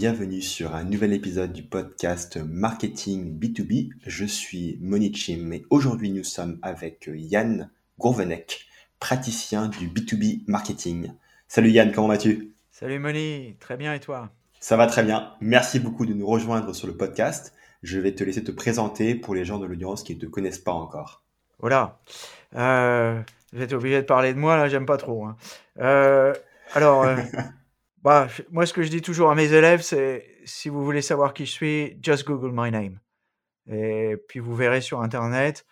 Bienvenue 0.00 0.40
sur 0.40 0.74
un 0.74 0.84
nouvel 0.84 1.12
épisode 1.12 1.52
du 1.52 1.62
podcast 1.62 2.38
Marketing 2.42 3.38
B2B. 3.38 3.90
Je 4.06 4.24
suis 4.24 4.78
Monichim 4.80 5.52
et 5.52 5.66
aujourd'hui 5.68 6.10
nous 6.10 6.24
sommes 6.24 6.58
avec 6.62 7.10
Yann 7.12 7.70
Gourvenec, 7.98 8.64
praticien 8.98 9.68
du 9.68 9.88
B2B 9.88 10.44
marketing. 10.46 11.12
Salut 11.48 11.68
Yann, 11.68 11.92
comment 11.92 12.08
vas-tu? 12.08 12.54
Salut 12.70 12.98
Moni, 12.98 13.56
très 13.60 13.76
bien 13.76 13.92
et 13.92 14.00
toi? 14.00 14.30
Ça 14.58 14.78
va 14.78 14.86
très 14.86 15.02
bien. 15.02 15.34
Merci 15.42 15.78
beaucoup 15.80 16.06
de 16.06 16.14
nous 16.14 16.26
rejoindre 16.26 16.74
sur 16.74 16.86
le 16.86 16.96
podcast. 16.96 17.52
Je 17.82 17.98
vais 17.98 18.14
te 18.14 18.24
laisser 18.24 18.42
te 18.42 18.52
présenter 18.52 19.14
pour 19.14 19.34
les 19.34 19.44
gens 19.44 19.58
de 19.58 19.66
l'audience 19.66 20.02
qui 20.02 20.14
ne 20.14 20.20
te 20.20 20.26
connaissent 20.26 20.58
pas 20.58 20.72
encore. 20.72 21.22
Voilà. 21.58 22.00
Euh, 22.56 23.20
je 23.52 23.58
vais 23.58 23.64
être 23.64 23.74
obligé 23.74 23.96
de 24.00 24.06
parler 24.06 24.32
de 24.32 24.38
moi, 24.38 24.56
là, 24.56 24.66
j'aime 24.66 24.86
pas 24.86 24.96
trop. 24.96 25.26
hein. 25.26 25.36
Euh, 25.78 26.32
alors, 26.72 27.02
euh, 27.02 27.18
bah, 28.02 28.28
moi, 28.50 28.66
ce 28.66 28.72
que 28.72 28.82
je 28.82 28.88
dis 28.88 29.02
toujours 29.02 29.30
à 29.30 29.34
mes 29.34 29.52
élèves, 29.52 29.82
c'est 29.82 30.26
si 30.44 30.68
vous 30.68 30.84
voulez 30.84 31.02
savoir 31.02 31.34
qui 31.34 31.46
je 31.46 31.52
suis, 31.52 31.98
just 32.02 32.26
Google 32.26 32.52
my 32.52 32.70
name. 32.70 32.98
Et 33.66 34.16
puis 34.28 34.40
vous 34.40 34.54
verrez 34.54 34.80
sur 34.80 35.00
Internet. 35.02 35.66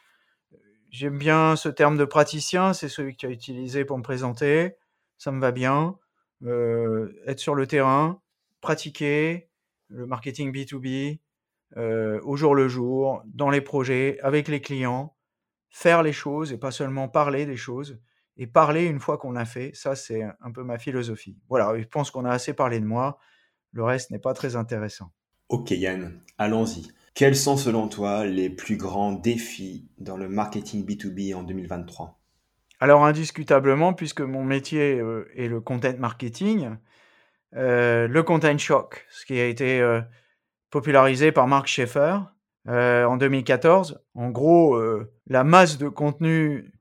J'aime 0.91 1.19
bien 1.19 1.57
ce 1.57 1.69
terme 1.69 1.97
de 1.97 2.05
praticien, 2.05 2.73
c'est 2.73 2.89
celui 2.89 3.13
que 3.13 3.19
tu 3.19 3.27
as 3.27 3.31
utilisé 3.31 3.85
pour 3.85 3.99
me 3.99 4.03
présenter. 4.03 4.77
Ça 5.17 5.33
me 5.33 5.41
va 5.41 5.53
bien. 5.53 5.97
Euh, 6.45 7.13
être 7.27 7.41
sur 7.41 7.55
le 7.55 7.67
terrain, 7.67 8.23
pratiquer 8.61 9.49
le 9.89 10.07
marketing 10.07 10.53
B2B 10.53 11.19
euh, 11.77 12.21
au 12.23 12.37
jour 12.37 12.55
le 12.55 12.69
jour, 12.69 13.23
dans 13.27 13.51
les 13.51 13.61
projets, 13.61 14.19
avec 14.23 14.49
les 14.49 14.61
clients, 14.61 15.17
faire 15.69 16.03
les 16.03 16.13
choses 16.13 16.53
et 16.53 16.59
pas 16.59 16.71
seulement 16.71 17.09
parler 17.09 17.45
des 17.45 17.57
choses. 17.57 17.99
Et 18.39 18.47
parler 18.47 18.85
une 18.85 19.01
fois 19.01 19.19
qu'on 19.19 19.33
l'a 19.33 19.45
fait, 19.45 19.73
ça 19.75 19.97
c'est 19.97 20.23
un 20.23 20.51
peu 20.53 20.63
ma 20.63 20.79
philosophie. 20.79 21.37
Voilà, 21.49 21.79
je 21.79 21.87
pense 21.87 22.11
qu'on 22.11 22.25
a 22.25 22.31
assez 22.31 22.55
parlé 22.55 22.81
de 22.81 22.87
moi. 22.87 23.19
Le 23.73 23.85
reste 23.85 24.11
n'est 24.11 24.19
pas 24.19 24.33
très 24.33 24.57
intéressant. 24.57 25.11
Ok 25.49 25.73
Yann, 25.73 26.21
allons-y. 26.39 26.89
Quels 27.15 27.37
sont 27.37 27.57
selon 27.57 27.89
toi 27.89 28.25
les 28.25 28.49
plus 28.49 28.77
grands 28.77 29.13
défis 29.13 29.89
dans 29.99 30.17
le 30.17 30.29
marketing 30.29 30.87
B2B 30.87 31.35
en 31.35 31.43
2023 31.43 32.21
Alors 32.79 33.05
indiscutablement, 33.05 33.93
puisque 33.93 34.21
mon 34.21 34.45
métier 34.45 35.01
euh, 35.01 35.29
est 35.35 35.49
le 35.49 35.61
content 35.61 35.97
marketing, 35.99 36.77
euh, 37.57 38.09
le 38.09 38.23
content 38.23 38.57
shock, 38.59 39.07
ce 39.11 39.25
qui 39.25 39.39
a 39.39 39.47
été 39.47 39.81
euh, 39.81 40.01
popularisé 40.71 41.33
par 41.33 41.47
Mark 41.47 41.67
Schaeffer 41.67 42.19
euh, 42.69 43.05
en 43.05 43.17
2014. 43.17 44.03
En 44.15 44.31
gros, 44.31 44.79
la 45.27 45.45
masse 45.45 45.79
de 45.79 45.89
contenu, 45.89 46.73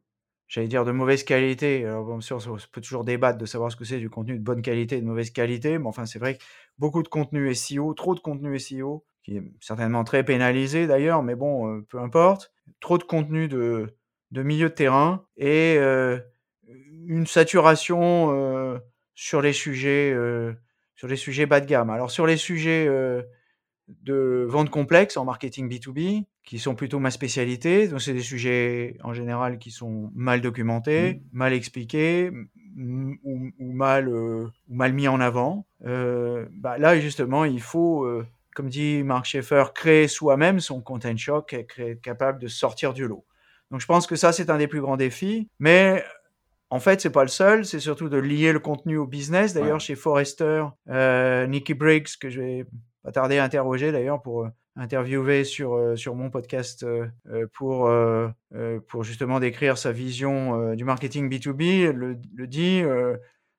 j'allais 0.48 0.68
dire 0.68 0.86
de 0.86 0.92
mauvaise 0.92 1.24
qualité. 1.24 1.86
Alors 1.86 2.06
bien 2.06 2.22
sûr, 2.22 2.40
on 2.48 2.58
peut 2.72 2.82
toujours 2.82 3.04
débattre 3.04 3.38
de 3.38 3.46
savoir 3.46 3.72
ce 3.72 3.76
que 3.76 3.86
c'est 3.86 4.00
du 4.00 4.10
contenu 4.10 4.38
de 4.38 4.44
bonne 4.44 4.62
qualité 4.62 4.98
et 4.98 5.02
de 5.02 5.06
mauvaise 5.06 5.32
qualité, 5.32 5.78
mais 5.78 5.88
enfin 5.88 6.06
c'est 6.06 6.20
vrai 6.20 6.38
que 6.38 6.44
beaucoup 6.78 7.04
de 7.04 7.08
contenu 7.08 7.54
SEO, 7.54 7.94
trop 7.94 8.16
de 8.16 8.20
contenu 8.20 8.58
SEO, 8.60 9.06
qui 9.24 9.38
est 9.38 9.44
certainement 9.60 10.04
très 10.04 10.24
pénalisé 10.24 10.88
d'ailleurs, 10.88 11.22
mais 11.24 11.36
bon, 11.36 11.70
euh, 11.70 11.82
peu 11.90 12.00
importe. 12.00 12.52
Trop 12.80 12.98
de 12.98 13.04
contenu 13.04 13.48
de, 13.48 13.96
de 14.32 14.44
milieu 14.44 14.70
de 14.70 14.74
terrain 14.74 15.26
et 15.36 15.76
euh, 15.78 16.18
une 17.08 17.28
saturation 17.28 18.32
euh, 18.32 18.80
sur 19.16 19.42
les 19.42 19.54
sujets 19.54 20.16
sur 20.96 21.08
les 21.08 21.16
sujets 21.16 21.46
bas 21.46 21.62
de 21.62 21.66
gamme. 21.66 21.90
Alors 21.90 22.10
sur 22.10 22.26
les 22.26 22.38
sujets 22.38 22.88
de 23.88 24.46
vente 24.50 24.70
complexe 24.70 25.16
en 25.16 25.26
marketing 25.26 25.70
B2B, 25.70 26.26
qui 26.48 26.60
sont 26.60 26.76
plutôt 26.76 27.00
ma 27.00 27.12
spécialité, 27.12 27.90
donc 27.90 28.02
c'est 28.02 28.14
des 28.14 28.22
sujets 28.22 28.96
en 29.04 29.14
général 29.14 29.60
qui 29.60 29.70
sont 29.70 30.10
mal 30.16 30.40
documentés, 30.40 31.16
Mhm. 31.16 31.22
mal 31.34 31.52
expliqués 31.54 32.32
ou, 32.78 33.50
ou 33.60 33.72
mal 33.74 34.08
euh, 34.08 34.48
mal 34.70 34.94
mis 34.94 35.08
en 35.10 35.20
avant. 35.20 35.66
Euh, 35.86 36.46
bah 36.54 36.78
là 36.78 36.98
justement, 37.00 37.44
il 37.44 37.60
faut 37.62 38.06
euh, 38.06 38.26
comme 38.56 38.70
dit 38.70 39.04
Mark 39.04 39.26
Schaeffer, 39.26 39.66
créer 39.76 40.08
soi-même 40.08 40.60
son 40.62 40.82
content 40.82 41.18
shock, 41.18 41.52
et 41.54 41.68
être 41.80 42.02
capable 42.02 42.40
de 42.42 42.48
sortir 42.48 42.94
du 42.94 43.06
lot. 43.08 43.26
Donc 43.70 43.82
je 43.82 43.86
pense 43.86 44.08
que 44.08 44.16
ça, 44.16 44.32
c'est 44.32 44.50
un 44.50 44.58
des 44.58 44.68
plus 44.68 44.80
grands 44.82 44.96
défis. 44.98 45.50
Mais 45.60 46.02
en 46.70 46.80
fait, 46.80 47.02
c'est 47.02 47.10
pas 47.12 47.24
le 47.24 47.28
seul, 47.30 47.66
c'est 47.66 47.82
surtout 47.82 48.08
de 48.10 48.18
lier 48.18 48.54
le 48.54 48.60
contenu 48.60 48.96
au 48.98 49.06
business. 49.06 49.54
D'ailleurs, 49.54 49.74
Ouais. 49.74 49.80
chez 49.80 49.96
Forrester, 49.96 50.64
euh, 50.90 51.46
Nicky 51.48 51.74
Briggs, 51.74 52.08
que 52.22 52.30
je 52.30 52.40
vais 52.42 52.66
pas 53.04 53.12
tarder 53.12 53.38
à 53.38 53.44
interroger 53.44 53.92
d'ailleurs 53.92 54.22
pour 54.22 54.48
interviewer 54.78 55.44
sur, 55.44 55.74
euh, 55.74 55.96
sur 55.96 56.16
mon 56.16 56.30
podcast 56.30 56.84
euh, 56.84 57.08
euh, 57.30 57.48
pour, 57.54 57.90
pour 58.88 59.04
justement 59.04 59.40
décrire 59.40 59.78
sa 59.78 59.92
vision 59.92 60.74
du 60.76 60.84
marketing 60.84 61.30
B2B, 61.30 61.92
le, 61.92 62.18
le 62.36 62.48
dit. 62.48 62.84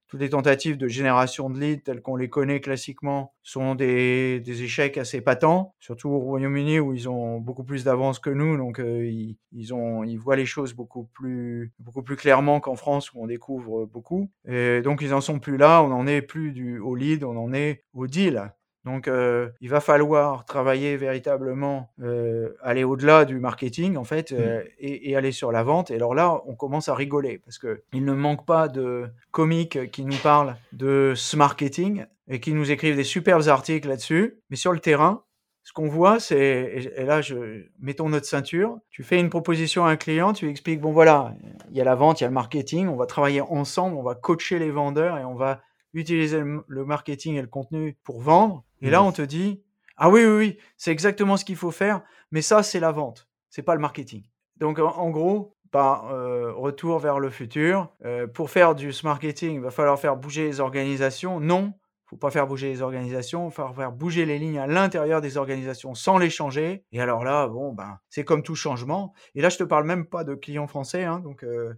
toutes 0.06 0.20
les 0.20 0.30
tentatives 0.30 0.78
de 0.78 0.88
génération 0.88 1.50
de 1.50 1.58
leads 1.58 1.82
telles 1.82 2.00
qu'on 2.00 2.16
les 2.16 2.30
connaît 2.30 2.60
classiquement 2.60 3.34
sont 3.42 3.74
des, 3.74 4.40
des 4.40 4.62
échecs 4.62 4.96
assez 4.96 5.20
patents, 5.20 5.74
surtout 5.78 6.08
au 6.08 6.18
Royaume-Uni 6.18 6.80
où 6.80 6.94
ils 6.94 7.08
ont 7.08 7.38
beaucoup 7.38 7.64
plus 7.64 7.84
d'avance 7.84 8.18
que 8.18 8.30
nous, 8.30 8.56
donc 8.56 8.80
ils, 8.82 9.36
ils, 9.52 9.74
ont, 9.74 10.04
ils 10.04 10.16
voient 10.16 10.36
les 10.36 10.46
choses 10.46 10.72
beaucoup 10.72 11.04
plus, 11.04 11.72
beaucoup 11.78 12.02
plus 12.02 12.16
clairement 12.16 12.60
qu'en 12.60 12.76
France 12.76 13.12
où 13.12 13.22
on 13.22 13.26
découvre 13.26 13.84
beaucoup. 13.86 14.30
Et 14.46 14.80
donc 14.80 15.02
ils 15.02 15.12
en 15.12 15.20
sont 15.20 15.38
plus 15.38 15.58
là, 15.58 15.82
on 15.82 15.88
n'en 15.88 16.06
est 16.06 16.22
plus 16.22 16.52
du, 16.52 16.78
au 16.78 16.94
lead, 16.94 17.24
on 17.24 17.36
en 17.36 17.52
est 17.52 17.84
au 17.92 18.06
deal. 18.06 18.52
Donc, 18.84 19.08
euh, 19.08 19.50
il 19.60 19.68
va 19.68 19.80
falloir 19.80 20.44
travailler 20.44 20.96
véritablement, 20.96 21.90
euh, 22.00 22.54
aller 22.62 22.84
au-delà 22.84 23.24
du 23.24 23.38
marketing, 23.38 23.96
en 23.96 24.04
fait, 24.04 24.32
euh, 24.32 24.62
et, 24.78 25.10
et 25.10 25.16
aller 25.16 25.32
sur 25.32 25.52
la 25.52 25.62
vente. 25.62 25.90
Et 25.90 25.96
alors 25.96 26.14
là, 26.14 26.40
on 26.46 26.54
commence 26.54 26.88
à 26.88 26.94
rigoler 26.94 27.38
parce 27.38 27.58
que 27.58 27.82
il 27.92 28.04
ne 28.04 28.14
manque 28.14 28.46
pas 28.46 28.68
de 28.68 29.06
comiques 29.30 29.90
qui 29.90 30.04
nous 30.04 30.16
parlent 30.22 30.56
de 30.72 31.12
ce 31.16 31.36
marketing 31.36 32.06
et 32.28 32.40
qui 32.40 32.52
nous 32.52 32.70
écrivent 32.70 32.96
des 32.96 33.04
superbes 33.04 33.48
articles 33.48 33.88
là-dessus. 33.88 34.38
Mais 34.50 34.56
sur 34.56 34.72
le 34.72 34.78
terrain, 34.78 35.22
ce 35.64 35.74
qu'on 35.74 35.88
voit, 35.88 36.18
c'est, 36.18 36.38
et, 36.38 37.02
et 37.02 37.04
là, 37.04 37.20
je, 37.20 37.64
mettons 37.80 38.08
notre 38.08 38.24
ceinture, 38.24 38.78
tu 38.90 39.02
fais 39.02 39.20
une 39.20 39.28
proposition 39.28 39.84
à 39.84 39.90
un 39.90 39.96
client, 39.96 40.32
tu 40.32 40.46
lui 40.46 40.50
expliques, 40.50 40.80
bon 40.80 40.92
voilà, 40.92 41.34
il 41.70 41.76
y 41.76 41.80
a 41.82 41.84
la 41.84 41.94
vente, 41.94 42.20
il 42.20 42.24
y 42.24 42.24
a 42.24 42.28
le 42.28 42.34
marketing, 42.34 42.88
on 42.88 42.96
va 42.96 43.04
travailler 43.04 43.42
ensemble, 43.42 43.96
on 43.96 44.02
va 44.02 44.14
coacher 44.14 44.58
les 44.58 44.70
vendeurs 44.70 45.18
et 45.18 45.26
on 45.26 45.34
va 45.34 45.60
utiliser 45.98 46.40
le, 46.40 46.84
marketing 46.84 47.36
et 47.36 47.42
le 47.42 47.48
contenu 47.48 47.96
pour 48.04 48.20
vendre. 48.20 48.64
Et 48.80 48.90
là, 48.90 49.00
Mhm. 49.00 49.06
on 49.06 49.12
te 49.12 49.22
dit, 49.22 49.62
ah 49.96 50.08
oui, 50.10 50.24
oui, 50.24 50.36
oui, 50.36 50.58
c'est 50.76 50.92
exactement 50.92 51.36
ce 51.36 51.44
qu'il 51.44 51.56
faut 51.56 51.70
faire, 51.70 52.02
mais 52.30 52.42
ça, 52.42 52.62
c'est 52.62 52.80
la 52.80 52.92
vente, 52.92 53.28
c'est 53.50 53.62
pas 53.62 53.74
le 53.74 53.80
marketing. 53.80 54.24
Donc, 54.56 54.78
en, 54.78 54.96
en 54.96 55.10
gros, 55.10 55.56
bah, 55.72 56.04
euh, 56.10 56.52
retour 56.52 56.98
vers 56.98 57.18
le 57.20 57.30
futur. 57.30 57.92
Euh, 58.04 58.26
pour 58.26 58.50
faire 58.50 58.74
du 58.74 58.90
marketing, 59.04 59.54
il 59.56 59.60
va 59.60 59.70
falloir 59.70 59.98
faire 59.98 60.16
bouger 60.16 60.44
les 60.46 60.60
organisations. 60.60 61.40
Non, 61.40 61.74
faut 62.06 62.16
pas 62.16 62.30
faire 62.30 62.46
bouger 62.46 62.68
les 62.68 62.80
organisations, 62.80 63.48
il 63.48 63.52
faut 63.52 63.68
faire 63.74 63.92
bouger 63.92 64.24
les 64.24 64.38
lignes 64.38 64.58
à 64.58 64.66
l'intérieur 64.66 65.20
des 65.20 65.36
organisations 65.36 65.94
sans 65.94 66.16
les 66.16 66.30
changer. 66.30 66.84
Et 66.92 67.00
alors 67.02 67.22
là, 67.22 67.48
bon, 67.48 67.74
ben, 67.74 67.98
c'est 68.08 68.24
comme 68.24 68.42
tout 68.42 68.54
changement. 68.54 69.12
Et 69.34 69.42
là, 69.42 69.50
je 69.50 69.58
te 69.58 69.64
parle 69.64 69.84
même 69.84 70.06
pas 70.06 70.24
de 70.24 70.34
clients 70.34 70.66
français, 70.66 71.04
hein, 71.04 71.18
donc, 71.20 71.44
euh, 71.44 71.74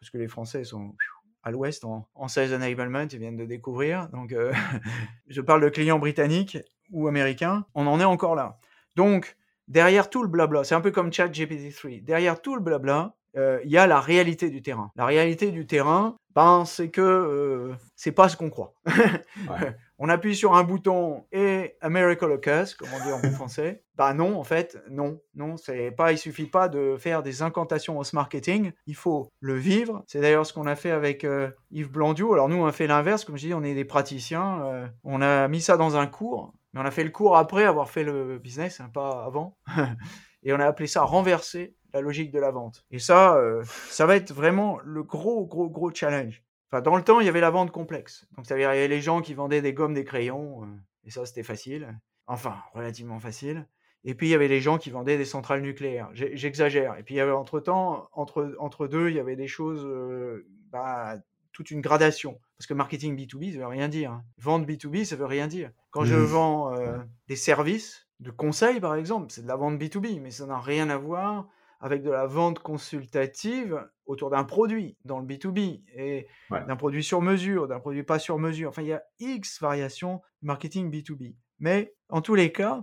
parce 0.00 0.10
que 0.10 0.18
les 0.18 0.28
Français 0.28 0.64
sont 0.64 0.94
à 1.42 1.50
l'ouest 1.50 1.84
en, 1.84 2.08
en 2.14 2.28
sales 2.28 2.54
enablement, 2.54 3.06
ils 3.10 3.18
viennent 3.18 3.36
de 3.36 3.44
découvrir. 3.44 4.08
Donc, 4.10 4.32
euh, 4.32 4.52
je 5.28 5.40
parle 5.40 5.62
de 5.62 5.68
clients 5.68 5.98
britanniques 5.98 6.58
ou 6.90 7.08
américains. 7.08 7.64
On 7.74 7.86
en 7.86 8.00
est 8.00 8.04
encore 8.04 8.34
là. 8.34 8.58
Donc, 8.96 9.36
derrière 9.68 10.10
tout 10.10 10.22
le 10.22 10.28
blabla, 10.28 10.64
c'est 10.64 10.74
un 10.74 10.80
peu 10.80 10.90
comme 10.90 11.10
ChatGPT-3, 11.10 12.04
derrière 12.04 12.40
tout 12.42 12.54
le 12.54 12.60
blabla, 12.60 13.14
euh, 13.36 13.60
il 13.64 13.70
y 13.70 13.78
a 13.78 13.86
la 13.86 14.00
réalité 14.00 14.50
du 14.50 14.60
terrain. 14.60 14.90
La 14.96 15.06
réalité 15.06 15.52
du 15.52 15.66
terrain, 15.66 16.16
ben, 16.34 16.64
c'est 16.64 16.90
que 16.90 17.00
euh, 17.00 17.74
c'est 17.94 18.12
pas 18.12 18.28
ce 18.28 18.36
qu'on 18.36 18.50
croit. 18.50 18.74
Ouais. 18.86 19.76
on 20.02 20.08
appuie 20.08 20.34
sur 20.34 20.54
un 20.54 20.64
bouton 20.64 21.26
et 21.30 21.76
a 21.82 21.90
miracle 21.90 22.24
occurs, 22.24 22.74
comme 22.78 22.88
on 22.98 23.04
dit 23.04 23.12
en 23.12 23.20
bon 23.20 23.30
français. 23.30 23.84
Bah 24.00 24.14
non, 24.14 24.40
en 24.40 24.44
fait, 24.44 24.78
non, 24.88 25.20
non, 25.34 25.58
c'est 25.58 25.90
pas. 25.90 26.10
Il 26.10 26.16
suffit 26.16 26.46
pas 26.46 26.70
de 26.70 26.96
faire 26.98 27.22
des 27.22 27.42
incantations 27.42 27.98
au 27.98 28.02
marketing. 28.14 28.72
Il 28.86 28.94
faut 28.94 29.28
le 29.40 29.56
vivre. 29.56 30.02
C'est 30.06 30.22
d'ailleurs 30.22 30.46
ce 30.46 30.54
qu'on 30.54 30.66
a 30.66 30.74
fait 30.74 30.90
avec 30.90 31.22
euh, 31.22 31.50
Yves 31.70 31.90
Blandiou. 31.90 32.32
Alors 32.32 32.48
nous, 32.48 32.56
on 32.56 32.64
a 32.64 32.72
fait 32.72 32.86
l'inverse, 32.86 33.26
comme 33.26 33.36
je 33.36 33.48
dis, 33.48 33.52
on 33.52 33.62
est 33.62 33.74
des 33.74 33.84
praticiens. 33.84 34.62
euh, 34.64 34.86
on 35.04 35.20
a 35.20 35.48
mis 35.48 35.60
ça 35.60 35.76
dans 35.76 35.96
un 35.98 36.06
cours, 36.06 36.54
mais 36.72 36.80
on 36.80 36.84
a 36.86 36.90
fait 36.90 37.04
le 37.04 37.10
cours 37.10 37.36
après 37.36 37.64
avoir 37.64 37.90
fait 37.90 38.02
le 38.02 38.38
business, 38.38 38.80
hein, 38.80 38.90
pas 38.90 39.22
avant. 39.26 39.58
et 40.42 40.54
on 40.54 40.60
a 40.60 40.64
appelé 40.64 40.86
ça 40.86 41.02
renverser 41.02 41.76
la 41.92 42.00
logique 42.00 42.30
de 42.30 42.38
la 42.38 42.50
vente. 42.50 42.86
Et 42.90 43.00
ça, 43.00 43.34
euh, 43.34 43.62
ça 43.90 44.06
va 44.06 44.16
être 44.16 44.32
vraiment 44.32 44.78
le 44.82 45.02
gros, 45.02 45.44
gros, 45.44 45.68
gros 45.68 45.92
challenge. 45.92 46.42
Enfin, 46.70 46.82
dans 46.82 46.96
le 46.96 47.02
temps, 47.02 47.20
il 47.20 47.26
y 47.26 47.28
avait 47.28 47.40
la 47.40 47.50
vente 47.50 47.70
complexe. 47.72 48.26
Donc, 48.36 48.46
ça 48.46 48.54
veut 48.54 48.60
dire, 48.60 48.72
il 48.72 48.76
y 48.76 48.78
avait 48.78 48.88
les 48.88 49.00
gens 49.00 49.20
qui 49.22 49.34
vendaient 49.34 49.62
des 49.62 49.72
gommes, 49.74 49.94
des 49.94 50.04
crayons, 50.04 50.62
euh, 50.62 50.66
et 51.04 51.10
ça, 51.10 51.26
c'était 51.26 51.42
facile. 51.42 51.98
Enfin, 52.26 52.56
relativement 52.74 53.18
facile. 53.18 53.66
Et 54.04 54.14
puis, 54.14 54.28
il 54.28 54.30
y 54.30 54.34
avait 54.34 54.48
les 54.48 54.60
gens 54.60 54.78
qui 54.78 54.90
vendaient 54.90 55.18
des 55.18 55.24
centrales 55.24 55.62
nucléaires. 55.62 56.08
J'exagère. 56.14 56.96
Et 56.98 57.02
puis, 57.02 57.14
il 57.14 57.18
y 57.18 57.20
avait 57.20 57.32
entre-temps, 57.32 58.08
entre, 58.12 58.54
entre 58.58 58.86
deux, 58.86 59.10
il 59.10 59.16
y 59.16 59.20
avait 59.20 59.36
des 59.36 59.48
choses, 59.48 59.84
euh, 59.84 60.46
bah, 60.70 61.16
toute 61.52 61.70
une 61.72 61.80
gradation. 61.80 62.38
Parce 62.56 62.66
que 62.66 62.74
marketing 62.74 63.16
B2B, 63.16 63.52
ça 63.52 63.58
veut 63.58 63.66
rien 63.66 63.88
dire. 63.88 64.12
hein. 64.12 64.24
Vente 64.38 64.64
B2B, 64.66 65.04
ça 65.04 65.16
veut 65.16 65.26
rien 65.26 65.48
dire. 65.48 65.70
Quand 65.90 66.04
je 66.04 66.14
Mhm. 66.14 66.24
vends 66.24 66.72
euh, 66.74 66.98
des 67.26 67.36
services 67.36 68.06
de 68.20 68.30
conseil, 68.30 68.78
par 68.80 68.94
exemple, 68.94 69.26
c'est 69.30 69.42
de 69.42 69.48
la 69.48 69.56
vente 69.56 69.78
B2B, 69.78 70.20
mais 70.20 70.30
ça 70.30 70.46
n'a 70.46 70.60
rien 70.60 70.88
à 70.90 70.96
voir 70.96 71.48
avec 71.80 72.02
de 72.02 72.10
la 72.10 72.26
vente 72.26 72.58
consultative 72.58 73.88
autour 74.04 74.30
d'un 74.30 74.44
produit 74.44 74.96
dans 75.04 75.18
le 75.18 75.26
B2B 75.26 75.82
et 75.94 76.26
d'un 76.50 76.76
produit 76.76 77.02
sur 77.02 77.22
mesure, 77.22 77.68
d'un 77.68 77.80
produit 77.80 78.02
pas 78.02 78.18
sur 78.18 78.38
mesure. 78.38 78.68
Enfin, 78.68 78.82
il 78.82 78.88
y 78.88 78.92
a 78.92 79.02
X 79.18 79.60
variations 79.60 80.20
marketing 80.42 80.90
B2B. 80.90 81.36
Mais 81.58 81.94
en 82.08 82.20
tous 82.20 82.34
les 82.34 82.52
cas, 82.52 82.82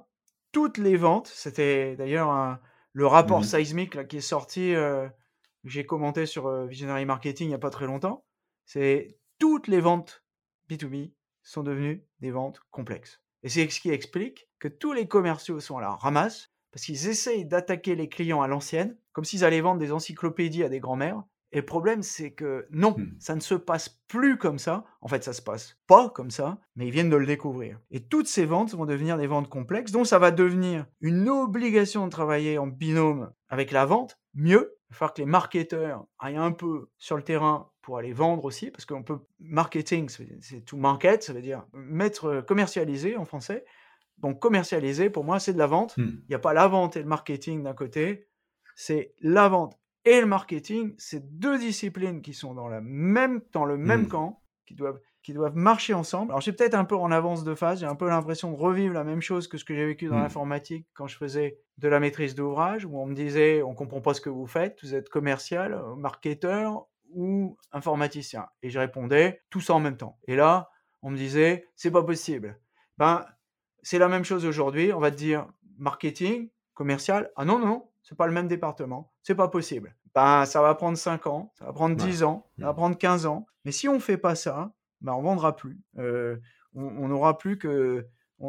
toutes 0.51 0.77
les 0.77 0.97
ventes, 0.97 1.27
c'était 1.27 1.95
d'ailleurs 1.95 2.59
le 2.93 3.05
rapport 3.05 3.41
mmh 3.41 3.43
Seismic 3.43 4.07
qui 4.07 4.17
est 4.17 4.21
sorti, 4.21 4.73
euh, 4.73 5.07
j'ai 5.63 5.85
commenté 5.85 6.25
sur 6.25 6.47
euh, 6.47 6.65
Visionary 6.65 7.05
Marketing 7.05 7.45
il 7.45 7.49
n'y 7.49 7.55
a 7.55 7.59
pas 7.59 7.69
très 7.69 7.85
longtemps, 7.85 8.25
c'est 8.65 9.19
toutes 9.37 9.67
les 9.67 9.79
ventes 9.79 10.23
B2B 10.69 11.13
sont 11.43 11.61
devenues 11.61 12.03
des 12.19 12.31
ventes 12.31 12.61
complexes. 12.71 13.21
Et 13.43 13.49
c'est 13.49 13.69
ce 13.69 13.79
qui 13.79 13.91
explique 13.91 14.49
que 14.59 14.67
tous 14.67 14.93
les 14.93 15.07
commerciaux 15.07 15.59
sont 15.59 15.77
à 15.77 15.81
la 15.81 15.91
ramasse 15.91 16.51
parce 16.71 16.85
qu'ils 16.85 17.07
essayent 17.07 17.45
d'attaquer 17.45 17.95
les 17.95 18.09
clients 18.09 18.41
à 18.41 18.47
l'ancienne, 18.47 18.97
comme 19.13 19.25
s'ils 19.25 19.43
allaient 19.43 19.61
vendre 19.61 19.79
des 19.79 19.91
encyclopédies 19.91 20.63
à 20.63 20.69
des 20.69 20.79
grands-mères. 20.79 21.23
Et 21.53 21.57
le 21.57 21.65
problème, 21.65 22.03
c'est 22.03 22.31
que 22.31 22.67
non, 22.71 22.95
mmh. 22.97 23.15
ça 23.19 23.35
ne 23.35 23.39
se 23.39 23.55
passe 23.55 23.89
plus 24.07 24.37
comme 24.37 24.59
ça. 24.59 24.83
En 25.01 25.07
fait, 25.07 25.23
ça 25.23 25.31
se 25.31 25.41
passe 25.41 25.77
pas 25.87 26.09
comme 26.09 26.29
ça, 26.29 26.59
mais 26.75 26.87
ils 26.87 26.91
viennent 26.91 27.09
de 27.09 27.15
le 27.15 27.25
découvrir. 27.25 27.79
Et 27.89 28.01
toutes 28.03 28.27
ces 28.27 28.45
ventes 28.45 28.73
vont 28.73 28.85
devenir 28.85 29.17
des 29.17 29.27
ventes 29.27 29.49
complexes, 29.49 29.91
donc 29.91 30.07
ça 30.07 30.19
va 30.19 30.31
devenir 30.31 30.85
une 30.99 31.29
obligation 31.29 32.05
de 32.05 32.11
travailler 32.11 32.57
en 32.57 32.67
binôme 32.67 33.31
avec 33.47 33.71
la 33.71 33.85
vente. 33.85 34.19
Mieux, 34.33 34.77
il 34.89 34.93
va 34.93 34.97
falloir 34.97 35.13
que 35.13 35.21
les 35.21 35.25
marketeurs 35.25 36.05
aillent 36.19 36.35
un 36.35 36.51
peu 36.51 36.89
sur 36.97 37.15
le 37.15 37.23
terrain 37.23 37.71
pour 37.81 37.97
aller 37.97 38.11
vendre 38.11 38.43
aussi, 38.43 38.69
parce 38.69 38.85
qu'on 38.85 39.03
peut 39.03 39.19
marketing, 39.39 40.09
c'est 40.41 40.65
tout 40.65 40.77
market, 40.77 41.23
ça 41.23 41.31
veut 41.31 41.41
dire 41.41 41.65
mettre 41.71 42.41
commercialiser 42.41 43.15
en 43.15 43.23
français. 43.23 43.63
Donc 44.17 44.39
commercialiser, 44.39 45.09
pour 45.09 45.23
moi, 45.23 45.39
c'est 45.39 45.53
de 45.53 45.57
la 45.57 45.67
vente. 45.67 45.97
Hmm. 45.97 46.19
Il 46.23 46.29
n'y 46.29 46.35
a 46.35 46.39
pas 46.39 46.53
la 46.53 46.67
vente 46.67 46.97
et 46.97 47.01
le 47.01 47.07
marketing 47.07 47.63
d'un 47.63 47.73
côté, 47.73 48.27
c'est 48.75 49.13
la 49.21 49.47
vente 49.47 49.77
et 50.05 50.19
le 50.19 50.27
marketing. 50.27 50.95
C'est 50.97 51.37
deux 51.37 51.57
disciplines 51.59 52.21
qui 52.21 52.33
sont 52.33 52.53
dans, 52.53 52.67
la 52.67 52.81
même, 52.81 53.41
dans 53.53 53.65
le 53.65 53.77
même 53.77 54.03
hmm. 54.03 54.07
camp, 54.07 54.41
qui 54.65 54.75
doivent, 54.75 54.99
qui 55.23 55.33
doivent 55.33 55.55
marcher 55.55 55.93
ensemble. 55.93 56.31
Alors 56.31 56.41
j'ai 56.41 56.53
peut-être 56.53 56.75
un 56.75 56.85
peu 56.85 56.95
en 56.95 57.11
avance 57.11 57.43
de 57.43 57.55
phase, 57.55 57.79
j'ai 57.79 57.85
un 57.85 57.95
peu 57.95 58.07
l'impression 58.07 58.51
de 58.51 58.57
revivre 58.57 58.93
la 58.93 59.03
même 59.03 59.21
chose 59.21 59.47
que 59.47 59.57
ce 59.57 59.65
que 59.65 59.75
j'ai 59.75 59.85
vécu 59.85 60.07
dans 60.07 60.17
hmm. 60.17 60.23
l'informatique 60.23 60.87
quand 60.93 61.07
je 61.07 61.17
faisais 61.17 61.59
de 61.77 61.87
la 61.87 61.99
maîtrise 61.99 62.33
d'ouvrage, 62.33 62.85
où 62.85 62.99
on 62.99 63.05
me 63.05 63.13
disait, 63.13 63.61
on 63.61 63.75
comprend 63.75 64.01
pas 64.01 64.13
ce 64.13 64.21
que 64.21 64.29
vous 64.29 64.47
faites, 64.47 64.79
vous 64.81 64.95
êtes 64.95 65.09
commercial, 65.09 65.73
euh, 65.73 65.95
marketeur, 65.95 66.87
ou 67.11 67.57
informaticien 67.71 68.47
Et 68.61 68.69
je 68.69 68.79
répondais 68.79 69.41
tout 69.49 69.61
ça 69.61 69.73
en 69.73 69.79
même 69.79 69.97
temps. 69.97 70.17
Et 70.27 70.35
là, 70.35 70.69
on 71.01 71.09
me 71.09 71.17
disait, 71.17 71.67
c'est 71.75 71.91
pas 71.91 72.03
possible. 72.03 72.59
Ben, 72.97 73.25
c'est 73.87 73.99
la 73.99 74.09
même 74.09 74.25
chose 74.25 74.45
aujourd'hui. 74.45 74.91
On 74.91 74.99
va 74.99 75.11
te 75.11 75.15
dire 75.15 75.47
marketing, 75.77 76.49
commercial. 76.73 77.31
Ah 77.37 77.45
non, 77.45 77.57
non, 77.57 77.87
c'est 78.03 78.17
pas 78.17 78.27
le 78.27 78.33
même 78.33 78.49
département. 78.49 79.13
C'est 79.23 79.33
pas 79.33 79.47
possible. 79.47 79.95
Ben, 80.13 80.43
ça 80.45 80.61
va 80.61 80.75
prendre 80.75 80.97
5 80.97 81.25
ans, 81.27 81.53
ça 81.57 81.63
va 81.63 81.71
prendre 81.71 81.95
10 81.95 82.23
ans, 82.23 82.49
ça 82.59 82.65
va 82.65 82.73
mmh. 82.73 82.75
prendre 82.75 82.97
15 82.97 83.25
ans. 83.27 83.47
Mais 83.63 83.71
si 83.71 83.87
on 83.87 84.01
fait 84.01 84.17
pas 84.17 84.35
ça, 84.35 84.73
ben, 84.99 85.13
on 85.13 85.21
vendra 85.21 85.55
plus. 85.55 85.79
Euh, 85.99 86.35
on 86.75 87.07
n'aura 87.07 87.37
plus 87.37 87.57
que 87.57 88.05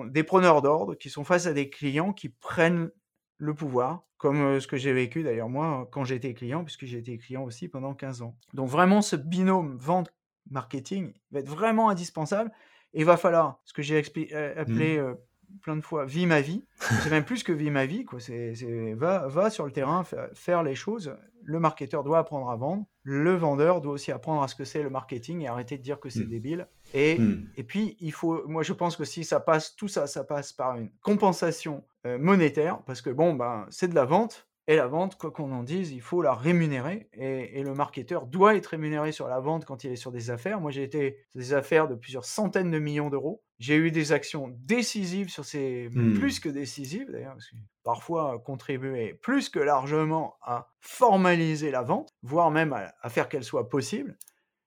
des 0.06 0.24
preneurs 0.24 0.60
d'ordre 0.60 0.96
qui 0.96 1.08
sont 1.08 1.22
face 1.22 1.46
à 1.46 1.52
des 1.52 1.70
clients 1.70 2.12
qui 2.12 2.30
prennent 2.30 2.90
le 3.36 3.54
pouvoir, 3.54 4.02
comme 4.16 4.58
ce 4.58 4.66
que 4.66 4.76
j'ai 4.76 4.92
vécu 4.92 5.22
d'ailleurs 5.22 5.48
moi 5.48 5.88
quand 5.92 6.02
j'étais 6.02 6.34
client, 6.34 6.64
puisque 6.64 6.84
j'ai 6.84 6.98
été 6.98 7.16
client 7.16 7.44
aussi 7.44 7.68
pendant 7.68 7.94
15 7.94 8.22
ans. 8.22 8.36
Donc 8.54 8.68
vraiment 8.68 9.02
ce 9.02 9.14
binôme 9.14 9.78
vente-marketing 9.78 11.12
va 11.30 11.38
être 11.38 11.48
vraiment 11.48 11.90
indispensable 11.90 12.50
et 12.92 13.00
il 13.00 13.04
va 13.04 13.16
falloir, 13.16 13.60
ce 13.64 13.72
que 13.72 13.82
j'ai 13.82 13.98
appelé 13.98 15.00
mmh. 15.00 15.16
Plein 15.62 15.76
de 15.76 15.80
fois, 15.80 16.04
vie 16.04 16.26
ma 16.26 16.40
vie, 16.40 16.64
c'est 17.02 17.10
même 17.10 17.24
plus 17.24 17.42
que 17.42 17.52
vie 17.52 17.70
ma 17.70 17.86
vie, 17.86 18.04
quoi. 18.04 18.20
C'est, 18.20 18.54
va, 18.94 19.26
va 19.28 19.50
sur 19.50 19.66
le 19.66 19.72
terrain, 19.72 20.04
faire 20.34 20.62
les 20.62 20.74
choses. 20.74 21.14
Le 21.44 21.60
marketeur 21.60 22.04
doit 22.04 22.18
apprendre 22.18 22.50
à 22.50 22.56
vendre, 22.56 22.84
le 23.02 23.34
vendeur 23.34 23.80
doit 23.80 23.92
aussi 23.92 24.12
apprendre 24.12 24.42
à 24.42 24.48
ce 24.48 24.54
que 24.54 24.64
c'est 24.64 24.82
le 24.82 24.90
marketing 24.90 25.42
et 25.42 25.48
arrêter 25.48 25.78
de 25.78 25.82
dire 25.82 25.98
que 25.98 26.10
c'est 26.10 26.24
mmh. 26.24 26.30
débile. 26.30 26.68
Et, 26.92 27.18
mmh. 27.18 27.48
et 27.56 27.62
puis, 27.62 27.96
il 28.00 28.12
faut, 28.12 28.46
moi 28.46 28.62
je 28.62 28.72
pense 28.74 28.96
que 28.96 29.04
si 29.04 29.24
ça 29.24 29.40
passe, 29.40 29.74
tout 29.74 29.88
ça, 29.88 30.06
ça 30.06 30.24
passe 30.24 30.52
par 30.52 30.76
une 30.76 30.90
compensation 31.02 31.84
euh, 32.06 32.18
monétaire, 32.18 32.82
parce 32.84 33.00
que 33.00 33.10
bon, 33.10 33.34
ben, 33.34 33.66
c'est 33.70 33.88
de 33.88 33.94
la 33.94 34.04
vente, 34.04 34.48
et 34.68 34.76
la 34.76 34.86
vente, 34.86 35.16
quoi 35.16 35.30
qu'on 35.30 35.50
en 35.50 35.62
dise, 35.62 35.92
il 35.92 36.02
faut 36.02 36.20
la 36.20 36.34
rémunérer. 36.34 37.08
Et, 37.14 37.62
le 37.62 37.72
marketeur 37.72 38.26
doit 38.26 38.54
être 38.54 38.66
rémunéré 38.66 39.12
sur 39.12 39.26
la 39.26 39.40
vente 39.40 39.64
quand 39.64 39.82
il 39.82 39.90
est 39.90 39.96
sur 39.96 40.12
des 40.12 40.30
affaires. 40.30 40.60
Moi, 40.60 40.70
j'ai 40.70 40.82
été 40.82 41.24
sur 41.30 41.40
des 41.40 41.54
affaires 41.54 41.88
de 41.88 41.94
plusieurs 41.94 42.26
centaines 42.26 42.70
de 42.70 42.78
millions 42.78 43.08
d'euros. 43.08 43.42
J'ai 43.58 43.76
eu 43.76 43.90
des 43.90 44.12
actions 44.12 44.54
décisives 44.60 45.30
sur 45.30 45.44
ces, 45.44 45.88
mmh. 45.92 46.14
plus 46.14 46.38
que 46.38 46.48
décisives 46.48 47.10
d'ailleurs, 47.10 47.32
parce 47.32 47.50
que 47.50 47.56
parfois 47.82 48.38
contribuer 48.38 49.14
plus 49.14 49.48
que 49.48 49.58
largement 49.58 50.36
à 50.42 50.72
formaliser 50.80 51.72
la 51.72 51.82
vente, 51.82 52.14
voire 52.22 52.50
même 52.52 52.72
à, 52.72 53.08
faire 53.08 53.28
qu'elle 53.28 53.42
soit 53.42 53.68
possible. 53.68 54.16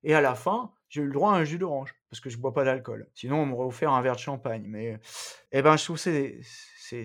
Et 0.03 0.13
à 0.13 0.19
la 0.19 0.35
fin, 0.35 0.73
j'ai 0.89 1.01
eu 1.01 1.05
le 1.05 1.13
droit 1.13 1.33
à 1.33 1.37
un 1.37 1.45
jus 1.45 1.57
d'orange, 1.57 1.95
parce 2.09 2.19
que 2.19 2.29
je 2.29 2.35
ne 2.35 2.41
bois 2.41 2.53
pas 2.53 2.65
d'alcool. 2.65 3.07
Sinon, 3.13 3.37
on 3.37 3.45
m'aurait 3.45 3.67
offert 3.67 3.91
un 3.93 4.01
verre 4.01 4.15
de 4.15 4.19
champagne. 4.19 4.65
Mais 4.67 4.99
eh 5.53 5.61
ben, 5.61 5.77
je 5.77 5.83
trouve 5.85 6.03
que 6.03 6.41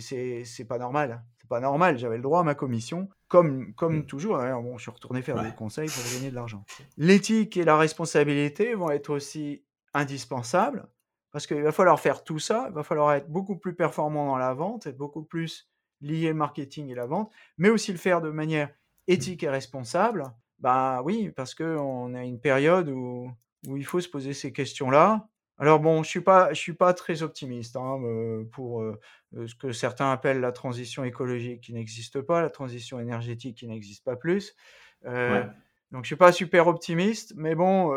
c'est 0.01 0.65
pas 0.65 0.79
normal. 0.79 1.23
C'est 1.39 1.49
pas 1.49 1.61
normal. 1.61 1.99
J'avais 1.99 2.17
le 2.17 2.23
droit 2.23 2.41
à 2.41 2.43
ma 2.43 2.57
commission, 2.57 3.09
comme, 3.29 3.75
comme 3.75 3.99
mmh. 3.99 4.07
toujours. 4.07 4.39
bon, 4.39 4.77
je 4.79 4.83
suis 4.83 4.91
retourné 4.91 5.23
faire 5.23 5.41
des 5.41 5.53
conseils 5.53 5.89
pour 5.89 6.03
gagner 6.15 6.31
de 6.31 6.35
l'argent. 6.35 6.65
L'éthique 6.97 7.57
et 7.57 7.65
la 7.65 7.77
responsabilité 7.77 8.75
vont 8.75 8.91
être 8.91 9.11
aussi 9.11 9.63
indispensables, 9.95 10.89
parce 11.37 11.47
qu'il 11.47 11.61
va 11.61 11.71
falloir 11.71 12.01
faire 12.01 12.25
tout 12.25 12.39
ça. 12.39 12.65
Il 12.71 12.75
va 12.75 12.83
falloir 12.83 13.13
être 13.13 13.29
beaucoup 13.29 13.59
plus 13.59 13.75
performant 13.75 14.25
dans 14.25 14.39
la 14.39 14.55
vente, 14.55 14.87
être 14.87 14.97
beaucoup 14.97 15.23
plus 15.23 15.69
lié 16.01 16.33
marketing 16.33 16.89
et 16.89 16.95
la 16.95 17.05
vente, 17.05 17.31
mais 17.59 17.69
aussi 17.69 17.93
le 17.93 17.99
faire 17.99 18.23
de 18.23 18.31
manière 18.31 18.71
éthique 19.07 19.43
et 19.43 19.51
responsable. 19.51 20.25
Bah 20.61 21.03
oui, 21.05 21.31
parce 21.37 21.55
qu'on 21.55 22.15
a 22.15 22.25
une 22.25 22.41
période 22.41 22.89
où, 22.89 23.31
où 23.69 23.77
il 23.77 23.85
faut 23.85 24.01
se 24.01 24.09
poser 24.09 24.33
ces 24.33 24.51
questions-là. 24.51 25.29
Alors 25.59 25.79
bon, 25.79 26.03
je 26.03 26.09
suis 26.09 26.23
pas, 26.23 26.55
je 26.55 26.59
suis 26.59 26.73
pas 26.73 26.95
très 26.95 27.23
optimiste 27.23 27.77
hein, 27.77 28.01
euh, 28.03 28.45
pour 28.53 28.81
euh, 28.81 28.99
euh, 29.37 29.47
ce 29.47 29.55
que 29.55 29.73
certains 29.73 30.11
appellent 30.11 30.41
la 30.41 30.53
transition 30.53 31.05
écologique 31.05 31.61
qui 31.61 31.75
n'existe 31.75 32.23
pas, 32.23 32.41
la 32.41 32.49
transition 32.49 32.99
énergétique 32.99 33.59
qui 33.59 33.69
n'existe 33.69 34.07
pas 34.07 34.17
plus. 34.17 34.57
Donc 35.05 36.05
je 36.05 36.07
suis 36.07 36.17
pas 36.17 36.33
super 36.33 36.67
optimiste, 36.67 37.35
mais 37.37 37.55
bon, 37.55 37.95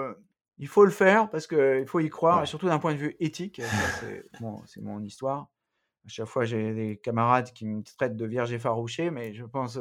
il 0.59 0.67
faut 0.67 0.85
le 0.85 0.91
faire 0.91 1.29
parce 1.29 1.47
qu'il 1.47 1.85
faut 1.87 1.99
y 1.99 2.09
croire, 2.09 2.43
et 2.43 2.45
surtout 2.45 2.67
d'un 2.67 2.79
point 2.79 2.93
de 2.93 2.99
vue 2.99 3.15
éthique. 3.19 3.61
C'est 4.65 4.81
mon 4.81 5.03
histoire. 5.03 5.49
À 6.05 6.09
chaque 6.09 6.27
fois, 6.27 6.45
j'ai 6.45 6.73
des 6.73 6.97
camarades 6.97 7.51
qui 7.53 7.65
me 7.65 7.83
traitent 7.83 8.15
de 8.15 8.25
vierge 8.25 8.53
effarouché, 8.53 9.11
mais 9.11 9.33
je 9.33 9.45
pense 9.45 9.77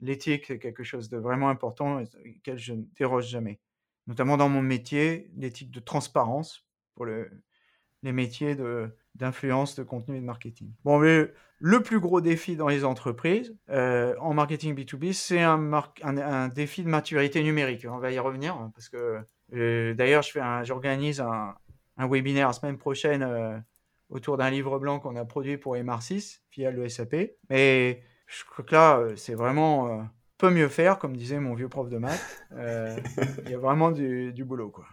l'éthique, 0.00 0.46
c'est 0.46 0.58
quelque 0.58 0.84
chose 0.84 1.08
de 1.08 1.16
vraiment 1.16 1.48
important 1.48 2.00
et 2.00 2.04
auquel 2.38 2.58
je 2.58 2.74
ne 2.74 2.82
déroge 2.96 3.28
jamais. 3.28 3.60
Notamment 4.06 4.36
dans 4.36 4.48
mon 4.48 4.62
métier, 4.62 5.30
l'éthique 5.36 5.70
de 5.70 5.80
transparence 5.80 6.66
pour 6.94 7.06
le, 7.06 7.30
les 8.02 8.12
métiers 8.12 8.56
d'influence, 9.14 9.74
de, 9.74 9.82
contenu 9.82 10.16
et 10.16 10.20
de 10.20 10.24
marketing. 10.24 10.72
Bon, 10.84 10.98
mais 10.98 11.32
le 11.58 11.82
plus 11.82 11.98
gros 12.00 12.20
défi 12.20 12.56
dans 12.56 12.68
les 12.68 12.84
entreprises 12.84 13.56
euh, 13.70 14.14
en 14.20 14.34
marketing 14.34 14.74
B2B, 14.74 15.12
c'est 15.12 15.42
un, 15.42 15.72
un, 16.02 16.48
défi 16.48 16.82
de 16.84 16.88
maturité 16.88 17.42
numérique. 17.42 17.86
On 17.88 17.98
va 17.98 18.12
y 18.12 18.18
revenir 18.18 18.70
parce 18.74 18.88
que 18.88 18.96
euh, 18.96 19.20
d'ailleurs, 19.52 20.22
j'organise 20.64 21.20
un, 21.20 21.54
webinaire 21.98 22.48
la 22.48 22.52
semaine 22.52 22.78
prochaine 22.78 23.22
euh, 23.22 23.58
autour 24.10 24.36
d'un 24.36 24.50
livre 24.50 24.78
blanc 24.78 25.00
qu'on 25.00 25.16
a 25.16 25.24
produit 25.24 25.56
pour 25.56 25.76
MR6, 25.76 26.40
filiale 26.50 26.76
de 26.76 26.86
SAP. 26.88 27.14
Mais 27.48 28.02
je 28.26 28.44
crois 28.44 28.64
que 28.64 28.74
là, 28.74 29.00
c'est 29.16 29.34
vraiment 29.34 30.06
peut 30.38 30.50
mieux 30.50 30.68
faire, 30.68 30.98
comme 30.98 31.16
disait 31.16 31.40
mon 31.40 31.54
vieux 31.54 31.68
prof 31.68 31.88
de 31.88 31.98
maths. 31.98 32.20
Euh, 32.52 32.96
il 33.44 33.50
y 33.50 33.54
a 33.54 33.58
vraiment 33.58 33.90
du, 33.90 34.32
boulot, 34.44 34.70
quoi. 34.70 34.86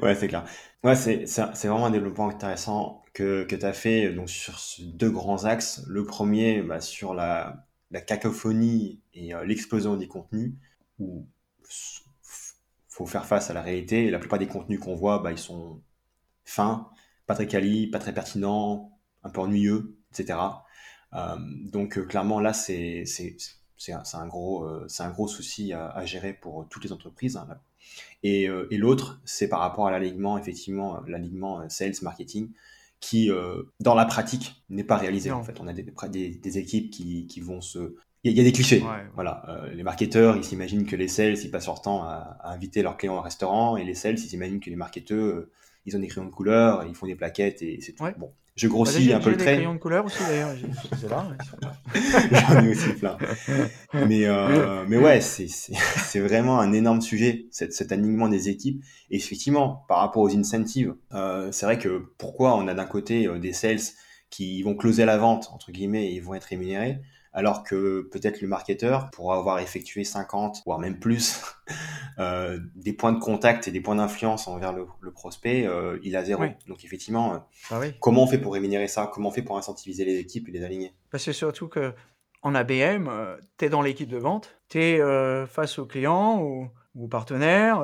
Ouais, 0.00 0.14
c'est 0.14 0.28
clair. 0.28 0.44
Ouais, 0.82 0.94
c'est, 0.94 1.24
vraiment 1.64 1.86
un 1.86 1.90
développement 1.90 2.28
intéressant 2.28 3.02
que, 3.14 3.44
que 3.44 3.56
tu 3.56 3.64
as 3.64 3.72
fait 3.72 4.12
donc, 4.12 4.28
sur 4.28 4.58
deux 4.94 5.10
grands 5.10 5.44
axes. 5.44 5.82
Le 5.86 6.04
premier, 6.04 6.62
bah, 6.62 6.80
sur 6.80 7.14
la, 7.14 7.66
la 7.90 8.00
cacophonie 8.00 9.00
et 9.14 9.34
euh, 9.34 9.44
l'explosion 9.44 9.96
des 9.96 10.08
contenus, 10.08 10.54
où 10.98 11.26
faut 13.00 13.10
faire 13.10 13.26
face 13.26 13.50
à 13.50 13.54
la 13.54 13.62
réalité. 13.62 14.06
Et 14.06 14.10
la 14.10 14.18
plupart 14.18 14.38
des 14.38 14.46
contenus 14.46 14.80
qu'on 14.80 14.94
voit, 14.94 15.18
bah, 15.20 15.32
ils 15.32 15.38
sont 15.38 15.82
fins, 16.44 16.90
pas 17.26 17.34
très 17.34 17.46
quali, 17.46 17.88
pas 17.88 17.98
très 17.98 18.14
pertinents, 18.14 18.98
un 19.22 19.30
peu 19.30 19.40
ennuyeux, 19.40 19.98
etc. 20.12 20.38
Euh, 21.14 21.36
donc 21.72 22.06
clairement, 22.06 22.40
là, 22.40 22.52
c'est 22.52 23.04
c'est 23.80 23.94
un, 24.14 24.26
gros, 24.26 24.64
euh, 24.64 24.84
c'est 24.88 25.02
un 25.02 25.10
gros 25.10 25.26
souci 25.26 25.72
à, 25.72 26.04
gérer 26.04 26.34
pour 26.34 26.68
toutes 26.68 26.84
les 26.84 26.92
entreprises. 26.92 27.36
Hein, 27.38 27.48
et, 28.22 28.46
euh, 28.46 28.66
et 28.70 28.76
l'autre, 28.76 29.20
c'est 29.24 29.48
par 29.48 29.60
rapport 29.60 29.86
à 29.86 29.90
l'alignement, 29.90 30.36
effectivement, 30.36 30.96
euh, 30.96 31.00
l'alignement 31.06 31.66
sales 31.70 31.94
marketing, 32.02 32.50
qui, 33.00 33.30
dans 33.80 33.94
la 33.94 34.04
pratique, 34.04 34.62
n'est 34.68 34.84
pas 34.84 34.98
réalisé. 34.98 35.30
En 35.30 35.42
fait, 35.42 35.58
on 35.58 35.66
a 35.66 35.72
des, 35.72 35.84
des, 36.34 36.58
équipes 36.58 36.90
qui, 36.90 37.26
qui, 37.26 37.40
vont 37.40 37.62
se. 37.62 37.96
Il 38.22 38.32
y, 38.32 38.40
a 38.40 38.44
des 38.44 38.52
clichés. 38.52 38.84
Voilà, 39.14 39.64
les 39.72 39.82
marketeurs, 39.82 40.36
ils 40.36 40.44
s'imaginent 40.44 40.84
que 40.84 40.94
les 40.94 41.08
sales, 41.08 41.38
ils 41.42 41.50
passent 41.50 41.66
leur 41.66 41.80
temps 41.80 42.02
à, 42.02 42.38
inviter 42.44 42.82
leurs 42.82 42.98
clients 42.98 43.16
au 43.16 43.22
restaurant, 43.22 43.78
et 43.78 43.84
les 43.84 43.94
sales, 43.94 44.18
ils 44.18 44.28
s'imaginent 44.28 44.60
que 44.60 44.68
les 44.68 44.76
marketeurs, 44.76 45.46
ils 45.86 45.92
ils 45.92 45.96
ont 45.96 46.00
des 46.00 46.08
crayons 46.08 46.26
de 46.26 46.30
couleur, 46.32 46.84
ils 46.86 46.94
font 46.94 47.06
des 47.06 47.14
plaquettes 47.14 47.62
et 47.62 47.80
c'est 47.80 47.92
tout. 47.92 48.04
Ouais. 48.04 48.14
Bon, 48.18 48.30
je 48.56 48.66
Bah, 48.66 48.74
grossis 48.74 49.02
j'ai 49.04 49.14
un 49.14 49.18
peu 49.18 49.24
j'ai 49.24 49.30
le 49.30 49.36
des 49.36 49.44
trait. 49.44 49.54
crayons 49.54 49.74
de 49.74 49.78
couleur 49.78 50.04
aussi 50.04 50.22
d'ailleurs. 50.22 50.54
j'ai-. 50.54 50.66
J'en 52.40 52.64
ai 52.64 52.70
aussi 52.70 52.92
plein. 52.94 53.16
Mais, 54.06 54.26
euh, 54.26 54.84
mais 54.86 54.98
ouais, 54.98 55.20
c'est 55.20 56.20
vraiment 56.20 56.60
un 56.60 56.72
énorme 56.72 57.00
sujet, 57.00 57.46
cet, 57.50 57.72
cet 57.72 57.92
alignement 57.92 58.28
des 58.28 58.48
équipes. 58.48 58.82
Et 59.10 59.16
effectivement, 59.16 59.84
par 59.88 59.98
rapport 59.98 60.22
aux 60.22 60.36
incentives, 60.36 60.94
euh, 61.12 61.50
c'est 61.52 61.64
vrai 61.64 61.78
que 61.78 62.12
pourquoi 62.18 62.56
on 62.56 62.68
a 62.68 62.74
d'un 62.74 62.84
côté 62.84 63.26
euh, 63.26 63.38
des 63.38 63.52
sales 63.52 63.80
qui 64.30 64.62
vont 64.62 64.74
closer 64.74 65.04
la 65.04 65.18
vente, 65.18 65.50
entre 65.52 65.72
guillemets, 65.72 66.06
et 66.06 66.14
ils 66.14 66.22
vont 66.22 66.34
être 66.34 66.44
rémunérés, 66.44 67.00
alors 67.32 67.62
que 67.62 68.08
peut-être 68.12 68.40
le 68.40 68.48
marketeur, 68.48 69.10
pour 69.10 69.32
avoir 69.32 69.58
effectué 69.58 70.04
50, 70.04 70.62
voire 70.64 70.78
même 70.78 70.98
plus, 70.98 71.42
euh, 72.18 72.58
des 72.74 72.92
points 72.92 73.12
de 73.12 73.18
contact 73.18 73.68
et 73.68 73.70
des 73.70 73.80
points 73.80 73.96
d'influence 73.96 74.48
envers 74.48 74.72
le, 74.72 74.86
le 75.00 75.12
prospect, 75.12 75.66
euh, 75.66 75.98
il 76.02 76.16
a 76.16 76.24
zéro. 76.24 76.42
Oui. 76.42 76.50
Donc 76.66 76.84
effectivement, 76.84 77.34
euh, 77.34 77.78
oui. 77.80 77.94
comment 78.00 78.24
on 78.24 78.26
fait 78.26 78.38
pour 78.38 78.54
rémunérer 78.54 78.88
ça? 78.88 79.10
Comment 79.12 79.28
on 79.28 79.32
fait 79.32 79.42
pour 79.42 79.58
incentiviser 79.58 80.04
les 80.04 80.18
équipes 80.18 80.48
et 80.48 80.52
les 80.52 80.64
aligner? 80.64 80.92
Parce 81.10 81.24
que 81.24 81.32
surtout 81.32 81.68
que 81.68 81.92
en 82.42 82.54
ABM, 82.54 83.10
tu 83.58 83.66
es 83.66 83.68
dans 83.68 83.82
l'équipe 83.82 84.08
de 84.08 84.16
vente, 84.16 84.56
tu 84.68 84.82
es 84.82 85.46
face 85.46 85.78
aux 85.78 85.84
clients 85.84 86.40
ou 86.40 86.70
ou 86.94 87.04
aux 87.04 87.08
partenaires, 87.08 87.82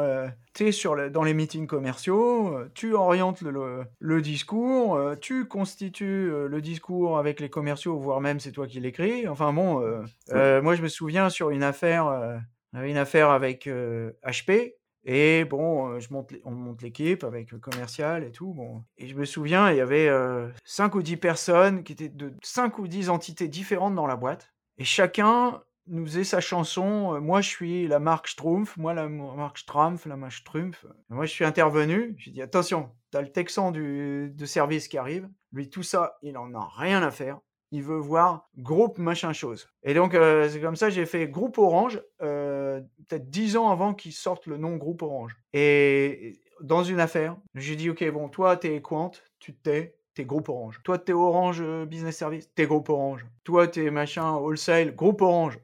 tu 0.55 0.67
es 0.67 0.73
sur 0.73 0.95
le- 0.95 1.11
dans 1.11 1.23
les 1.23 1.35
meetings 1.35 1.67
commerciaux, 1.67 2.49
euh, 2.57 2.71
tu 2.75 2.95
orientes 2.95 3.41
le, 3.43 3.51
le- 3.51 3.85
le 4.01 4.23
discours, 4.23 4.97
euh, 4.97 5.15
tu 5.17 5.47
constitues 5.47 6.31
euh, 6.33 6.49
le 6.49 6.61
discours 6.61 7.19
avec 7.19 7.41
les 7.41 7.49
commerciaux, 7.49 7.99
voire 7.99 8.21
même 8.21 8.41
c'est 8.41 8.53
toi 8.53 8.67
qui 8.67 8.81
l'écris. 8.81 9.29
Enfin 9.29 9.53
bon, 9.53 9.81
euh, 9.83 10.03
euh, 10.33 10.63
moi 10.63 10.75
je 10.75 10.83
me 10.83 10.89
souviens 10.89 11.29
sur 11.31 11.51
une 11.51 11.63
affaire, 11.63 12.07
euh, 12.09 12.37
une 12.75 12.97
affaire 12.97 13.31
avec 13.31 13.67
euh, 13.67 14.13
HP. 14.25 14.75
Et 15.09 15.45
bon, 15.45 15.89
euh, 15.93 16.01
je 16.01 16.13
monte, 16.13 16.33
on 16.45 16.51
monte 16.51 16.83
l'équipe 16.83 17.23
avec 17.23 17.53
le 17.53 17.59
commercial 17.59 18.25
et 18.25 18.33
tout. 18.33 18.53
Bon. 18.55 18.83
Et 18.99 19.07
je 19.07 19.15
me 19.15 19.25
souviens, 19.25 19.71
il 19.71 19.77
y 19.77 19.81
avait 19.81 20.09
euh, 20.09 20.49
5 20.65 20.97
ou 20.97 21.03
10 21.03 21.17
personnes 21.17 21.85
qui 21.85 21.93
étaient 21.93 22.09
de 22.09 22.33
5 22.43 22.79
ou 22.81 22.89
10 22.89 23.09
entités 23.09 23.47
différentes 23.47 23.95
dans 23.95 24.09
la 24.09 24.17
boîte. 24.17 24.53
Et 24.79 24.85
chacun 24.85 25.63
nous 25.89 26.05
faisait 26.05 26.25
sa 26.25 26.41
chanson. 26.41 27.15
Euh, 27.15 27.21
Moi, 27.21 27.41
je 27.41 27.49
suis 27.49 27.87
la 27.89 27.99
marque 27.99 28.29
Strumpf. 28.29 28.77
Moi, 28.77 28.95
la 28.95 29.09
marque 29.09 29.59
Strumpf, 29.59 30.07
la 30.07 30.17
marque 30.17 30.33
Strumpf. 30.33 30.85
Moi, 31.09 31.27
je 31.27 31.31
suis 31.31 31.45
intervenu. 31.45 32.15
J'ai 32.19 32.31
dit 32.31 32.43
attention, 32.43 32.91
t'as 33.11 33.23
le 33.23 33.31
Texan 33.31 33.71
du, 33.71 34.31
de 34.35 34.47
service 34.47 34.89
qui 34.89 34.99
arrive. 34.99 35.29
Lui, 35.53 35.71
tout 35.71 35.83
ça, 35.83 36.17
il 36.23 36.37
en 36.37 36.55
a 36.55 36.69
rien 36.77 37.03
à 37.03 37.11
faire. 37.11 37.39
Il 37.73 37.83
veut 37.83 37.99
voir 37.99 38.49
groupe 38.57 38.99
machin 38.99 39.33
chose. 39.33 39.69
Et 39.83 39.93
donc, 39.93 40.15
euh, 40.15 40.49
c'est 40.49 40.61
comme 40.61 40.77
ça, 40.77 40.89
j'ai 40.89 41.05
fait 41.05 41.27
groupe 41.29 41.59
Orange, 41.59 42.01
euh, 42.23 42.81
peut-être 43.09 43.29
10 43.29 43.57
ans 43.57 43.71
avant 43.71 43.93
qu'il 43.93 44.13
sorte 44.13 44.47
le 44.47 44.57
nom 44.57 44.77
groupe 44.77 45.03
Orange. 45.03 45.37
Et 45.53 46.41
dans 46.61 46.85
une 46.85 47.01
affaire, 47.01 47.37
j'ai 47.55 47.75
dit, 47.75 47.91
ok, 47.91 48.09
bon, 48.13 48.29
toi, 48.29 48.57
t'es 48.57 48.81
Quant, 48.81 49.11
tu 49.41 49.53
te 49.53 49.63
tais, 49.69 49.97
t'es 50.15 50.25
groupe 50.25 50.49
Orange. 50.49 50.81
Toi, 50.85 50.99
t'es 50.99 51.13
Orange 51.13 51.63
Business 51.87 52.17
Service, 52.17 52.49
t'es 52.55 52.67
groupe 52.67 52.89
Orange. 52.89 53.27
Toi, 53.43 53.67
t'es 53.67 53.91
machin 53.91 54.37
Wholesale, 54.37 54.95
groupe 54.95 55.21
Orange. 55.21 55.59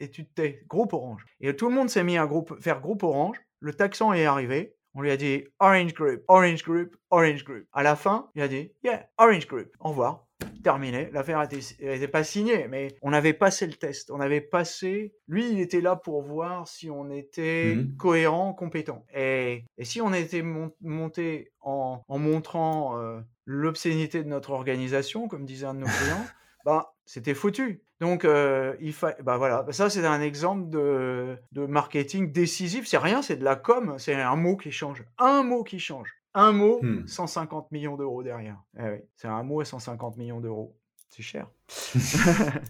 Et 0.00 0.10
tu 0.10 0.26
te 0.26 0.34
tais, 0.34 0.62
groupe 0.68 0.92
Orange. 0.92 1.24
Et 1.40 1.54
tout 1.54 1.68
le 1.68 1.74
monde 1.74 1.88
s'est 1.90 2.04
mis 2.04 2.18
à 2.18 2.26
groupe, 2.26 2.60
faire 2.60 2.80
groupe 2.80 3.02
Orange. 3.02 3.36
Le 3.60 3.72
taxan 3.72 4.12
est 4.12 4.24
arrivé. 4.26 4.74
On 4.96 5.00
lui 5.02 5.10
a 5.10 5.16
dit 5.16 5.44
Orange 5.58 5.92
Group, 5.94 6.22
Orange 6.28 6.62
Group, 6.62 6.96
Orange 7.10 7.44
Group. 7.44 7.64
À 7.72 7.82
la 7.82 7.96
fin, 7.96 8.28
il 8.36 8.42
a 8.42 8.48
dit 8.48 8.70
Yeah, 8.84 9.08
Orange 9.18 9.46
Group. 9.48 9.68
Au 9.80 9.88
revoir. 9.88 10.26
Terminé. 10.62 11.10
L'affaire 11.12 11.42
n'était 11.48 12.08
pas 12.08 12.22
signée, 12.24 12.68
mais 12.68 12.88
on 13.02 13.12
avait 13.12 13.32
passé 13.32 13.66
le 13.66 13.74
test. 13.74 14.10
On 14.10 14.20
avait 14.20 14.40
passé. 14.40 15.14
Lui, 15.28 15.50
il 15.50 15.60
était 15.60 15.80
là 15.80 15.96
pour 15.96 16.22
voir 16.22 16.68
si 16.68 16.90
on 16.90 17.10
était 17.10 17.74
Mhm. 17.76 17.96
cohérent, 17.96 18.52
compétent. 18.54 19.04
Et, 19.14 19.64
et 19.78 19.84
si 19.84 20.00
on 20.00 20.12
était 20.12 20.42
mon- 20.42 20.72
monté 20.80 21.52
en, 21.60 22.02
en 22.06 22.18
montrant 22.18 22.98
euh, 22.98 23.20
l'obscénité 23.46 24.22
de 24.22 24.28
notre 24.28 24.50
organisation, 24.50 25.28
comme 25.28 25.44
disait 25.44 25.66
un 25.66 25.74
de 25.74 25.80
nos 25.80 25.86
clients, 25.86 26.24
bah, 26.64 26.94
c'était 27.04 27.34
foutu. 27.34 27.82
Donc, 28.00 28.24
euh, 28.24 28.74
il 28.80 28.92
fa... 28.92 29.14
bah 29.22 29.36
voilà, 29.36 29.62
Bah, 29.62 29.72
ça 29.72 29.88
c'est 29.88 30.04
un 30.04 30.20
exemple 30.20 30.68
de, 30.68 31.38
de 31.52 31.66
marketing 31.66 32.32
décisif. 32.32 32.86
C'est 32.86 32.98
rien, 32.98 33.22
c'est 33.22 33.36
de 33.36 33.44
la 33.44 33.56
com, 33.56 33.94
c'est 33.98 34.14
un 34.14 34.36
mot 34.36 34.56
qui 34.56 34.72
change. 34.72 35.04
Un 35.18 35.42
mot 35.42 35.62
qui 35.62 35.78
change. 35.78 36.12
Un 36.34 36.52
mot, 36.52 36.80
Hmm. 36.82 37.06
150 37.06 37.70
millions 37.70 37.96
d'euros 37.96 38.22
derrière. 38.24 38.60
Eh 38.78 38.82
oui, 38.82 38.98
c'est 39.16 39.28
un 39.28 39.42
mot 39.44 39.60
à 39.60 39.64
150 39.64 40.16
millions 40.16 40.40
d'euros. 40.40 40.76
C'est 41.16 41.22
cher. 41.22 41.48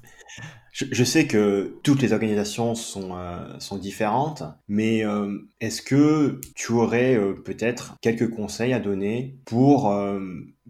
Je, 0.72 0.86
je 0.90 1.04
sais 1.04 1.28
que 1.28 1.78
toutes 1.84 2.02
les 2.02 2.12
organisations 2.12 2.74
sont, 2.74 3.16
euh, 3.16 3.58
sont 3.60 3.78
différentes, 3.78 4.42
mais 4.66 5.06
euh, 5.06 5.38
est-ce 5.60 5.80
que 5.80 6.40
tu 6.56 6.72
aurais 6.72 7.16
euh, 7.16 7.32
peut-être 7.32 7.94
quelques 8.02 8.28
conseils 8.28 8.72
à 8.72 8.80
donner 8.80 9.38
pour 9.44 9.94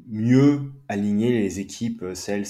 mieux 0.07 0.61
aligner 0.89 1.33
les 1.33 1.59
équipes 1.59 2.05
sales 2.13 2.45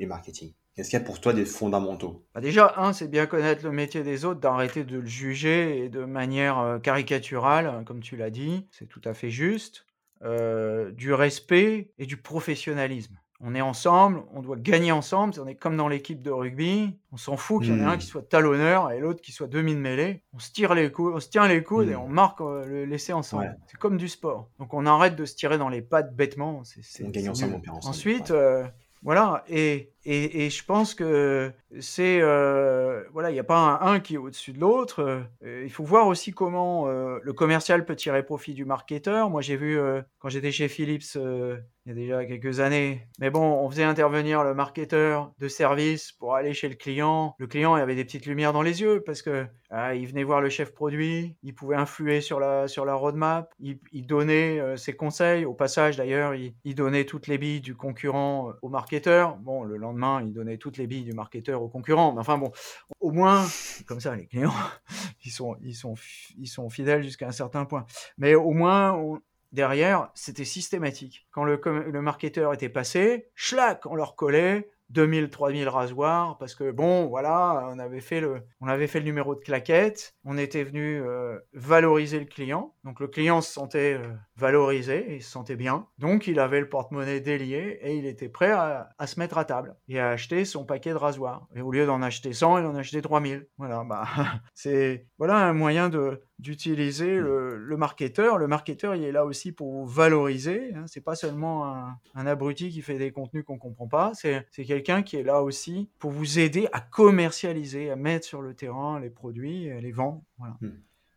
et 0.00 0.06
marketing? 0.06 0.52
Est-ce 0.76 0.90
qu'il 0.90 0.98
y 0.98 1.02
a 1.02 1.04
pour 1.04 1.20
toi 1.20 1.32
des 1.32 1.44
fondamentaux? 1.44 2.26
Bah 2.34 2.40
déjà, 2.40 2.74
un, 2.76 2.92
c'est 2.92 3.08
bien 3.08 3.26
connaître 3.26 3.64
le 3.64 3.70
métier 3.70 4.02
des 4.02 4.24
autres, 4.24 4.40
d'arrêter 4.40 4.82
de 4.82 4.98
le 4.98 5.06
juger 5.06 5.84
et 5.84 5.88
de 5.88 6.04
manière 6.04 6.80
caricaturale, 6.82 7.84
comme 7.86 8.00
tu 8.00 8.16
l'as 8.16 8.30
dit, 8.30 8.66
c'est 8.72 8.88
tout 8.88 9.00
à 9.04 9.14
fait 9.14 9.30
juste. 9.30 9.86
Du 10.22 11.14
respect 11.14 11.92
et 11.98 12.06
du 12.06 12.16
professionnalisme. 12.16 13.16
On 13.40 13.54
est 13.54 13.60
ensemble, 13.60 14.22
on 14.32 14.40
doit 14.40 14.56
gagner 14.56 14.92
ensemble, 14.92 15.34
on 15.40 15.46
est 15.46 15.54
comme 15.56 15.76
dans 15.76 15.88
l'équipe 15.88 16.22
de 16.22 16.30
rugby, 16.30 16.96
on 17.12 17.18
s'en 17.18 17.36
fout 17.36 17.62
qu'il 17.62 17.72
y 17.72 17.76
en 17.76 17.80
ait 17.80 17.84
Hmm. 17.84 17.88
un 17.88 17.96
qui 17.98 18.06
soit 18.06 18.22
talonneur 18.26 18.90
et 18.92 18.98
l'autre 18.98 19.20
qui 19.20 19.30
soit 19.32 19.46
demi 19.46 19.74
de 19.74 19.78
mêlée. 19.80 20.22
On 20.32 20.38
se 20.38 20.50
tire 20.52 20.74
les 20.74 20.90
coudes, 20.90 21.12
on 21.14 21.20
se 21.20 21.28
tient 21.28 21.46
les 21.46 21.62
coudes 21.62 21.88
Hmm. 21.88 21.92
et 21.92 21.96
on 21.96 22.08
marque 22.08 22.40
euh, 22.40 22.64
le- 22.64 22.84
l'essai 22.86 23.12
ensemble. 23.12 23.44
Ouais. 23.44 23.50
C'est 23.66 23.78
comme 23.78 23.98
du 23.98 24.08
sport. 24.08 24.48
Donc 24.58 24.72
on 24.72 24.86
arrête 24.86 25.16
de 25.16 25.24
se 25.26 25.36
tirer 25.36 25.58
dans 25.58 25.68
les 25.68 25.82
pattes 25.82 26.16
bêtement. 26.16 26.62
On 27.04 27.08
gagne 27.10 27.28
ensemble, 27.28 27.54
on 27.56 27.60
perd 27.60 27.76
ensemble. 27.76 27.90
Ensuite, 27.90 28.30
Ouais. 28.30 28.36
euh, 28.36 28.64
voilà, 29.02 29.44
et, 29.48 29.92
et, 30.08 30.50
je 30.50 30.64
pense 30.64 30.94
que 30.94 31.52
c'est 31.80 32.20
euh, 32.20 33.02
voilà, 33.12 33.30
il 33.30 33.34
n'y 33.34 33.40
a 33.40 33.44
pas 33.44 33.78
un, 33.82 34.00
qui 34.00 34.14
est 34.14 34.18
au-dessus 34.18 34.52
de 34.52 34.60
l'autre. 34.60 35.26
Euh, 35.42 35.62
il 35.64 35.70
faut 35.70 35.84
voir 35.84 36.06
aussi 36.06 36.32
comment 36.32 36.88
euh, 36.88 37.18
le 37.22 37.32
commercial 37.32 37.84
peut 37.84 37.96
tirer 37.96 38.22
profit 38.22 38.54
du 38.54 38.64
marketeur. 38.64 39.30
Moi, 39.30 39.42
j'ai 39.42 39.56
vu 39.56 39.78
quand 40.18 40.28
j'étais 40.28 40.52
chez 40.52 40.68
Philips 40.68 41.16
il 41.16 41.90
y 41.90 41.92
a 41.92 41.94
déjà 41.94 42.24
quelques 42.24 42.58
années. 42.58 43.06
Mais 43.20 43.30
bon, 43.30 43.44
on 43.44 43.70
faisait 43.70 43.84
intervenir 43.84 44.42
le 44.42 44.54
marketeur 44.54 45.32
de 45.38 45.46
service 45.46 46.10
pour 46.10 46.34
aller 46.34 46.52
chez 46.52 46.68
le 46.68 46.74
client. 46.74 47.36
Le 47.38 47.46
client 47.46 47.76
il 47.76 47.80
avait 47.80 47.94
des 47.94 48.04
petites 48.04 48.26
lumières 48.26 48.52
dans 48.52 48.62
les 48.62 48.80
yeux 48.80 49.04
parce 49.06 49.22
que 49.22 49.46
ah, 49.70 49.94
il 49.94 50.06
venait 50.08 50.24
voir 50.24 50.40
le 50.40 50.48
chef 50.48 50.74
produit, 50.74 51.36
il 51.44 51.54
pouvait 51.54 51.76
influer 51.76 52.20
sur 52.20 52.40
la 52.40 52.66
sur 52.66 52.84
la 52.84 52.94
roadmap, 52.94 53.52
il, 53.60 54.06
donnait 54.06 54.76
ses 54.76 54.94
conseils. 54.94 55.44
Au 55.44 55.54
passage, 55.54 55.96
d'ailleurs, 55.96 56.34
il, 56.34 56.74
donnait 56.74 57.04
toutes 57.04 57.28
les 57.28 57.38
billes 57.38 57.60
du 57.60 57.76
concurrent 57.76 58.52
au 58.62 58.68
marketeur. 58.68 59.36
Bon, 59.36 59.62
le 59.62 59.76
lendemain, 59.76 59.95
il 60.24 60.32
donnait 60.32 60.58
toutes 60.58 60.76
les 60.76 60.86
billes 60.86 61.04
du 61.04 61.12
marketeur 61.12 61.62
au 61.62 61.68
concurrent. 61.68 62.12
Mais 62.12 62.20
enfin 62.20 62.38
bon, 62.38 62.52
au 63.00 63.10
moins, 63.10 63.46
comme 63.86 64.00
ça, 64.00 64.14
les 64.16 64.26
clients, 64.26 64.52
ils 65.24 65.30
sont 65.30 65.56
ils 65.62 65.74
sont 65.74 65.94
ils 66.38 66.48
sont 66.48 66.68
fidèles 66.70 67.02
jusqu'à 67.02 67.28
un 67.28 67.32
certain 67.32 67.64
point. 67.64 67.86
Mais 68.18 68.34
au 68.34 68.52
moins, 68.52 69.20
derrière, 69.52 70.10
c'était 70.14 70.44
systématique. 70.44 71.26
Quand 71.30 71.44
le, 71.44 71.60
le 71.64 72.02
marketeur 72.02 72.52
était 72.52 72.68
passé, 72.68 73.28
schlac, 73.34 73.86
on 73.86 73.94
leur 73.94 74.16
collait 74.16 74.70
2000, 74.90 75.30
3000 75.30 75.68
rasoirs, 75.68 76.38
parce 76.38 76.54
que 76.54 76.70
bon, 76.70 77.06
voilà, 77.06 77.68
on 77.72 77.78
avait 77.78 78.00
fait 78.00 78.20
le, 78.20 78.42
on 78.60 78.68
avait 78.68 78.86
fait 78.86 79.00
le 79.00 79.04
numéro 79.04 79.34
de 79.34 79.40
claquette, 79.40 80.14
on 80.24 80.38
était 80.38 80.64
venu 80.64 81.00
euh, 81.02 81.38
valoriser 81.52 82.18
le 82.20 82.26
client, 82.26 82.74
donc 82.84 83.00
le 83.00 83.08
client 83.08 83.40
se 83.40 83.52
sentait 83.52 83.94
euh, 83.94 84.12
valorisé, 84.36 85.16
il 85.16 85.22
se 85.22 85.30
sentait 85.30 85.56
bien, 85.56 85.86
donc 85.98 86.26
il 86.26 86.38
avait 86.38 86.60
le 86.60 86.68
porte-monnaie 86.68 87.20
délié 87.20 87.78
et 87.82 87.96
il 87.96 88.06
était 88.06 88.28
prêt 88.28 88.52
à, 88.52 88.90
à 88.98 89.06
se 89.06 89.18
mettre 89.18 89.38
à 89.38 89.44
table 89.44 89.76
et 89.88 89.98
à 89.98 90.10
acheter 90.10 90.44
son 90.44 90.64
paquet 90.64 90.90
de 90.90 90.96
rasoirs. 90.96 91.48
Et 91.54 91.60
au 91.60 91.72
lieu 91.72 91.86
d'en 91.86 92.02
acheter 92.02 92.32
100, 92.32 92.58
il 92.58 92.66
en 92.66 92.74
achetait 92.76 93.02
3000. 93.02 93.46
Voilà, 93.58 93.84
bah, 93.84 94.06
c'est 94.54 95.06
voilà 95.18 95.36
un 95.36 95.52
moyen 95.52 95.88
de 95.88 96.22
d'utiliser 96.38 97.16
le, 97.16 97.56
le 97.56 97.76
marketeur. 97.76 98.38
Le 98.38 98.46
marketeur, 98.46 98.94
il 98.94 99.04
est 99.04 99.12
là 99.12 99.24
aussi 99.24 99.52
pour 99.52 99.72
vous 99.72 99.86
valoriser. 99.86 100.74
Hein. 100.74 100.84
C'est 100.86 101.00
pas 101.00 101.14
seulement 101.14 101.66
un, 101.66 101.98
un 102.14 102.26
abruti 102.26 102.70
qui 102.70 102.82
fait 102.82 102.98
des 102.98 103.10
contenus 103.10 103.44
qu'on 103.44 103.58
comprend 103.58 103.88
pas. 103.88 104.12
C'est 104.14 104.46
c'est 104.50 104.64
quelqu'un 104.64 105.02
qui 105.02 105.16
est 105.16 105.22
là 105.22 105.42
aussi 105.42 105.88
pour 105.98 106.10
vous 106.10 106.38
aider 106.38 106.68
à 106.72 106.80
commercialiser, 106.80 107.90
à 107.90 107.96
mettre 107.96 108.26
sur 108.26 108.42
le 108.42 108.54
terrain 108.54 109.00
les 109.00 109.10
produits, 109.10 109.66
et 109.66 109.80
les 109.80 109.92
vendre. 109.92 110.22
Voilà. 110.38 110.56
Hmm. 110.60 110.72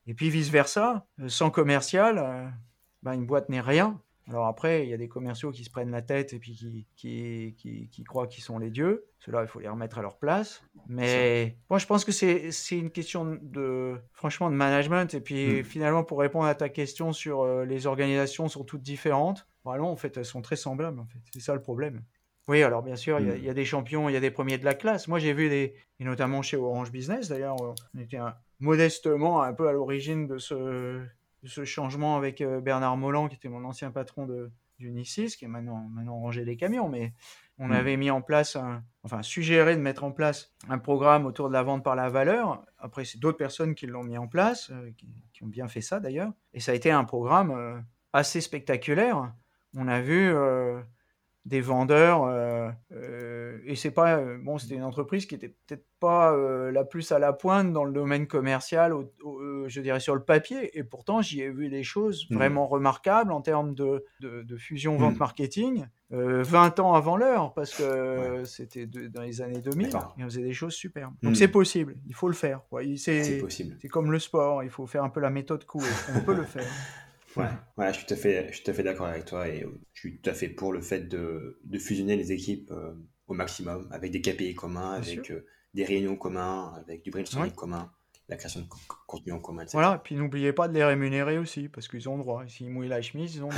Et 0.08 0.14
puis 0.14 0.30
vice 0.30 0.50
versa, 0.50 1.06
euh, 1.20 1.30
sans 1.30 1.52
commercial, 1.52 2.18
euh, 2.18 2.48
ben, 3.04 3.14
une 3.14 3.26
boîte 3.26 3.50
n'est 3.50 3.62
rien. 3.62 4.00
Alors 4.30 4.46
après, 4.46 4.84
il 4.84 4.90
y 4.90 4.94
a 4.94 4.98
des 4.98 5.08
commerciaux 5.08 5.52
qui 5.52 5.64
se 5.64 5.70
prennent 5.72 5.90
la 5.90 6.02
tête 6.04 6.34
et 6.34 6.40
puis 6.40 6.52
qui, 6.54 6.86
qui, 6.96 7.56
qui, 7.58 7.90
qui 7.90 8.04
croient 8.04 8.28
qu'ils 8.28 8.44
sont 8.44 8.60
les 8.60 8.70
dieux. 8.70 9.06
Ceux-là, 9.20 9.42
il 9.42 9.48
faut 9.48 9.60
les 9.60 9.68
remettre 9.68 9.98
à 9.98 10.02
leur 10.04 10.18
place. 10.20 10.64
Mais 10.88 11.58
moi, 11.70 11.80
je 11.80 11.88
pense 11.88 12.06
que 12.06 12.12
c'est 12.12 12.52
une 12.72 12.92
question 12.92 13.40
de, 13.42 13.96
franchement, 14.14 14.50
de 14.52 14.56
management. 14.56 15.14
Et 15.16 15.20
puis 15.22 15.62
Mm. 15.62 15.64
finalement, 15.64 16.04
pour 16.04 16.20
répondre 16.20 16.46
à 16.46 16.54
ta 16.56 16.70
question 16.70 17.12
sur 17.12 17.42
euh, 17.42 17.66
les 17.66 17.88
organisations 17.88 18.48
sont 18.50 18.64
toutes 18.64 18.84
différentes, 18.84 19.48
vraiment, 19.66 19.92
en 19.92 19.96
fait, 19.96 20.16
elles 20.18 20.26
sont 20.26 20.42
très 20.44 20.56
semblables. 20.56 21.00
En 21.00 21.06
fait. 21.08 21.20
C'est 21.34 21.42
ça 21.42 21.56
le 21.56 21.62
problème. 21.62 22.02
Oui, 22.48 22.64
alors 22.64 22.82
bien 22.84 22.96
sûr, 22.96 23.20
il 23.20 23.28
y 23.28 23.30
a- 23.32 23.36
Mm. 23.36 23.44
y, 23.44 23.50
a 23.50 23.54
des 23.54 23.66
champions, 23.66 24.10
il 24.10 24.14
y 24.14 24.16
a 24.16 24.20
des 24.20 24.32
premiers 24.32 24.58
de 24.58 24.66
la 24.66 24.74
classe. 24.76 25.08
Moi, 25.08 25.20
j'ai 25.20 25.34
vu 25.34 25.50
des, 25.50 25.76
et 26.00 26.04
notamment 26.04 26.42
chez 26.42 26.58
Orange 26.58 26.92
Business, 26.92 27.30
d'ailleurs, 27.30 27.56
on 27.96 28.00
était 28.00 28.18
un- 28.18 28.36
modestement 28.60 29.42
un 29.42 29.54
peu 29.54 29.68
à 29.68 29.72
l'origine 29.72 30.28
de 30.28 30.38
ce, 30.38 31.02
ce 31.44 31.66
changement 31.66 32.18
avec 32.18 32.44
Bernard 32.44 32.98
Molland, 32.98 33.28
qui 33.30 33.36
était 33.36 33.50
mon 33.50 33.64
ancien 33.64 33.92
patron 33.92 34.26
de, 34.26 34.52
d'Unisys, 34.80 35.36
qui 35.38 35.46
est 35.46 35.50
maintenant, 35.50 35.88
maintenant 35.90 36.20
rangé 36.20 36.46
les 36.46 36.58
camions, 36.58 36.90
mais 36.90 37.14
on 37.60 37.68
mmh. 37.68 37.72
avait 37.74 37.98
mis 37.98 38.10
en 38.10 38.22
place, 38.22 38.58
enfin 39.04 39.22
suggéré 39.22 39.76
de 39.76 39.82
mettre 39.82 40.04
en 40.04 40.12
place 40.12 40.54
un 40.70 40.78
programme 40.78 41.26
autour 41.26 41.50
de 41.50 41.54
la 41.54 41.62
vente 41.62 41.84
par 41.84 41.96
la 41.96 42.10
valeur. 42.10 42.66
Après, 42.78 43.04
c'est 43.04 43.20
d'autres 43.20 43.38
personnes 43.38 43.76
qui 43.76 43.86
l'ont 43.86 44.04
mis 44.04 44.18
en 44.18 44.28
place, 44.28 44.70
euh, 44.72 44.92
qui, 44.98 45.44
ont 45.44 45.48
bien 45.48 45.68
fait 45.68 45.82
ça 45.82 46.00
d'ailleurs. 46.00 46.32
Et 46.54 46.60
ça 46.60 46.72
a 46.72 46.76
été 46.76 46.92
un 46.92 47.04
programme 47.04 47.52
euh, 47.52 47.80
assez 48.14 48.42
spectaculaire. 48.42 49.34
On 49.76 49.88
a 49.88 50.02
vu 50.02 50.34
euh, 50.34 50.82
des 51.46 51.62
vendeurs. 51.62 52.74
Euh, 53.60 53.66
euh, 53.66 53.72
et 53.72 53.76
c'est 53.76 53.92
pas 53.92 54.18
euh, 54.18 54.38
bon, 54.42 54.58
c'était 54.58 54.76
une 54.76 54.84
entreprise 54.84 55.26
qui 55.26 55.36
était 55.36 55.50
peut-être 55.50 55.86
pas 56.00 56.36
la 56.72 56.86
plus 56.86 57.12
à 57.12 57.20
la 57.20 57.34
pointe 57.34 57.74
dans 57.74 57.84
le 57.84 57.92
domaine 57.92 58.26
commercial, 58.26 58.94
je 59.22 59.82
dirais 59.82 60.00
sur 60.00 60.16
le 60.16 60.24
papier. 60.24 60.78
Et 60.78 60.84
pourtant, 60.84 61.22
j'y 61.22 61.42
ai 61.42 61.50
vu 61.50 61.70
des 61.70 61.84
choses 61.84 62.26
mmh. 62.30 62.36
vraiment 62.36 62.68
remarquables 62.68 63.32
en 63.32 63.42
termes 63.42 63.76
de, 63.76 64.06
de, 64.22 64.58
fusion 64.58 64.96
vente 64.96 65.16
mmh. 65.16 65.20
marketing, 65.20 65.86
20 66.12 66.80
ans 66.80 66.94
avant 66.94 67.18
l'heure, 67.18 67.54
parce 67.54 67.76
que 67.76 68.44
c'était 68.46 68.86
dans 68.86 69.24
les 69.24 69.42
années 69.42 69.60
2000. 69.60 69.90
Et 70.18 70.24
on 70.24 70.26
faisait 70.26 70.42
des 70.42 70.54
choses 70.54 70.74
superbes. 70.74 71.14
Donc 71.22 71.34
mmh. 71.34 71.36
c'est 71.36 71.48
possible, 71.50 71.98
il 72.08 72.16
faut 72.16 72.28
le 72.28 72.34
faire. 72.34 72.62
C'est 72.96 73.40
possible. 73.42 73.76
C'est 73.82 73.90
comme 73.90 74.12
le 74.12 74.20
sport, 74.20 74.64
il 74.64 74.70
faut 74.70 74.88
faire 74.88 75.04
un 75.04 75.10
peu 75.10 75.20
la 75.20 75.30
méthode 75.30 75.66
cool. 75.66 75.84
On 76.16 76.22
peut 76.22 76.36
le 76.36 76.46
faire. 76.46 76.64
Ouais, 77.36 77.46
voilà, 77.76 77.92
je 77.92 78.00
suis 78.00 78.08
tout 78.08 78.14
à 78.14 78.18
fait, 78.18 78.48
je 78.50 78.56
suis 78.56 78.64
tout 78.64 78.72
à 78.72 78.74
fait 78.74 78.84
d'accord 78.84 79.06
avec 79.06 79.26
toi 79.26 79.48
et 79.48 79.64
je 79.94 80.00
suis 80.00 80.18
tout 80.18 80.30
à 80.30 80.34
fait 80.34 80.50
pour 80.50 80.74
le 80.74 80.82
fait 80.82 81.08
de, 81.08 81.60
de 81.64 81.78
fusionner 81.78 82.16
les 82.16 82.32
équipes 82.32 82.72
euh, 82.72 82.94
au 83.30 83.34
maximum 83.34 83.88
avec 83.92 84.12
des 84.12 84.22
KPI 84.22 84.56
communs, 84.56 84.94
avec 84.94 85.32
euh, 85.32 85.46
des 85.74 85.86
réunions 85.86 86.16
communs, 86.16 86.74
avec 86.76 87.04
du 87.04 87.12
brainstorming 87.12 87.52
commun, 87.52 87.92
la 88.28 88.36
création 88.36 88.62
de 88.62 88.66
contenu 89.08 89.32
en 89.32 89.40
commun, 89.40 89.62
etc. 89.62 89.74
Voilà, 89.74 89.96
et 89.96 90.00
puis 90.04 90.16
n'oubliez 90.16 90.52
pas 90.52 90.68
de 90.68 90.74
les 90.74 90.84
rémunérer 90.84 91.38
aussi 91.38 91.70
parce 91.70 91.88
qu'ils 91.88 92.10
ont 92.10 92.18
droit. 92.18 92.44
S'ils 92.48 92.70
mouillent 92.70 92.88
la 92.88 93.02
chemise, 93.02 93.36
ils 93.36 93.44
ont 93.44 93.50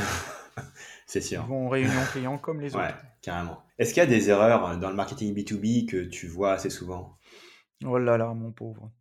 C'est 1.07 1.21
sûr. 1.21 1.43
Ils 1.45 1.49
vont 1.49 1.67
en 1.67 1.69
réunion 1.69 2.01
client 2.11 2.37
comme 2.37 2.61
les 2.61 2.75
autres. 2.75 2.85
Ouais, 2.85 2.93
carrément. 3.21 3.63
Est-ce 3.79 3.93
qu'il 3.93 4.03
y 4.03 4.05
a 4.05 4.09
des 4.09 4.29
erreurs 4.29 4.77
dans 4.77 4.89
le 4.89 4.95
marketing 4.95 5.33
B2B 5.33 5.89
que 5.89 6.03
tu 6.03 6.27
vois 6.27 6.53
assez 6.53 6.69
souvent? 6.69 7.17
Oh 7.85 7.97
là 7.97 8.17
là, 8.17 8.33
mon 8.33 8.51
pauvre. 8.51 8.91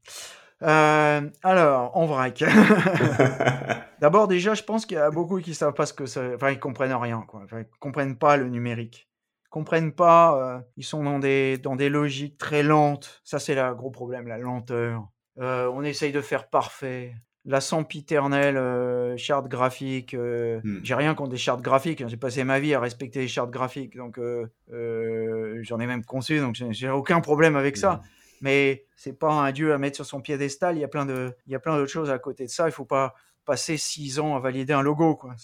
Euh, 0.62 1.28
alors, 1.42 1.96
en 1.96 2.06
vrac. 2.06 2.44
D'abord, 4.00 4.28
déjà, 4.28 4.54
je 4.54 4.62
pense 4.62 4.86
qu'il 4.86 4.96
y 4.96 5.00
a 5.00 5.10
beaucoup 5.10 5.40
qui 5.40 5.54
savent 5.54 5.74
pas 5.74 5.86
ce 5.86 5.92
que 5.92 6.06
ça. 6.06 6.22
Enfin, 6.34 6.50
ils 6.50 6.58
comprennent 6.58 6.92
rien, 6.92 7.22
quoi. 7.26 7.42
Enfin, 7.44 7.60
ils 7.60 7.78
comprennent 7.78 8.16
pas 8.16 8.36
le 8.36 8.48
numérique. 8.48 9.09
Comprennent 9.50 9.92
pas. 9.92 10.56
Euh, 10.56 10.60
ils 10.76 10.84
sont 10.84 11.02
dans 11.02 11.18
des, 11.18 11.58
dans 11.58 11.76
des 11.76 11.88
logiques 11.88 12.38
très 12.38 12.62
lentes. 12.62 13.20
Ça, 13.24 13.38
c'est 13.38 13.54
le 13.54 13.74
gros 13.74 13.90
problème, 13.90 14.26
la 14.28 14.38
lenteur. 14.38 15.08
Euh, 15.38 15.70
on 15.74 15.82
essaye 15.82 16.12
de 16.12 16.20
faire 16.20 16.48
parfait. 16.48 17.14
La 17.44 17.60
sempiternelle 17.60 18.56
euh, 18.56 19.16
charte 19.16 19.48
graphique. 19.48 20.14
Euh, 20.14 20.60
hmm. 20.62 20.80
J'ai 20.82 20.94
rien 20.94 21.14
contre 21.14 21.30
des 21.30 21.36
chartes 21.36 21.62
graphiques. 21.62 22.00
Hein. 22.00 22.08
J'ai 22.08 22.16
passé 22.16 22.44
ma 22.44 22.60
vie 22.60 22.74
à 22.74 22.80
respecter 22.80 23.20
les 23.20 23.28
chartes 23.28 23.50
graphiques. 23.50 23.96
Donc, 23.96 24.18
j'en 24.68 25.80
ai 25.80 25.86
même 25.86 26.04
conçu. 26.04 26.38
Donc, 26.38 26.56
j'ai 26.70 26.88
aucun 26.88 27.20
problème 27.20 27.56
avec 27.56 27.76
ça. 27.76 27.94
Hmm 27.94 28.00
mais 28.40 28.86
c'est 28.96 29.18
pas 29.18 29.32
un 29.32 29.52
dieu 29.52 29.72
à 29.72 29.78
mettre 29.78 29.96
sur 29.96 30.06
son 30.06 30.20
piédestal. 30.20 30.76
Il 30.76 30.80
y 30.80 30.84
a 30.84 30.88
plein 30.88 31.06
de, 31.06 31.34
il 31.46 31.52
y 31.52 31.54
a 31.54 31.60
plein 31.60 31.76
d'autres 31.76 31.90
choses 31.90 32.10
à 32.10 32.18
côté 32.18 32.44
de 32.44 32.50
ça. 32.50 32.68
Il 32.68 32.72
faut 32.72 32.84
pas 32.84 33.14
passer 33.44 33.76
six 33.76 34.18
ans 34.18 34.36
à 34.36 34.40
valider 34.40 34.72
un 34.72 34.82
logo, 34.82 35.14
quoi. 35.16 35.34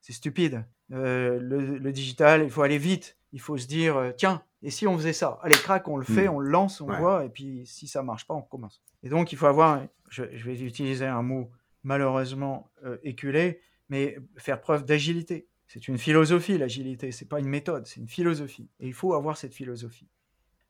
C'est 0.00 0.12
stupide. 0.12 0.64
Euh, 0.92 1.38
le, 1.40 1.92
digital, 1.92 2.42
il 2.42 2.50
faut 2.50 2.62
aller 2.62 2.78
vite. 2.78 3.16
Il 3.32 3.40
faut 3.40 3.56
se 3.56 3.66
dire, 3.66 3.96
euh, 3.96 4.10
tiens, 4.16 4.42
et 4.62 4.70
si 4.70 4.86
on 4.86 4.96
faisait 4.96 5.12
ça? 5.12 5.38
Allez, 5.42 5.56
crac, 5.56 5.88
on 5.88 5.96
le 5.96 6.04
fait, 6.04 6.28
hmm. 6.28 6.34
on 6.34 6.38
le 6.38 6.48
lance, 6.48 6.80
on 6.80 6.86
voit, 6.86 7.24
et 7.24 7.28
puis 7.28 7.66
si 7.66 7.88
ça 7.88 8.02
marche 8.02 8.26
pas, 8.26 8.34
on 8.34 8.42
commence. 8.42 8.82
Et 9.02 9.08
donc, 9.08 9.32
il 9.32 9.38
faut 9.38 9.46
avoir, 9.46 9.82
je, 10.08 10.22
vais 10.22 10.60
utiliser 10.60 11.06
un 11.06 11.22
mot 11.22 11.50
malheureusement 11.82 12.70
euh, 12.84 12.96
éculé, 13.02 13.60
mais 13.88 14.16
faire 14.36 14.60
preuve 14.60 14.84
d'agilité. 14.84 15.48
C'est 15.66 15.88
une 15.88 15.98
philosophie, 15.98 16.58
l'agilité. 16.58 17.10
C'est 17.10 17.28
pas 17.28 17.40
une 17.40 17.48
méthode, 17.48 17.86
c'est 17.86 18.00
une 18.00 18.08
philosophie. 18.08 18.70
Et 18.78 18.86
il 18.86 18.94
faut 18.94 19.14
avoir 19.14 19.36
cette 19.36 19.54
philosophie. 19.54 20.08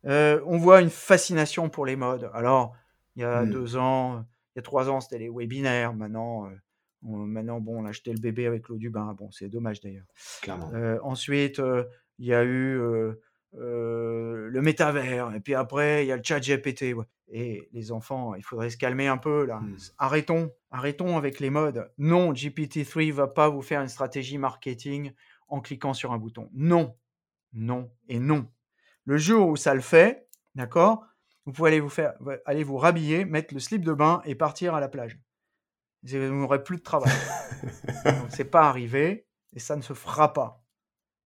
Euh, 0.06 0.40
on 0.46 0.56
voit 0.56 0.80
une 0.80 0.90
fascination 0.90 1.68
pour 1.68 1.84
les 1.84 1.96
modes. 1.96 2.30
Alors, 2.32 2.74
il 3.16 3.22
y 3.22 3.24
a 3.24 3.42
mmh. 3.42 3.50
deux 3.50 3.76
ans, 3.76 4.24
il 4.54 4.58
y 4.58 4.60
a 4.60 4.62
trois 4.62 4.88
ans, 4.88 5.00
c'était 5.00 5.18
les 5.18 5.28
webinaires. 5.28 5.92
Maintenant, 5.92 6.46
euh, 6.46 6.50
maintenant 7.02 7.60
bon, 7.60 7.82
on 7.82 7.84
a 7.84 7.90
acheté 7.90 8.12
le 8.12 8.20
bébé 8.20 8.46
avec 8.46 8.68
l'eau 8.68 8.78
du 8.78 8.88
bain. 8.88 9.12
Bon, 9.12 9.30
c'est 9.32 9.48
dommage 9.48 9.80
d'ailleurs. 9.80 10.06
Ensuite, 11.02 11.60
il 12.18 12.26
y 12.26 12.34
a 12.34 12.44
eu 12.44 12.78
le 13.52 14.60
métavers. 14.60 15.34
Et 15.34 15.40
puis 15.40 15.54
après, 15.54 16.04
il 16.04 16.08
y 16.08 16.12
a 16.12 16.16
le 16.16 16.22
chat 16.24 16.40
GPT. 16.40 16.94
Et 17.34 17.70
les 17.72 17.92
enfants, 17.92 18.34
il 18.34 18.44
faudrait 18.44 18.68
se 18.68 18.76
calmer 18.76 19.08
un 19.08 19.16
peu 19.16 19.46
là. 19.46 19.60
Mmh. 19.60 19.76
Arrêtons, 19.96 20.52
arrêtons 20.70 21.16
avec 21.16 21.40
les 21.40 21.48
modes. 21.48 21.90
Non, 21.96 22.34
GPT-3 22.34 23.10
va 23.10 23.26
pas 23.26 23.48
vous 23.48 23.62
faire 23.62 23.80
une 23.80 23.88
stratégie 23.88 24.36
marketing 24.36 25.12
en 25.48 25.60
cliquant 25.62 25.94
sur 25.94 26.12
un 26.12 26.18
bouton. 26.18 26.50
Non, 26.52 26.94
non 27.54 27.90
et 28.08 28.18
non. 28.18 28.50
Le 29.04 29.16
jour 29.16 29.48
où 29.48 29.56
ça 29.56 29.74
le 29.74 29.80
fait, 29.80 30.28
d'accord, 30.54 31.06
vous 31.46 31.52
pouvez 31.52 31.70
aller 31.70 31.80
vous 31.80 31.88
faire, 31.88 32.14
aller 32.44 32.64
vous 32.64 32.76
rhabiller, 32.76 33.24
mettre 33.24 33.54
le 33.54 33.60
slip 33.60 33.82
de 33.82 33.92
bain 33.92 34.22
et 34.24 34.34
partir 34.34 34.74
à 34.74 34.80
la 34.80 34.88
plage. 34.88 35.18
Vous 36.02 36.18
n'aurez 36.18 36.62
plus 36.62 36.76
de 36.76 36.82
travail. 36.82 37.12
Donc 38.04 38.28
c'est 38.28 38.44
pas 38.44 38.68
arrivé 38.68 39.26
et 39.54 39.58
ça 39.58 39.76
ne 39.76 39.82
se 39.82 39.94
fera 39.94 40.32
pas. 40.32 40.62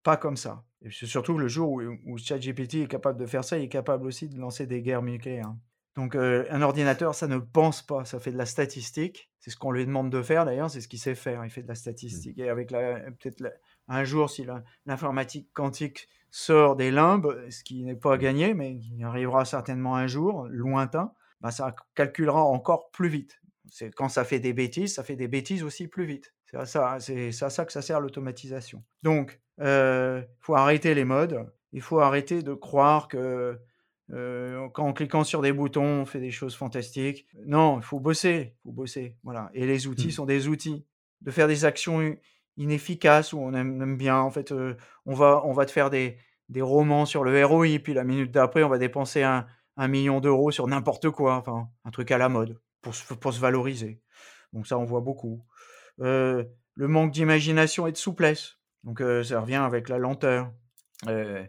Pas 0.02 0.16
comme 0.16 0.36
ça. 0.36 0.65
Et 0.82 0.90
surtout 0.90 1.38
le 1.38 1.48
jour 1.48 1.70
où, 1.70 1.82
où 2.04 2.18
ChatGPT 2.18 2.76
est 2.76 2.88
capable 2.88 3.18
de 3.18 3.26
faire 3.26 3.44
ça, 3.44 3.58
il 3.58 3.64
est 3.64 3.68
capable 3.68 4.06
aussi 4.06 4.28
de 4.28 4.38
lancer 4.38 4.66
des 4.66 4.82
guerres 4.82 5.02
nucléaires. 5.02 5.54
Donc 5.96 6.14
euh, 6.14 6.44
un 6.50 6.60
ordinateur, 6.60 7.14
ça 7.14 7.26
ne 7.26 7.38
pense 7.38 7.80
pas, 7.80 8.04
ça 8.04 8.20
fait 8.20 8.30
de 8.30 8.36
la 8.36 8.44
statistique. 8.44 9.30
C'est 9.40 9.50
ce 9.50 9.56
qu'on 9.56 9.70
lui 9.70 9.86
demande 9.86 10.10
de 10.10 10.22
faire 10.22 10.44
d'ailleurs, 10.44 10.70
c'est 10.70 10.82
ce 10.82 10.88
qu'il 10.88 10.98
sait 10.98 11.14
faire. 11.14 11.44
Il 11.44 11.50
fait 11.50 11.62
de 11.62 11.68
la 11.68 11.74
statistique. 11.74 12.36
Mmh. 12.36 12.42
Et 12.42 12.48
avec 12.50 12.68
peut-être 12.68 13.42
un 13.88 14.04
jour, 14.04 14.28
si 14.28 14.46
l'informatique 14.84 15.48
quantique 15.54 16.08
sort 16.30 16.76
des 16.76 16.90
limbes, 16.90 17.34
ce 17.50 17.64
qui 17.64 17.82
n'est 17.82 17.96
pas 17.96 18.18
gagné, 18.18 18.52
mais 18.52 18.78
qui 18.78 19.02
arrivera 19.02 19.46
certainement 19.46 19.96
un 19.96 20.06
jour, 20.06 20.46
lointain, 20.50 21.12
bah, 21.40 21.50
ça 21.50 21.74
calculera 21.94 22.42
encore 22.42 22.90
plus 22.90 23.08
vite. 23.08 23.40
C'est 23.70 23.90
quand 23.90 24.08
ça 24.08 24.24
fait 24.24 24.40
des 24.40 24.52
bêtises, 24.52 24.94
ça 24.94 25.02
fait 25.02 25.16
des 25.16 25.28
bêtises 25.28 25.62
aussi 25.62 25.88
plus 25.88 26.04
vite. 26.04 26.34
C'est 26.44 26.58
à 26.58 26.66
ça, 26.66 26.98
c'est 27.00 27.42
à 27.42 27.50
ça 27.50 27.64
que 27.64 27.72
ça 27.72 27.82
sert 27.82 28.00
l'automatisation. 28.00 28.84
Donc, 29.02 29.40
il 29.58 29.64
euh, 29.64 30.22
faut 30.40 30.54
arrêter 30.54 30.94
les 30.94 31.04
modes. 31.04 31.46
Il 31.72 31.80
faut 31.80 32.00
arrêter 32.00 32.42
de 32.42 32.54
croire 32.54 33.08
que 33.08 33.58
euh, 34.12 34.68
qu'en 34.68 34.92
cliquant 34.92 35.24
sur 35.24 35.42
des 35.42 35.52
boutons, 35.52 36.02
on 36.02 36.06
fait 36.06 36.20
des 36.20 36.30
choses 36.30 36.54
fantastiques. 36.54 37.26
Non, 37.44 37.78
il 37.78 37.82
faut 37.82 37.98
bosser, 37.98 38.54
faut 38.62 38.72
bosser. 38.72 39.16
Voilà. 39.24 39.50
Et 39.52 39.66
les 39.66 39.86
outils 39.86 40.08
mmh. 40.08 40.12
sont 40.12 40.26
des 40.26 40.48
outils. 40.48 40.86
De 41.22 41.30
faire 41.30 41.48
des 41.48 41.64
actions 41.64 42.16
inefficaces 42.56 43.32
où 43.32 43.38
on 43.38 43.52
aime, 43.54 43.96
bien. 43.96 44.18
En 44.18 44.30
fait, 44.30 44.52
euh, 44.52 44.76
on 45.06 45.14
va, 45.14 45.42
on 45.44 45.52
va 45.52 45.66
te 45.66 45.70
faire 45.70 45.90
des, 45.90 46.18
des 46.48 46.62
romans 46.62 47.06
sur 47.06 47.24
le 47.24 47.44
ROI, 47.44 47.78
puis 47.82 47.94
la 47.94 48.04
minute 48.04 48.30
d'après, 48.30 48.62
on 48.62 48.68
va 48.68 48.78
dépenser 48.78 49.22
un, 49.22 49.46
million 49.88 50.20
d'euros 50.20 50.50
sur 50.50 50.66
n'importe 50.66 51.10
quoi, 51.10 51.36
enfin, 51.36 51.68
un 51.84 51.90
truc 51.90 52.10
à 52.10 52.18
la 52.18 52.30
mode, 52.30 52.58
pour 52.80 52.94
se, 52.94 53.12
pour 53.12 53.32
se 53.32 53.40
valoriser. 53.40 54.00
Donc 54.52 54.66
ça, 54.66 54.78
on 54.78 54.84
voit 54.84 55.00
beaucoup. 55.00 55.44
Euh, 56.00 56.44
le 56.74 56.88
manque 56.88 57.10
d'imagination 57.10 57.86
et 57.86 57.92
de 57.92 57.96
souplesse. 57.96 58.58
Donc 58.86 59.02
euh, 59.02 59.22
ça 59.22 59.40
revient 59.40 59.56
avec 59.56 59.90
la 59.90 59.98
lenteur. 59.98 60.50
Euh, 61.06 61.44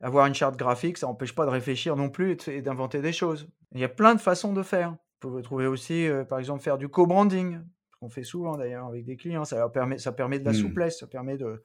avoir 0.00 0.26
une 0.26 0.34
charte 0.34 0.56
graphique, 0.56 0.96
ça 0.96 1.06
n'empêche 1.06 1.34
pas 1.34 1.44
de 1.44 1.50
réfléchir 1.50 1.96
non 1.96 2.08
plus 2.08 2.36
et 2.48 2.62
d'inventer 2.62 3.02
des 3.02 3.12
choses. 3.12 3.48
Il 3.72 3.80
y 3.80 3.84
a 3.84 3.88
plein 3.90 4.14
de 4.14 4.20
façons 4.20 4.54
de 4.54 4.62
faire. 4.62 4.92
Vous 5.22 5.30
pouvez 5.30 5.42
trouver 5.42 5.66
aussi, 5.66 6.08
par 6.28 6.38
exemple, 6.38 6.62
faire 6.62 6.78
du 6.78 6.88
co-branding, 6.88 7.60
ce 7.92 7.96
qu'on 7.98 8.08
fait 8.08 8.22
souvent 8.22 8.56
d'ailleurs 8.56 8.86
avec 8.86 9.04
des 9.04 9.16
clients. 9.16 9.44
Ça, 9.44 9.68
permet, 9.68 9.98
ça 9.98 10.12
permet 10.12 10.38
de 10.38 10.44
la 10.44 10.52
mmh. 10.52 10.54
souplesse, 10.54 10.98
ça 11.00 11.06
permet 11.06 11.36
de, 11.36 11.62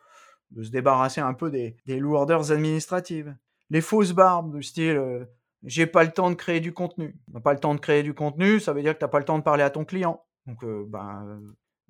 de 0.51 0.63
se 0.63 0.71
débarrasser 0.71 1.21
un 1.21 1.33
peu 1.33 1.51
des, 1.51 1.75
lourdeurs 1.85 2.51
administratives. 2.51 3.35
Les 3.69 3.81
fausses 3.81 4.13
barbes 4.13 4.55
du 4.55 4.63
style 4.63 5.27
j'ai 5.63 5.85
pas 5.85 6.03
le 6.03 6.11
temps 6.11 6.29
de 6.29 6.35
créer 6.35 6.59
du 6.59 6.73
contenu. 6.73 7.15
pas 7.43 7.53
le 7.53 7.59
temps 7.59 7.75
de 7.75 7.79
créer 7.79 8.03
du 8.03 8.13
contenu, 8.13 8.59
ça 8.59 8.73
veut 8.73 8.81
dire 8.81 8.93
que 8.93 8.99
t'as 8.99 9.07
pas 9.07 9.19
le 9.19 9.25
temps 9.25 9.37
de 9.37 9.43
parler 9.43 9.63
à 9.63 9.69
ton 9.69 9.85
client. 9.85 10.23
Donc, 10.47 10.63
euh, 10.63 10.85
ben, 10.87 11.39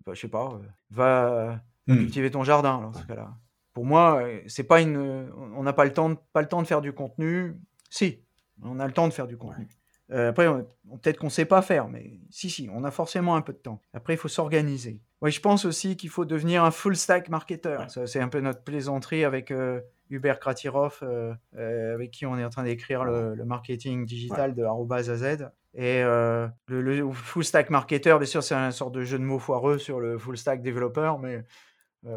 bah, 0.05 0.13
je 0.13 0.19
sais 0.19 0.27
pas, 0.27 0.59
va 0.89 1.61
hmm. 1.91 1.97
cultiver 1.97 2.31
ton 2.31 2.43
jardin 2.43 2.81
dans 2.81 2.93
ce 2.93 3.05
cas-là. 3.05 3.31
Pour 3.73 3.85
moi, 3.85 4.21
c'est 4.47 4.65
pas 4.65 4.81
une, 4.81 5.31
on 5.55 5.63
n'a 5.63 5.73
pas 5.73 5.85
le 5.85 5.93
temps, 5.93 6.15
pas 6.33 6.41
le 6.41 6.47
temps 6.47 6.61
de 6.61 6.67
faire 6.67 6.81
du 6.81 6.91
contenu. 6.91 7.55
Si, 7.89 8.19
on 8.63 8.79
a 8.79 8.85
le 8.85 8.91
temps 8.91 9.07
de 9.07 9.13
faire 9.13 9.27
du 9.27 9.37
contenu. 9.37 9.69
après, 10.09 10.45
peut-être 11.01 11.17
qu'on 11.17 11.27
ne 11.27 11.31
sait 11.31 11.45
pas 11.45 11.61
faire, 11.61 11.87
mais 11.87 12.19
si, 12.29 12.49
si, 12.49 12.69
on 12.73 12.83
a 12.83 12.91
forcément 12.91 13.35
un 13.35 13.41
peu 13.41 13.53
de 13.53 13.59
temps. 13.59 13.79
Après, 13.93 14.13
il 14.13 14.17
faut 14.17 14.27
s'organiser. 14.27 15.01
Oui, 15.21 15.29
je 15.29 15.39
pense 15.39 15.65
aussi 15.65 15.97
qu'il 15.97 16.09
faut 16.09 16.25
devenir 16.25 16.63
un 16.63 16.71
full 16.71 16.95
stack 16.95 17.29
marketeur. 17.29 17.85
C'est 18.05 18.19
un 18.19 18.27
peu 18.27 18.39
notre 18.39 18.63
plaisanterie 18.63 19.23
avec 19.23 19.51
euh, 19.51 19.79
Hubert 20.09 20.39
Kratirov, 20.39 20.97
euh, 21.03 21.33
euh, 21.55 21.93
avec 21.93 22.09
qui 22.09 22.25
on 22.25 22.39
est 22.39 22.43
en 22.43 22.49
train 22.49 22.63
d'écrire 22.63 23.03
le, 23.03 23.35
marketing 23.45 24.05
digital 24.05 24.55
de 24.55 24.63
à 24.63 25.03
Z. 25.03 25.49
Et 25.75 26.01
le, 26.01 27.11
full 27.13 27.45
stack 27.45 27.69
marketeur, 27.69 28.17
bien 28.17 28.25
sûr, 28.25 28.41
c'est 28.41 28.55
un 28.55 28.71
sorte 28.71 28.93
de 28.93 29.03
jeu 29.03 29.19
de 29.19 29.23
mots 29.23 29.39
foireux 29.39 29.77
sur 29.77 29.99
le 29.99 30.17
full 30.17 30.37
stack 30.37 30.63
développeur, 30.63 31.19
mais 31.19 31.45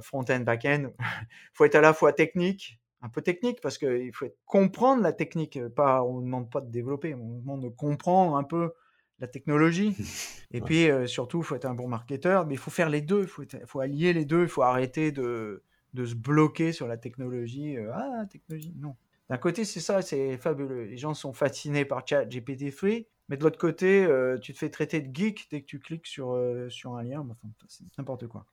front-end, 0.01 0.41
back-end. 0.41 0.91
Il 0.99 1.05
faut 1.53 1.65
être 1.65 1.75
à 1.75 1.81
la 1.81 1.93
fois 1.93 2.13
technique, 2.13 2.81
un 3.03 3.09
peu 3.09 3.23
technique, 3.23 3.61
parce 3.61 3.79
qu'il 3.79 4.13
faut 4.13 4.27
comprendre 4.47 5.03
la 5.03 5.13
technique. 5.13 5.59
Pas, 5.69 6.03
on 6.03 6.21
ne 6.21 6.25
demande 6.25 6.51
pas 6.51 6.61
de 6.61 6.71
développer, 6.71 7.15
on 7.15 7.39
demande 7.39 7.63
de 7.63 7.69
comprendre 7.69 8.37
un 8.37 8.45
peu 8.45 8.73
la 9.19 9.29
technologie. 9.29 9.97
Et 10.53 10.61
puis, 10.61 10.89
surtout, 11.07 11.39
il 11.39 11.45
faut 11.45 11.57
être 11.57 11.65
un 11.65 11.75
bon 11.75 11.89
marketeur, 11.89 12.47
mais 12.47 12.55
il 12.55 12.59
faut 12.59 12.71
faire 12.71 12.89
les 12.89 13.03
deux, 13.03 13.23
il 13.23 13.29
faut, 13.29 13.43
faut, 13.67 13.81
allier 13.81 14.13
les 14.13 14.25
deux, 14.25 14.43
il 14.43 14.49
faut 14.49 14.63
arrêter 14.63 15.13
de, 15.13 15.63
de 15.95 16.07
se 16.07 16.15
bloquer 16.15 16.73
sur 16.73 16.87
la 16.87 16.97
technologie. 16.97 17.77
ah, 17.93 18.25
technologie, 18.31 18.75
non. 18.79 18.97
D'un 19.31 19.39
côté, 19.39 19.65
c'est 19.65 19.81
ça, 19.81 20.03
c'est 20.03 20.37
fabuleux. 20.37 20.85
Les 20.85 20.99
gens 20.99 21.15
sont 21.15 21.33
fascinés 21.33 21.85
par 21.85 22.07
Chat 22.07 22.27
GPT-3, 22.27 23.07
mais 23.29 23.37
de 23.37 23.43
l'autre 23.43 23.59
côté, 23.59 24.07
tu 24.43 24.53
te 24.53 24.59
fais 24.59 24.71
traiter 24.71 25.01
de 25.01 25.15
geek 25.15 25.49
dès 25.51 25.63
que 25.63 25.67
tu 25.67 25.79
cliques 25.81 26.07
sur, 26.07 26.39
sur 26.69 26.95
un 26.95 27.03
lien. 27.03 27.21
Enfin, 27.21 27.49
c'est 27.67 27.85
n'importe 27.99 28.29
quoi. 28.29 28.47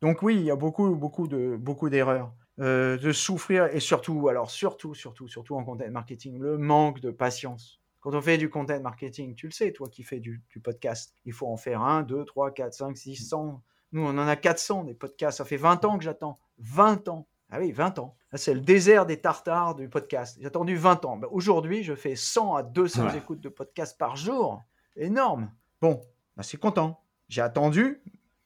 Donc 0.00 0.22
oui, 0.22 0.36
il 0.36 0.44
y 0.44 0.50
a 0.50 0.56
beaucoup, 0.56 0.94
beaucoup 0.94 1.28
de, 1.28 1.56
beaucoup 1.56 1.88
d'erreurs. 1.90 2.32
de 2.58 3.12
souffrir 3.12 3.66
et 3.66 3.80
surtout, 3.80 4.28
alors 4.28 4.50
surtout, 4.50 4.94
surtout, 4.94 5.28
surtout 5.28 5.56
en 5.56 5.64
content 5.64 5.90
marketing, 5.90 6.38
le 6.38 6.58
manque 6.58 7.00
de 7.00 7.10
patience. 7.10 7.80
Quand 8.04 8.14
on 8.14 8.20
fait 8.20 8.36
du 8.36 8.50
content 8.50 8.78
marketing, 8.80 9.34
tu 9.34 9.46
le 9.46 9.52
sais, 9.52 9.72
toi 9.72 9.88
qui 9.88 10.02
fais 10.02 10.20
du, 10.20 10.42
podcast, 10.62 11.14
il 11.24 11.32
faut 11.32 11.46
en 11.46 11.56
faire 11.56 11.80
un, 11.80 12.02
deux, 12.02 12.26
trois, 12.26 12.50
quatre, 12.50 12.74
cinq, 12.74 12.98
six, 12.98 13.16
cent. 13.16 13.62
Nous, 13.92 14.02
on 14.02 14.10
en 14.10 14.28
a 14.28 14.36
400 14.36 14.84
des 14.84 14.92
podcasts. 14.92 15.38
Ça 15.38 15.46
fait 15.46 15.56
20 15.56 15.86
ans 15.86 15.96
que 15.96 16.04
j'attends. 16.04 16.38
20 16.58 17.08
ans. 17.08 17.26
Ah 17.48 17.60
oui, 17.60 17.72
20 17.72 17.98
ans. 18.00 18.14
C'est 18.34 18.52
le 18.52 18.60
désert 18.60 19.06
des 19.06 19.22
tartares 19.22 19.74
du 19.74 19.88
podcast. 19.88 20.36
J'ai 20.38 20.46
attendu 20.46 20.76
20 20.76 21.06
ans. 21.06 21.16
Ben, 21.16 21.28
aujourd'hui, 21.30 21.82
je 21.82 21.94
fais 21.94 22.14
100 22.14 22.56
à 22.56 22.62
200 22.62 23.14
écoutes 23.14 23.40
de 23.40 23.48
podcast 23.48 23.96
par 23.96 24.16
jour. 24.16 24.62
Énorme. 24.96 25.50
Bon, 25.80 26.02
ben, 26.36 26.42
c'est 26.42 26.58
content. 26.58 27.02
J'ai 27.30 27.40
attendu, 27.40 28.02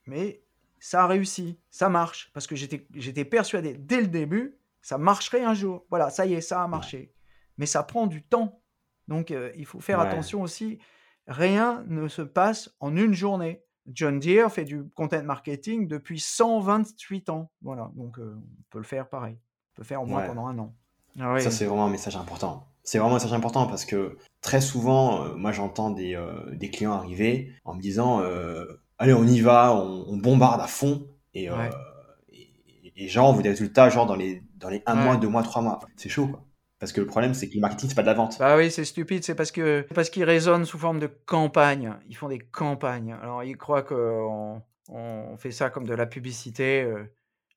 mais 0.06 0.40
ça 0.80 1.04
a 1.04 1.06
réussi. 1.06 1.58
Ça 1.70 1.88
marche. 1.88 2.30
Parce 2.32 2.46
que 2.46 2.56
j'étais 2.56 3.24
persuadé 3.24 3.74
dès 3.74 4.00
le 4.00 4.08
début, 4.08 4.58
ça 4.82 4.98
marcherait 4.98 5.44
un 5.44 5.54
jour. 5.54 5.84
Voilà, 5.90 6.10
ça 6.10 6.26
y 6.26 6.34
est, 6.34 6.40
ça 6.40 6.62
a 6.62 6.68
marché. 6.68 7.12
Mais 7.56 7.66
ça 7.66 7.82
prend 7.82 8.06
du 8.06 8.22
temps. 8.22 8.62
Donc, 9.08 9.34
il 9.56 9.66
faut 9.66 9.80
faire 9.80 10.00
attention 10.00 10.42
aussi. 10.42 10.78
Rien 11.26 11.84
ne 11.88 12.08
se 12.08 12.22
passe 12.22 12.70
en 12.80 12.96
une 12.96 13.14
journée. 13.14 13.62
John 13.86 14.18
Deere 14.20 14.50
fait 14.52 14.64
du 14.64 14.84
content 14.90 15.22
marketing 15.22 15.88
depuis 15.88 16.20
128 16.20 17.30
ans. 17.30 17.50
Voilà, 17.62 17.90
donc 17.96 18.18
on 18.18 18.42
peut 18.70 18.78
le 18.78 18.84
faire 18.84 19.08
pareil. 19.08 19.34
On 19.34 19.76
peut 19.76 19.82
le 19.82 19.86
faire 19.86 20.02
au 20.02 20.06
moins 20.06 20.26
pendant 20.26 20.46
un 20.46 20.58
an. 20.58 20.74
Ah 21.18 21.38
Ça, 21.40 21.50
c'est 21.50 21.64
vraiment 21.64 21.86
un 21.86 21.90
message 21.90 22.16
important. 22.16 22.68
C'est 22.82 22.98
vraiment 22.98 23.14
un 23.14 23.18
message 23.18 23.32
important 23.32 23.66
parce 23.66 23.84
que 23.84 24.18
très 24.40 24.60
souvent, 24.60 25.34
moi, 25.36 25.52
j'entends 25.52 25.90
des, 25.90 26.22
des, 26.52 26.70
clients 26.70 26.92
arriver 26.92 27.52
en 27.64 27.74
me 27.74 27.80
disant 27.80 28.22
Allez, 28.98 29.14
on 29.14 29.24
y 29.24 29.40
va, 29.40 29.74
on, 29.74 30.16
bombarde 30.16 30.60
à 30.60 30.66
fond. 30.66 31.06
Et, 31.34 31.48
et, 32.96 33.08
genre, 33.08 33.30
on 33.30 33.32
veut 33.32 33.42
des 33.42 33.50
résultats 33.50 33.88
genre 33.90 34.06
dans 34.06 34.16
les, 34.16 34.42
dans 34.56 34.68
les 34.68 34.82
1 34.86 34.94
mois, 34.96 35.16
2 35.16 35.28
mois, 35.28 35.42
3 35.42 35.62
mois. 35.62 35.78
C'est 35.96 36.08
chaud, 36.08 36.26
quoi. 36.26 36.44
Parce 36.78 36.92
que 36.92 37.00
le 37.00 37.06
problème, 37.06 37.34
c'est 37.34 37.48
que 37.48 37.54
le 37.54 37.60
marketing, 37.60 37.88
c'est 37.88 37.94
pas 37.96 38.02
de 38.02 38.06
la 38.06 38.14
vente. 38.14 38.38
Bah 38.38 38.56
oui, 38.56 38.70
c'est 38.70 38.84
stupide. 38.84 39.24
C'est 39.24 39.34
parce 39.34 39.50
que 39.50 39.84
parce 39.94 40.10
qu'ils 40.10 40.24
raisonnent 40.24 40.64
sous 40.64 40.78
forme 40.78 41.00
de 41.00 41.08
campagne. 41.08 41.94
Ils 42.08 42.16
font 42.16 42.28
des 42.28 42.38
campagnes. 42.38 43.16
Alors, 43.20 43.42
ils 43.42 43.56
croient 43.56 43.82
qu'on 43.82 44.62
on 44.88 45.36
fait 45.36 45.50
ça 45.50 45.70
comme 45.70 45.86
de 45.86 45.94
la 45.94 46.06
publicité. 46.06 46.82
Euh. 46.82 47.04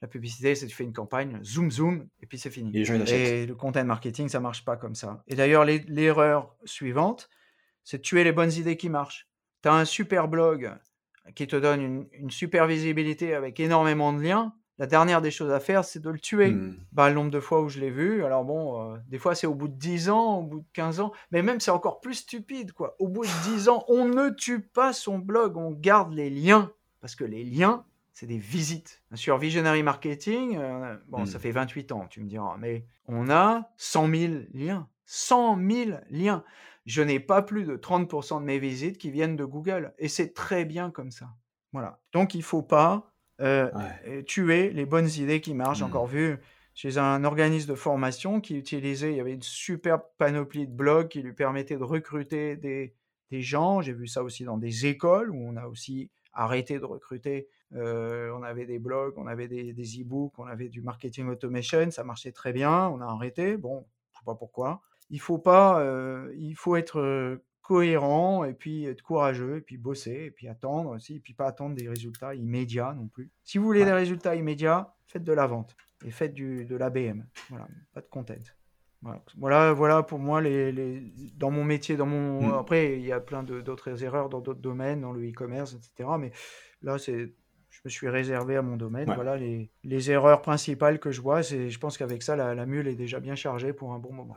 La 0.01 0.07
publicité, 0.07 0.55
c'est 0.55 0.65
tu 0.65 0.75
fais 0.75 0.83
une 0.83 0.93
campagne, 0.93 1.39
zoom, 1.43 1.69
zoom, 1.69 2.07
et 2.21 2.25
puis 2.25 2.39
c'est 2.39 2.49
fini. 2.49 2.75
Et, 2.75 3.45
le 3.45 3.53
content 3.53 3.85
marketing, 3.85 4.29
ça 4.29 4.39
marche 4.39 4.65
pas 4.65 4.75
comme 4.75 4.95
ça. 4.95 5.23
Et 5.27 5.35
d'ailleurs, 5.35 5.63
l'erreur 5.63 6.55
suivante, 6.65 7.29
c'est 7.83 7.97
de 7.97 8.01
tuer 8.01 8.23
les 8.23 8.31
bonnes 8.31 8.51
idées 8.51 8.77
qui 8.77 8.89
marchent. 8.89 9.29
Tu 9.61 9.69
as 9.69 9.73
un 9.73 9.85
super 9.85 10.27
blog 10.27 10.73
qui 11.35 11.47
te 11.47 11.55
donne 11.55 11.81
une, 11.81 12.07
une 12.13 12.31
super 12.31 12.67
visibilité 12.67 13.33
avec 13.33 13.59
énormément 13.59 14.13
de 14.13 14.21
liens 14.21 14.53
la 14.81 14.87
dernière 14.87 15.21
des 15.21 15.29
choses 15.29 15.51
à 15.51 15.59
faire, 15.59 15.85
c'est 15.85 15.99
de 15.99 16.09
le 16.09 16.19
tuer. 16.19 16.49
Mmh. 16.49 16.75
Bah, 16.91 17.07
le 17.07 17.13
nombre 17.13 17.29
de 17.29 17.39
fois 17.39 17.61
où 17.61 17.69
je 17.69 17.79
l'ai 17.79 17.91
vu, 17.91 18.25
alors 18.25 18.43
bon, 18.43 18.93
euh, 18.93 18.97
des 19.09 19.19
fois 19.19 19.35
c'est 19.35 19.45
au 19.45 19.53
bout 19.53 19.67
de 19.67 19.75
10 19.75 20.09
ans, 20.09 20.39
au 20.39 20.41
bout 20.41 20.61
de 20.61 20.65
15 20.73 21.01
ans, 21.01 21.11
mais 21.29 21.43
même 21.43 21.59
c'est 21.59 21.69
encore 21.69 22.01
plus 22.01 22.15
stupide, 22.15 22.71
quoi. 22.71 22.95
Au 22.97 23.07
bout 23.07 23.23
de 23.23 23.51
10 23.53 23.69
ans, 23.69 23.85
on 23.89 24.05
ne 24.05 24.31
tue 24.31 24.59
pas 24.59 24.91
son 24.91 25.19
blog, 25.19 25.55
on 25.55 25.69
garde 25.69 26.13
les 26.13 26.31
liens, 26.31 26.71
parce 26.99 27.13
que 27.13 27.23
les 27.23 27.43
liens, 27.43 27.85
c'est 28.11 28.25
des 28.25 28.39
visites. 28.39 29.03
Sur 29.13 29.37
Visionary 29.37 29.83
Marketing, 29.83 30.57
euh, 30.57 30.97
bon, 31.09 31.27
ça 31.27 31.37
mmh. 31.37 31.41
fait 31.41 31.51
28 31.51 31.91
ans, 31.91 32.07
tu 32.09 32.19
me 32.19 32.27
diras, 32.27 32.57
mais 32.57 32.83
on 33.07 33.29
a 33.29 33.69
100 33.77 34.15
000 34.15 34.33
liens. 34.51 34.87
100 35.05 35.59
000 35.69 35.91
liens. 36.09 36.43
Je 36.85 37.01
n'ai 37.01 37.19
pas 37.19 37.41
plus 37.41 37.65
de 37.65 37.77
30% 37.77 38.39
de 38.39 38.45
mes 38.45 38.59
visites 38.59 38.97
qui 38.97 39.11
viennent 39.11 39.35
de 39.35 39.45
Google, 39.45 39.93
et 39.99 40.07
c'est 40.07 40.33
très 40.33 40.65
bien 40.65 40.91
comme 40.91 41.11
ça. 41.11 41.29
Voilà. 41.73 41.99
Donc 42.11 42.33
il 42.33 42.39
ne 42.39 42.43
faut 42.43 42.63
pas 42.63 43.11
euh, 43.39 43.69
tuer 44.25 44.71
les 44.71 44.85
bonnes 44.85 45.09
idées 45.09 45.41
qui 45.41 45.53
marchent. 45.53 45.79
J'ai 45.79 45.85
encore 45.85 46.07
mmh. 46.07 46.11
vu 46.11 46.37
chez 46.73 46.97
un 46.97 47.23
organisme 47.23 47.69
de 47.69 47.75
formation 47.75 48.39
qui 48.41 48.57
utilisait, 48.57 49.11
il 49.11 49.17
y 49.17 49.19
avait 49.19 49.33
une 49.33 49.41
superbe 49.41 50.01
panoplie 50.17 50.67
de 50.67 50.73
blogs 50.73 51.09
qui 51.09 51.21
lui 51.21 51.33
permettait 51.33 51.77
de 51.77 51.83
recruter 51.83 52.55
des, 52.55 52.95
des 53.29 53.41
gens. 53.41 53.81
J'ai 53.81 53.93
vu 53.93 54.07
ça 54.07 54.23
aussi 54.23 54.43
dans 54.43 54.57
des 54.57 54.85
écoles 54.85 55.31
où 55.31 55.37
on 55.37 55.57
a 55.57 55.67
aussi 55.67 56.09
arrêté 56.33 56.79
de 56.79 56.85
recruter. 56.85 57.47
Euh, 57.73 58.31
on 58.37 58.43
avait 58.43 58.65
des 58.65 58.79
blogs, 58.79 59.13
on 59.17 59.27
avait 59.27 59.47
des, 59.47 59.73
des 59.73 60.01
e-books, 60.01 60.37
on 60.37 60.45
avait 60.45 60.69
du 60.69 60.81
marketing 60.81 61.27
automation, 61.27 61.89
ça 61.91 62.03
marchait 62.03 62.31
très 62.31 62.53
bien. 62.53 62.87
On 62.89 63.01
a 63.01 63.05
arrêté. 63.05 63.57
Bon, 63.57 63.85
je 64.11 64.19
sais 64.19 64.25
pas 64.25 64.35
pourquoi. 64.35 64.81
Il 65.11 65.19
faut 65.19 65.37
pas, 65.37 65.79
euh, 65.81 66.33
il 66.37 66.55
faut 66.55 66.75
être 66.75 67.39
cohérent 67.61 68.43
et 68.43 68.53
puis 68.53 68.85
être 68.85 69.01
courageux 69.01 69.57
et 69.57 69.61
puis 69.61 69.77
bosser 69.77 70.25
et 70.25 70.31
puis 70.31 70.47
attendre 70.47 70.89
aussi 70.89 71.17
et 71.17 71.19
puis 71.19 71.33
pas 71.33 71.47
attendre 71.47 71.75
des 71.75 71.87
résultats 71.87 72.33
immédiats 72.33 72.93
non 72.93 73.07
plus. 73.07 73.29
Si 73.43 73.57
vous 73.57 73.65
voulez 73.65 73.85
des 73.85 73.93
résultats 73.93 74.35
immédiats, 74.35 74.93
faites 75.05 75.23
de 75.23 75.33
la 75.33 75.47
vente 75.47 75.75
et 76.03 76.11
faites 76.11 76.33
du, 76.33 76.65
de 76.65 76.75
l'ABM. 76.75 77.23
Voilà, 77.49 77.67
pas 77.93 78.01
de 78.01 78.07
content. 78.07 78.33
Voilà, 79.37 79.73
voilà, 79.73 80.03
pour 80.03 80.19
moi 80.19 80.41
les, 80.41 80.71
les, 80.71 81.11
dans 81.35 81.49
mon 81.49 81.63
métier, 81.63 81.97
dans 81.97 82.05
mon 82.05 82.41
mmh. 82.41 82.53
après 82.59 82.99
il 82.99 83.05
y 83.05 83.11
a 83.11 83.19
plein 83.19 83.41
d'autres 83.41 84.03
erreurs 84.03 84.29
dans 84.29 84.41
d'autres 84.41 84.59
domaines, 84.59 85.01
dans 85.01 85.11
le 85.11 85.27
e-commerce, 85.27 85.73
etc. 85.73 86.09
Mais 86.19 86.31
là 86.83 86.99
c'est 86.99 87.33
je 87.71 87.79
me 87.85 87.89
suis 87.89 88.09
réservé 88.09 88.55
à 88.55 88.61
mon 88.61 88.77
domaine. 88.77 89.11
Voilà 89.15 89.37
les, 89.37 89.71
les, 89.83 90.11
erreurs 90.11 90.43
principales 90.43 90.99
que 90.99 91.11
je 91.11 91.21
vois. 91.21 91.41
C'est, 91.41 91.69
je 91.69 91.79
pense 91.79 91.97
qu'avec 91.97 92.21
ça, 92.21 92.35
la, 92.35 92.53
la, 92.53 92.65
mule 92.65 92.87
est 92.87 92.95
déjà 92.95 93.19
bien 93.19 93.35
chargée 93.35 93.73
pour 93.73 93.93
un 93.93 93.99
bon 93.99 94.13
moment. 94.13 94.35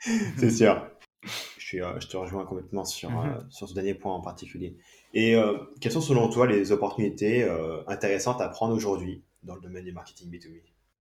c'est 0.38 0.50
sûr. 0.50 0.80
Euh, 1.80 2.00
je 2.00 2.06
te 2.06 2.16
rejoins 2.16 2.44
complètement 2.44 2.84
sur, 2.84 3.10
mhm. 3.10 3.18
euh, 3.18 3.40
sur 3.48 3.68
ce 3.68 3.74
dernier 3.74 3.94
point 3.94 4.12
en 4.12 4.20
particulier. 4.20 4.76
Et 5.12 5.34
euh, 5.34 5.58
quelles 5.80 5.92
sont 5.92 6.00
selon 6.00 6.28
toi 6.28 6.46
les 6.46 6.72
opportunités 6.72 7.48
intéressantes 7.86 8.40
à 8.40 8.48
prendre 8.48 8.74
aujourd'hui 8.74 9.22
dans 9.42 9.54
le 9.54 9.60
domaine 9.60 9.84
du 9.84 9.92
marketing 9.92 10.30
B2B 10.30 10.60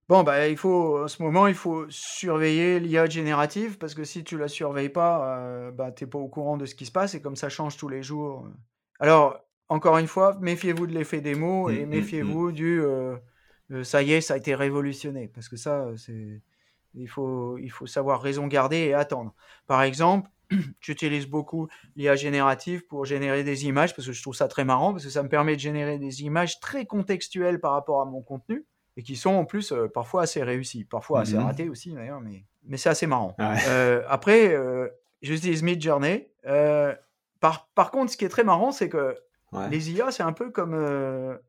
Bon, 0.10 0.24
bah, 0.24 0.50
il 0.50 0.58
faut, 0.58 1.04
en 1.04 1.08
ce 1.08 1.24
moment, 1.24 1.48
il 1.48 1.56
faut 1.56 1.86
surveiller 1.90 2.80
l'IA 2.80 3.06
générative 3.08 3.78
parce 3.78 3.96
que 3.96 4.04
si 4.04 4.24
tu 4.24 4.38
la 4.38 4.48
surveilles 4.50 4.90
pas, 4.90 5.72
bah, 5.72 5.92
tu 5.92 6.04
n'es 6.04 6.10
pas 6.10 6.20
au 6.20 6.28
courant 6.28 6.58
de 6.58 6.66
ce 6.66 6.76
qui 6.76 6.86
se 6.86 6.92
passe 6.92 7.16
et 7.16 7.22
comme 7.22 7.38
ça 7.38 7.50
change 7.50 7.78
tous 7.78 7.88
les 7.88 8.04
jours. 8.04 8.46
Alors, 9.00 9.40
encore 9.70 9.98
une 9.98 10.08
fois, 10.08 10.38
méfiez-vous 10.42 10.88
de 10.88 10.94
l'effet 10.94 11.22
des 11.22 11.36
mots 11.36 11.70
et 11.70 11.82
mmh, 11.82 11.86
mmh, 11.86 11.90
méfiez-vous 11.90 12.50
mmh. 12.50 12.54
du 12.54 12.84
ça 13.84 14.04
y 14.04 14.14
est, 14.14 14.22
ça 14.22 14.36
a 14.36 14.38
été 14.38 14.54
révolutionné 14.56 15.30
parce 15.34 15.50
que 15.50 15.56
ça, 15.56 15.88
c'est. 15.98 16.42
Il 16.96 17.08
faut, 17.08 17.58
il 17.58 17.72
faut 17.72 17.88
savoir 17.88 18.22
raison 18.22 18.46
garder 18.46 18.78
et 18.78 18.94
attendre. 18.94 19.34
Par 19.66 19.82
exemple, 19.82 20.30
j'utilise 20.80 21.28
beaucoup 21.28 21.68
l'IA 21.96 22.16
générative 22.16 22.86
pour 22.86 23.06
générer 23.06 23.44
des 23.44 23.66
images 23.66 23.96
parce 23.96 24.08
que 24.08 24.14
je 24.14 24.22
trouve 24.22 24.36
ça 24.36 24.48
très 24.48 24.66
marrant 24.66 24.92
parce 24.92 25.04
que 25.04 25.10
ça 25.10 25.24
me 25.24 25.30
permet 25.30 25.56
de 25.56 25.62
générer 25.62 25.98
des 25.98 26.24
images 26.24 26.60
très 26.60 26.86
contextuelles 26.86 27.60
par 27.60 27.72
rapport 27.72 28.02
à 28.02 28.06
mon 28.06 28.22
contenu 28.22 28.66
et 28.98 29.04
qui 29.04 29.16
sont 29.16 29.32
en 29.32 29.46
plus 29.46 29.72
euh, 29.72 29.88
parfois 29.88 30.24
assez 30.24 30.44
réussies, 30.44 30.86
parfois 30.86 31.22
assez 31.22 31.38
ratées 31.38 31.70
aussi 31.70 31.94
d'ailleurs, 31.94 32.22
mais, 32.22 32.46
mais 32.64 32.78
c'est 32.78 32.90
assez 32.90 33.08
marrant. 33.08 33.36
Ah 33.40 33.56
euh, 33.68 34.04
après, 34.08 34.54
euh, 34.54 34.88
j'utilise 35.22 35.64
Midjourney. 35.64 36.30
par, 37.40 37.70
par 37.74 37.92
contre, 37.92 38.12
ce 38.12 38.18
qui 38.18 38.26
est 38.26 38.30
très 38.30 38.44
marrant, 38.44 38.72
c'est 38.72 38.90
que 38.90 39.18
les 39.70 39.92
IA, 39.92 40.12
c'est 40.12 40.24
un 40.24 40.34
peu 40.34 40.50
comme 40.52 41.40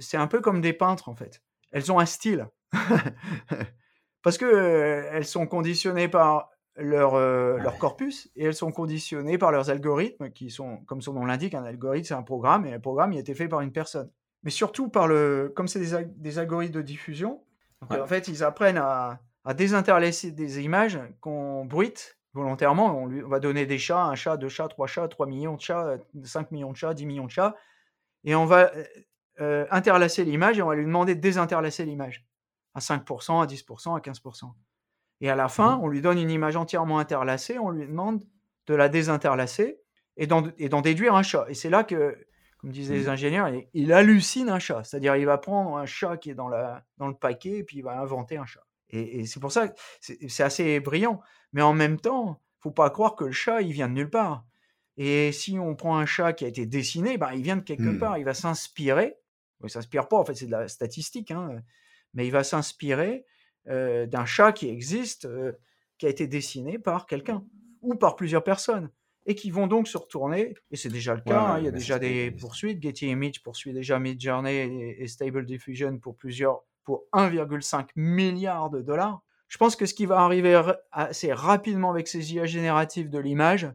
c'est 0.00 0.16
un 0.16 0.26
peu 0.26 0.40
comme 0.40 0.60
des 0.60 0.72
peintres 0.72 1.08
en 1.08 1.14
fait. 1.14 1.42
Elles 1.72 1.90
ont 1.90 1.98
un 1.98 2.06
style 2.06 2.48
parce 4.22 4.38
que 4.38 5.06
elles 5.12 5.26
sont 5.26 5.46
conditionnées 5.46 6.08
par 6.08 6.50
leur, 6.76 7.14
euh, 7.14 7.58
leur 7.58 7.78
corpus 7.78 8.30
et 8.36 8.44
elles 8.44 8.54
sont 8.54 8.72
conditionnées 8.72 9.38
par 9.38 9.52
leurs 9.52 9.70
algorithmes 9.70 10.30
qui 10.30 10.50
sont, 10.50 10.78
comme 10.86 11.00
son 11.00 11.12
nom 11.12 11.24
l'indique, 11.24 11.54
un 11.54 11.64
algorithme 11.64 12.06
c'est 12.06 12.14
un 12.14 12.22
programme 12.22 12.66
et 12.66 12.72
un 12.72 12.80
programme 12.80 13.12
il 13.12 13.16
a 13.18 13.20
été 13.20 13.34
fait 13.34 13.48
par 13.48 13.60
une 13.60 13.72
personne. 13.72 14.10
Mais 14.42 14.50
surtout 14.50 14.88
par 14.88 15.08
le, 15.08 15.52
comme 15.54 15.68
c'est 15.68 15.80
des, 15.80 16.04
des, 16.16 16.38
algorithmes 16.38 16.74
de 16.74 16.82
diffusion, 16.82 17.42
en 17.88 18.06
fait 18.06 18.28
ils 18.28 18.42
apprennent 18.42 18.78
à, 18.78 19.20
à 19.44 19.54
désinterlacer 19.54 20.32
des 20.32 20.60
images 20.60 20.98
qu'on 21.20 21.64
bruite 21.64 22.18
volontairement. 22.34 22.98
On, 22.98 23.06
lui, 23.06 23.22
va 23.22 23.40
donner 23.40 23.64
des 23.64 23.78
chats, 23.78 24.04
un 24.04 24.14
chat, 24.14 24.36
deux 24.36 24.48
chats, 24.48 24.68
trois 24.68 24.86
chats, 24.86 25.08
trois 25.08 25.26
millions 25.26 25.54
de 25.54 25.60
chats, 25.60 25.96
5 26.22 26.50
millions 26.50 26.72
de 26.72 26.76
chats, 26.76 26.94
10 26.94 27.06
millions 27.06 27.26
de 27.26 27.30
chats, 27.30 27.54
et 28.24 28.34
on 28.34 28.44
va 28.44 28.72
euh, 28.74 28.84
euh, 29.40 29.66
interlacer 29.70 30.24
l'image 30.24 30.58
et 30.58 30.62
on 30.62 30.68
va 30.68 30.74
lui 30.74 30.84
demander 30.84 31.14
de 31.14 31.20
désinterlacer 31.20 31.84
l'image 31.84 32.26
à 32.74 32.80
5%, 32.80 33.42
à 33.42 33.46
10%, 33.46 33.96
à 33.96 34.00
15%. 34.00 34.52
Et 35.20 35.30
à 35.30 35.36
la 35.36 35.48
fin, 35.48 35.76
mmh 35.76 35.80
on 35.82 35.88
lui 35.88 36.00
donne 36.02 36.18
une 36.18 36.30
image 36.30 36.56
entièrement 36.56 36.98
interlacée, 36.98 37.58
on 37.58 37.70
lui 37.70 37.86
demande 37.86 38.22
de 38.66 38.74
la 38.74 38.88
désinterlacer 38.88 39.80
et 40.16 40.26
d'en 40.26 40.80
déduire 40.80 41.14
un 41.14 41.22
chat. 41.22 41.46
Et 41.48 41.54
c'est 41.54 41.70
là 41.70 41.84
que, 41.84 42.16
comme 42.58 42.70
disaient 42.70 42.94
les 42.94 43.06
mmh. 43.06 43.10
ingénieurs, 43.10 43.50
il, 43.72 43.92
hallucine 43.92 44.48
un 44.48 44.58
chat. 44.58 44.84
C'est-à-dire, 44.84 45.16
il 45.16 45.26
va 45.26 45.38
prendre 45.38 45.76
un 45.76 45.86
chat 45.86 46.16
qui 46.16 46.30
est 46.30 46.34
dans, 46.34 46.48
la, 46.48 46.84
dans 46.98 47.08
le 47.08 47.14
paquet 47.14 47.58
et 47.58 47.64
puis 47.64 47.78
il 47.78 47.82
va 47.82 47.98
inventer 48.00 48.36
un 48.36 48.46
chat. 48.46 48.64
Et, 48.90 49.26
c'est 49.26 49.40
pour 49.40 49.50
ça 49.50 49.68
que 49.68 49.74
c'est 50.00 50.42
assez 50.42 50.78
brillant. 50.80 51.20
Mais 51.54 51.62
en 51.62 51.74
même 51.74 52.00
temps, 52.00 52.42
faut 52.60 52.72
pas 52.72 52.90
croire 52.90 53.16
que 53.16 53.24
le 53.24 53.32
chat, 53.32 53.62
il 53.62 53.72
vient 53.72 53.88
de 53.88 53.94
nulle 53.94 54.10
part. 54.10 54.46
Et 54.98 55.32
si 55.32 55.58
on 55.58 55.74
prend 55.76 55.96
un 55.98 56.06
chat 56.06 56.34
qui 56.34 56.44
a 56.44 56.48
été 56.48 56.66
dessiné, 56.66 57.18
ben, 57.18 57.32
il 57.34 57.42
vient 57.42 57.56
de 57.56 57.62
quelque 57.62 57.90
Hmm. 57.90 57.98
part. 57.98 58.18
Il 58.18 58.24
va 58.26 58.34
s'inspirer. 58.34 59.16
Il 59.64 59.70
s'inspire 59.70 60.08
pas, 60.08 60.18
en 60.18 60.24
fait, 60.26 60.34
c'est 60.34 60.46
de 60.46 60.50
la 60.52 60.68
statistique, 60.68 61.30
hein, 61.30 61.62
mais 62.12 62.26
il 62.26 62.30
va 62.30 62.44
s'inspirer 62.44 63.24
euh, 63.68 64.06
d'un 64.06 64.26
chat 64.26 64.52
qui 64.52 64.68
existe, 64.68 65.24
euh, 65.24 65.52
qui 65.98 66.06
a 66.06 66.08
été 66.08 66.26
dessiné 66.26 66.78
par 66.78 67.06
quelqu'un 67.06 67.44
ou 67.82 67.94
par 67.94 68.16
plusieurs 68.16 68.44
personnes 68.44 68.90
et 69.26 69.34
qui 69.34 69.50
vont 69.50 69.66
donc 69.66 69.88
se 69.88 69.96
retourner, 69.96 70.54
et 70.70 70.76
c'est 70.76 70.90
déjà 70.90 71.14
le 71.14 71.22
Ouais, 71.26 71.34
cas, 71.34 71.40
hein, 71.40 71.58
il 71.58 71.64
y 71.64 71.68
a 71.68 71.70
mais 71.70 71.78
déjà 71.78 71.98
des 71.98 72.30
poursuites, 72.30 72.82
Getty 72.82 73.08
Image 73.08 73.42
poursuit 73.42 73.72
déjà 73.72 73.98
Midjourney 73.98 74.52
et, 74.54 75.02
et 75.02 75.08
Stable 75.08 75.46
Diffusion 75.46 75.98
pour 75.98 76.14
plusieurs, 76.14 76.60
pour 76.84 77.06
1,5 77.14 77.88
milliard 77.96 78.68
de 78.68 78.82
dollars. 78.82 79.23
Je 79.48 79.58
pense 79.58 79.76
que 79.76 79.86
ce 79.86 79.94
qui 79.94 80.06
va 80.06 80.20
arriver 80.20 80.56
ra- 80.56 80.78
assez 80.92 81.32
rapidement 81.32 81.90
avec 81.90 82.08
ces 82.08 82.34
IA 82.34 82.46
génératives 82.46 83.10
de 83.10 83.18
l'image, 83.18 83.68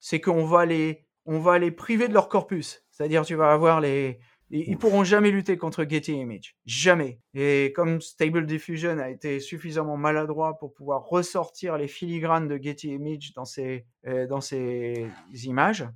c'est 0.00 0.20
qu'on 0.20 0.44
va 0.44 0.66
les, 0.66 1.04
on 1.26 1.38
va 1.38 1.58
les 1.58 1.70
priver 1.70 2.08
de 2.08 2.14
leur 2.14 2.28
corpus. 2.28 2.84
C'est-à-dire, 2.90 3.24
tu 3.24 3.34
vas 3.34 3.52
avoir 3.52 3.80
les, 3.80 4.20
ils, 4.50 4.76
pourront 4.76 5.02
jamais 5.02 5.30
lutter 5.30 5.56
contre 5.56 5.84
Getty 5.88 6.12
Image, 6.12 6.56
jamais. 6.66 7.20
Et 7.34 7.72
comme 7.74 8.00
Stable 8.00 8.46
Diffusion 8.46 8.98
a 8.98 9.08
été 9.08 9.40
suffisamment 9.40 9.96
maladroit 9.96 10.58
pour 10.58 10.74
pouvoir 10.74 11.04
ressortir 11.06 11.78
les 11.78 11.88
filigranes 11.88 12.48
de 12.48 12.58
Getty 12.62 12.88
Image 12.92 13.32
dans 13.34 13.46
ces, 13.46 13.86
euh, 14.06 14.26
dans 14.26 14.40
ces 14.42 15.08
images, 15.44 15.88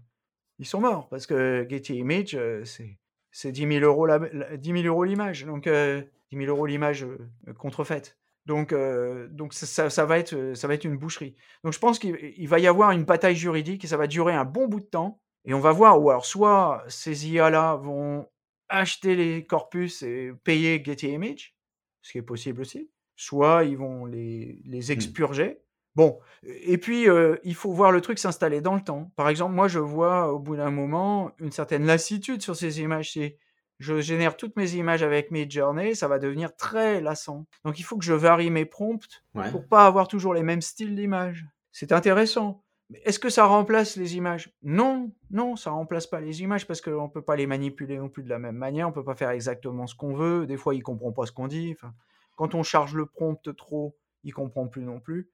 ils 0.58 0.66
sont 0.66 0.80
morts 0.80 1.08
parce 1.10 1.26
que 1.26 1.66
Getty 1.68 1.96
Image, 1.96 2.34
euh, 2.34 2.64
c'est, 2.64 2.98
c'est 3.30 3.52
10 3.52 3.66
000 3.68 3.84
euros 3.84 4.06
la- 4.06 4.18
la- 4.32 4.56
10 4.56 4.72
000 4.72 4.84
euros 4.86 5.04
l'image, 5.04 5.44
donc 5.44 5.66
euh, 5.66 6.00
10 6.30 6.38
000 6.38 6.48
euros 6.48 6.64
l'image 6.64 7.04
euh, 7.04 7.18
contrefaite. 7.58 8.16
Donc, 8.46 8.72
euh, 8.72 9.28
donc 9.28 9.52
ça, 9.54 9.66
ça- 9.66 9.90
ça 9.90 10.04
va 10.06 10.18
être, 10.18 10.34
euh, 10.34 10.54
ça 10.54 10.68
va 10.68 10.74
être 10.74 10.84
une 10.84 10.96
boucherie. 10.96 11.34
Donc 11.64 11.72
je 11.72 11.78
pense 11.80 11.98
qu'il 11.98 12.16
il 12.36 12.48
va 12.48 12.58
y 12.60 12.66
avoir 12.66 12.92
une 12.92 13.04
bataille 13.04 13.36
juridique 13.36 13.84
et 13.84 13.88
ça 13.88 13.96
va 13.96 14.06
durer 14.06 14.34
un 14.34 14.44
bon 14.44 14.68
bout 14.68 14.80
de 14.80 14.86
temps. 14.86 15.20
Et 15.44 15.54
on 15.54 15.60
va 15.60 15.72
voir, 15.72 16.00
ou 16.02 16.10
alors 16.10 16.26
soit 16.26 16.84
ces 16.88 17.28
IA-là 17.28 17.76
vont 17.76 18.28
acheter 18.68 19.14
les 19.16 19.44
corpus 19.46 20.02
et 20.02 20.32
payer 20.44 20.82
Getty 20.84 21.08
Image, 21.10 21.56
ce 22.02 22.12
qui 22.12 22.18
est 22.18 22.22
possible 22.22 22.60
aussi, 22.60 22.90
soit 23.16 23.64
ils 23.64 23.76
vont 23.76 24.06
les, 24.06 24.60
les 24.64 24.92
expurger. 24.92 25.60
Bon, 25.94 26.18
et 26.42 26.76
puis 26.78 27.08
euh, 27.08 27.36
il 27.42 27.54
faut 27.54 27.72
voir 27.72 27.90
le 27.90 28.00
truc 28.00 28.18
s'installer 28.18 28.60
dans 28.60 28.74
le 28.74 28.82
temps. 28.82 29.12
Par 29.16 29.28
exemple, 29.28 29.54
moi 29.54 29.66
je 29.68 29.78
vois 29.78 30.32
au 30.32 30.38
bout 30.38 30.56
d'un 30.56 30.70
moment 30.70 31.32
une 31.38 31.52
certaine 31.52 31.86
lassitude 31.86 32.42
sur 32.42 32.54
ces 32.56 32.80
images. 32.80 33.12
C'est 33.12 33.38
je 33.78 34.00
génère 34.00 34.36
toutes 34.36 34.56
mes 34.56 34.74
images 34.74 35.02
avec 35.02 35.30
Midjourney, 35.30 35.94
ça 35.94 36.08
va 36.08 36.18
devenir 36.18 36.54
très 36.56 37.00
lassant. 37.00 37.46
Donc 37.64 37.78
il 37.78 37.82
faut 37.82 37.96
que 37.98 38.04
je 38.04 38.14
varie 38.14 38.50
mes 38.50 38.64
prompts 38.64 39.22
Ouais. 39.34 39.50
pour 39.50 39.66
pas 39.66 39.86
avoir 39.86 40.08
toujours 40.08 40.32
les 40.34 40.42
mêmes 40.42 40.62
styles 40.62 40.94
d'images. 40.96 41.44
C'est 41.72 41.92
intéressant. 41.92 42.62
Mais 42.88 43.02
est-ce 43.04 43.18
que 43.18 43.28
ça 43.30 43.44
remplace 43.46 43.96
les 43.96 44.16
images? 44.16 44.50
Non, 44.62 45.10
non, 45.30 45.56
ça 45.56 45.72
remplace 45.72 46.06
pas 46.06 46.20
les 46.20 46.40
images 46.42 46.66
parce 46.66 46.80
qu'on 46.80 47.08
peut 47.08 47.20
pas 47.22 47.34
les 47.36 47.46
manipuler 47.46 47.98
non 47.98 48.08
plus 48.08 48.22
de 48.22 48.28
la 48.28 48.38
même 48.38 48.54
manière. 48.56 48.88
On 48.88 48.92
peut 48.92 49.04
pas 49.04 49.16
faire 49.16 49.30
exactement 49.30 49.86
ce 49.88 49.94
qu'on 49.96 50.14
veut. 50.14 50.46
Des 50.46 50.56
fois, 50.56 50.74
il 50.74 50.82
comprend 50.84 51.10
pas 51.12 51.26
ce 51.26 51.32
qu'on 51.32 51.48
dit. 51.48 51.72
Enfin, 51.76 51.92
quand 52.36 52.54
on 52.54 52.62
charge 52.62 52.94
le 52.94 53.04
prompt 53.06 53.54
trop, 53.56 53.96
il 54.22 54.32
comprend 54.32 54.68
plus 54.68 54.82
non 54.84 55.00
plus. 55.00 55.28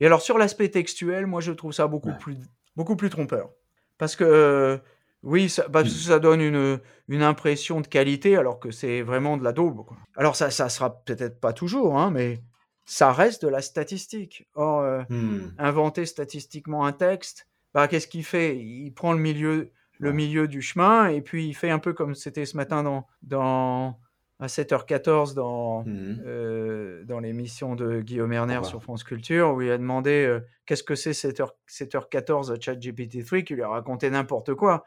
Et 0.00 0.06
alors 0.06 0.20
sur 0.20 0.36
l'aspect 0.36 0.68
textuel, 0.68 1.26
moi 1.26 1.40
je 1.40 1.52
trouve 1.52 1.72
ça 1.72 1.86
beaucoup 1.86 2.08
Ouais. 2.10 2.18
plus 2.18 2.36
beaucoup 2.74 2.96
plus 2.96 3.08
trompeur. 3.08 3.50
Parce 3.98 4.16
que 4.16 4.78
oui, 5.26 5.48
ça, 5.50 5.68
parce 5.68 5.88
que 5.88 5.90
ça 5.90 6.18
donne 6.18 6.40
une, 6.40 6.80
une 7.08 7.22
impression 7.22 7.80
de 7.82 7.86
qualité 7.86 8.36
alors 8.36 8.58
que 8.58 8.70
c'est 8.70 9.02
vraiment 9.02 9.36
de 9.36 9.44
la 9.44 9.52
daube. 9.52 9.84
quoi. 9.84 9.96
Alors 10.16 10.36
ça 10.36 10.50
ça 10.50 10.68
sera 10.68 11.02
peut-être 11.04 11.40
pas 11.40 11.52
toujours, 11.52 11.98
hein, 11.98 12.10
mais 12.10 12.40
ça 12.84 13.12
reste 13.12 13.42
de 13.44 13.48
la 13.48 13.60
statistique. 13.60 14.48
Or, 14.54 14.80
euh, 14.80 15.02
Hmm. 15.10 15.50
inventer 15.58 16.06
statistiquement 16.06 16.86
un 16.86 16.92
texte, 16.92 17.46
bah, 17.74 17.88
qu'est-ce 17.88 18.06
qu'il 18.06 18.24
fait? 18.24 18.56
Il 18.56 18.92
prend 18.92 19.12
le 19.12 19.18
milieu, 19.18 19.70
le 19.98 20.12
milieu 20.12 20.46
du 20.48 20.62
chemin 20.62 21.08
et 21.08 21.20
puis 21.22 21.46
il 21.48 21.54
fait 21.54 21.70
un 21.70 21.78
peu 21.80 21.92
comme 21.92 22.14
c'était 22.14 22.46
ce 22.46 22.56
matin 22.56 22.82
dans, 22.82 23.06
dans 23.22 23.98
à 24.38 24.48
7h14 24.48 25.34
dans, 25.34 25.82
Mhm. 25.84 26.22
euh, 26.26 27.04
dans 27.04 27.20
l'émission 27.20 27.74
de 27.74 28.00
Guillaume 28.02 28.32
Erner 28.34 28.60
sur 28.64 28.82
France 28.82 29.02
Culture 29.02 29.54
où 29.54 29.62
il 29.62 29.70
a 29.70 29.78
demandé 29.78 30.26
euh, 30.26 30.40
qu'est-ce 30.66 30.82
que 30.84 30.94
c'est 30.94 31.14
7h, 31.14 31.48
7h14 31.66 32.52
à 32.52 32.56
ChatGPT3 32.56 33.44
qui 33.44 33.54
lui 33.54 33.62
a 33.62 33.68
raconté 33.68 34.10
n'importe 34.10 34.54
quoi. 34.54 34.84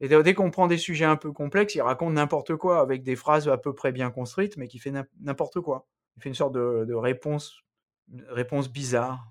Et 0.00 0.08
dès 0.08 0.34
qu'on 0.34 0.50
prend 0.50 0.66
des 0.66 0.78
sujets 0.78 1.04
un 1.04 1.16
peu 1.16 1.30
complexes, 1.32 1.74
il 1.74 1.82
raconte 1.82 2.14
n'importe 2.14 2.56
quoi 2.56 2.80
avec 2.80 3.02
des 3.02 3.16
phrases 3.16 3.48
à 3.48 3.58
peu 3.58 3.74
près 3.74 3.92
bien 3.92 4.10
construites, 4.10 4.56
mais 4.56 4.66
qui 4.66 4.78
fait 4.78 4.90
n'im- 4.90 5.06
n'importe 5.20 5.60
quoi. 5.60 5.86
Il 6.16 6.22
fait 6.22 6.30
une 6.30 6.34
sorte 6.34 6.54
de, 6.54 6.94
réponse, 6.94 7.62
bizarre. 8.72 9.30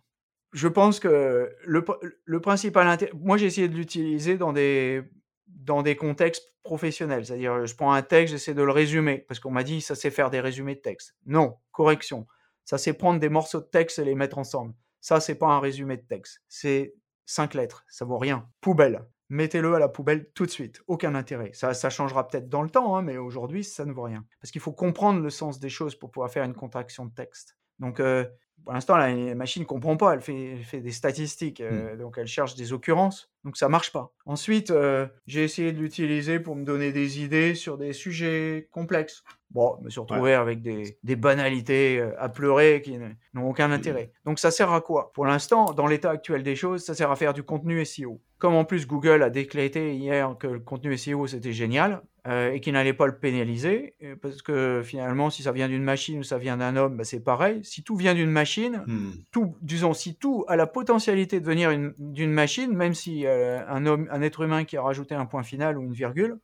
Je 0.53 0.67
pense 0.67 0.99
que 0.99 1.51
le, 1.63 1.86
le 2.25 2.39
principal 2.39 2.97
moi 3.13 3.38
j'ai 3.38 3.45
essayé 3.45 3.67
de 3.67 3.75
l'utiliser 3.75 4.38
dans 4.38 4.53
des, 4.53 5.03
dans 5.47 5.84
des 5.84 5.95
contextes 5.95 6.55
professionnels, 6.63 7.25
c'est-à-dire 7.25 7.65
je 7.65 7.75
prends 7.75 7.93
un 7.93 8.01
texte, 8.01 8.34
j'essaie 8.34 8.53
de 8.53 8.63
le 8.63 8.71
résumer, 8.71 9.19
parce 9.27 9.39
qu'on 9.39 9.51
m'a 9.51 9.63
dit 9.63 9.82
ça 9.82 9.95
sait 9.95 10.12
faire 10.12 10.29
des 10.29 10.39
résumés 10.39 10.75
de 10.75 10.82
texte. 10.82 11.15
Non, 11.25 11.58
correction. 11.71 12.27
Ça 12.65 12.77
c'est 12.77 12.93
prendre 12.93 13.19
des 13.19 13.29
morceaux 13.29 13.60
de 13.60 13.65
texte 13.65 13.99
et 13.99 14.05
les 14.05 14.15
mettre 14.15 14.38
ensemble. 14.38 14.73
Ça 15.01 15.19
c'est 15.19 15.36
pas 15.36 15.47
un 15.47 15.60
résumé 15.60 15.97
de 15.97 16.05
texte, 16.05 16.41
c'est 16.47 16.95
cinq 17.25 17.53
lettres, 17.53 17.86
ça 17.88 18.05
vaut 18.05 18.17
rien. 18.17 18.49
Poubelle. 18.62 19.05
Mettez-le 19.29 19.75
à 19.75 19.79
la 19.79 19.89
poubelle 19.89 20.31
tout 20.33 20.45
de 20.45 20.51
suite. 20.51 20.81
Aucun 20.87 21.13
intérêt. 21.15 21.51
Ça, 21.53 21.73
ça 21.73 21.89
changera 21.89 22.27
peut-être 22.27 22.49
dans 22.49 22.63
le 22.63 22.69
temps, 22.69 22.95
hein, 22.97 23.01
mais 23.03 23.17
aujourd'hui, 23.17 23.63
ça 23.63 23.85
ne 23.85 23.91
vaut 23.93 24.03
rien. 24.03 24.25
Parce 24.41 24.51
qu'il 24.51 24.61
faut 24.61 24.71
comprendre 24.73 25.21
le 25.21 25.29
sens 25.29 25.59
des 25.59 25.69
choses 25.69 25.95
pour 25.95 26.11
pouvoir 26.11 26.31
faire 26.31 26.43
une 26.43 26.55
contraction 26.55 27.05
de 27.05 27.13
texte. 27.13 27.55
Donc, 27.77 27.99
euh, 27.99 28.25
pour 28.63 28.73
l'instant, 28.73 28.97
la 28.97 29.35
machine 29.35 29.61
ne 29.63 29.67
comprend 29.67 29.97
pas. 29.97 30.13
Elle 30.13 30.21
fait, 30.21 30.53
elle 30.53 30.63
fait 30.63 30.81
des 30.81 30.91
statistiques. 30.91 31.61
euh, 31.61 31.95
Donc, 31.95 32.17
elle 32.17 32.27
cherche 32.27 32.55
des 32.55 32.73
occurrences. 32.73 33.28
Donc, 33.45 33.58
ça 33.58 33.69
marche 33.69 33.91
pas. 33.91 34.12
Ensuite, 34.25 34.69
euh, 34.71 35.08
j'ai 35.28 35.43
essayé 35.43 35.71
de 35.71 35.80
l'utiliser 35.80 36.39
pour 36.39 36.56
me 36.56 36.65
donner 36.65 36.91
des 36.91 37.21
idées 37.21 37.56
sur 37.56 37.78
des 37.78 37.93
sujets 37.93 38.67
complexes. 38.71 39.23
Bon, 39.52 39.75
je 39.80 39.86
me 39.86 39.89
suis 39.89 39.99
retrouvé 39.99 40.34
avec 40.36 40.62
des, 40.62 40.99
des 41.04 41.15
banalités 41.15 41.99
euh, 41.99 42.12
à 42.19 42.30
pleurer 42.30 42.82
qui 42.84 42.99
n'ont 43.34 43.49
aucun 43.49 43.71
intérêt. 43.71 44.12
Donc 44.25 44.38
ça 44.38 44.52
sert 44.52 44.71
à 44.71 44.82
quoi? 44.82 45.12
Pour 45.13 45.25
l'instant, 45.25 45.73
dans 45.73 45.88
l'état 45.88 46.12
actuel 46.12 46.43
des 46.43 46.56
choses, 46.56 46.84
ça 46.86 46.93
sert 46.93 47.10
à 47.10 47.15
faire 47.15 47.34
du 47.34 47.41
contenu 47.41 47.84
SEO. 47.84 48.21
Comme 48.38 48.54
en 48.54 48.63
plus 48.63 48.86
Google 48.86 49.23
a 49.23 49.30
déclaré 49.32 49.95
hier 49.95 50.36
que 50.39 50.45
le 50.47 50.60
contenu 50.60 50.95
SEO 50.97 51.25
c'était 51.25 51.52
génial 51.52 52.04
euh, 52.28 52.52
et 52.52 52.60
qu'il 52.62 52.73
n'allait 52.73 52.93
pas 52.93 53.08
le 53.08 53.17
pénaliser, 53.17 53.95
parce 54.21 54.41
que 54.43 54.82
finalement, 54.86 55.30
si 55.32 55.41
ça 55.41 55.52
vient 55.52 55.67
d'une 55.67 55.84
machine 55.84 56.19
ou 56.19 56.23
ça 56.23 56.38
vient 56.38 56.58
d'un 56.58 56.75
homme, 56.75 56.97
bah, 56.97 57.04
c'est 57.04 57.21
pareil. 57.23 57.62
Si 57.63 57.82
tout 57.82 57.95
vient 57.95 58.13
d'une 58.13 58.30
machine, 58.30 58.84
Hmm. 58.86 59.12
tout, 59.32 59.56
disons, 59.62 59.93
si 59.93 60.15
tout 60.15 60.45
a 60.47 60.56
la 60.56 60.67
potentialité 60.67 61.39
de 61.39 61.45
venir 61.45 61.71
une- 61.71 61.93
d'une 61.97 62.32
machine, 62.32 62.71
même 62.75 62.93
si 62.93 63.25
euh, 63.29 63.67
un 63.67 63.85
homme, 63.85 64.07
un 64.11 64.21
être 64.21 64.41
humain 64.41 64.65
qui 64.65 64.77
a 64.77 64.81
rajouté 64.81 65.15
un 65.15 65.25
point 65.25 65.43
final 65.43 65.77
ou 65.77 65.83
une 65.83 65.93
virgule, 65.93 66.39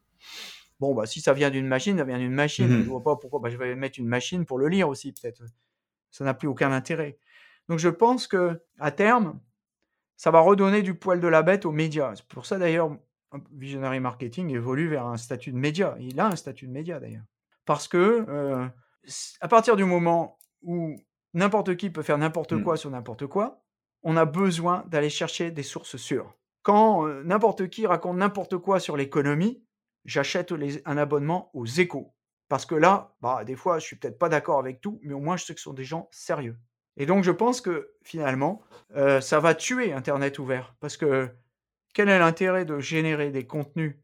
bon, 0.79 0.93
bah, 0.95 1.05
si 1.05 1.21
ça 1.21 1.33
vient 1.33 1.49
d'une 1.49 1.67
machine, 1.67 1.97
ça 1.97 2.03
vient 2.03 2.17
d'une 2.17 2.33
machine. 2.33 2.67
Mhm. 2.67 2.83
Je 2.83 2.89
vois 2.89 3.03
pas 3.03 3.15
pourquoi. 3.15 3.39
Bah, 3.39 3.49
je 3.49 3.57
vais 3.57 3.75
mettre 3.75 3.99
une 3.99 4.07
machine 4.07 4.45
pour 4.45 4.57
le 4.57 4.67
lire 4.67 4.89
aussi, 4.89 5.11
peut-être. 5.11 5.43
Ça 6.11 6.23
n'a 6.23 6.33
plus 6.33 6.47
aucun 6.47 6.71
intérêt. 6.71 7.17
Donc, 7.67 7.79
je 7.79 7.89
pense 7.89 8.27
que 8.27 8.61
à 8.79 8.91
terme, 8.91 9.39
ça 10.17 10.31
va 10.31 10.39
redonner 10.39 10.81
du 10.81 10.93
poil 10.93 11.19
de 11.19 11.27
la 11.27 11.43
bête 11.43 11.65
aux 11.65 11.71
médias. 11.71 12.13
C'est 12.15 12.25
pour 12.27 12.45
ça 12.45 12.57
d'ailleurs, 12.57 12.95
Visionary 13.51 13.99
Marketing 13.99 14.49
évolue 14.53 14.87
vers 14.87 15.05
un 15.05 15.17
statut 15.17 15.51
de 15.51 15.57
média. 15.57 15.95
Il 15.99 16.19
a 16.19 16.27
un 16.27 16.35
statut 16.35 16.67
de 16.67 16.71
média 16.71 16.99
d'ailleurs. 16.99 17.25
Parce 17.65 17.87
que 17.87 18.25
euh, 18.29 18.65
à 19.41 19.47
partir 19.47 19.75
du 19.75 19.83
moment 19.83 20.37
où 20.61 20.95
n'importe 21.33 21.75
qui 21.75 21.89
peut 21.89 22.03
faire 22.03 22.17
n'importe 22.17 22.53
Mm. 22.53 22.63
quoi 22.63 22.77
sur 22.77 22.89
n'importe 22.91 23.27
quoi, 23.27 23.61
on 24.03 24.15
a 24.15 24.25
besoin 24.25 24.85
d'aller 24.87 25.09
chercher 25.09 25.51
des 25.51 25.63
sources 25.63 25.97
sûres. 25.97 26.33
Quand 26.65 27.07
n'importe 27.23 27.69
qui 27.69 27.85
raconte 27.85 28.17
n'importe 28.17 28.57
quoi 28.57 28.79
sur 28.79 28.97
l'économie, 28.97 29.63
j'achète 30.03 30.51
un 30.85 30.97
abonnement 30.97 31.51
aux 31.53 31.67
échos. 31.67 32.15
Parce 32.49 32.65
que 32.65 32.73
là, 32.73 33.15
bah, 33.21 33.43
des 33.43 33.55
fois, 33.55 33.77
je 33.77 33.85
suis 33.85 33.95
peut-être 33.95 34.17
pas 34.17 34.29
d'accord 34.29 34.57
avec 34.57 34.81
tout, 34.81 34.99
mais 35.03 35.13
au 35.13 35.19
moins 35.19 35.37
je 35.37 35.45
sais 35.45 35.53
que 35.53 35.59
ce 35.59 35.65
sont 35.65 35.73
des 35.73 35.83
gens 35.83 36.09
sérieux. 36.11 36.57
Et 36.97 37.05
donc, 37.05 37.23
je 37.23 37.31
pense 37.31 37.61
que 37.61 37.93
finalement, 38.01 38.63
euh, 38.95 39.21
ça 39.21 39.39
va 39.39 39.53
tuer 39.53 39.93
Internet 39.93 40.39
ouvert. 40.39 40.75
Parce 40.79 40.97
que 40.97 41.29
quel 41.93 42.09
est 42.09 42.17
l'intérêt 42.17 42.65
de 42.65 42.79
générer 42.79 43.29
des 43.29 43.45
contenus 43.45 43.99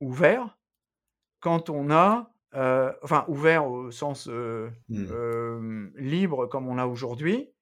ouverts 0.00 0.56
quand 1.40 1.68
on 1.68 1.90
a, 1.90 2.32
euh, 2.54 2.90
enfin, 3.02 3.26
ouvert 3.28 3.66
au 3.66 3.90
sens 3.90 4.28
euh, 4.28 4.70
euh, 4.90 5.90
libre 5.96 6.46
comme 6.46 6.68
on 6.68 6.78
a 6.78 6.86
aujourd'hui, 6.86 7.52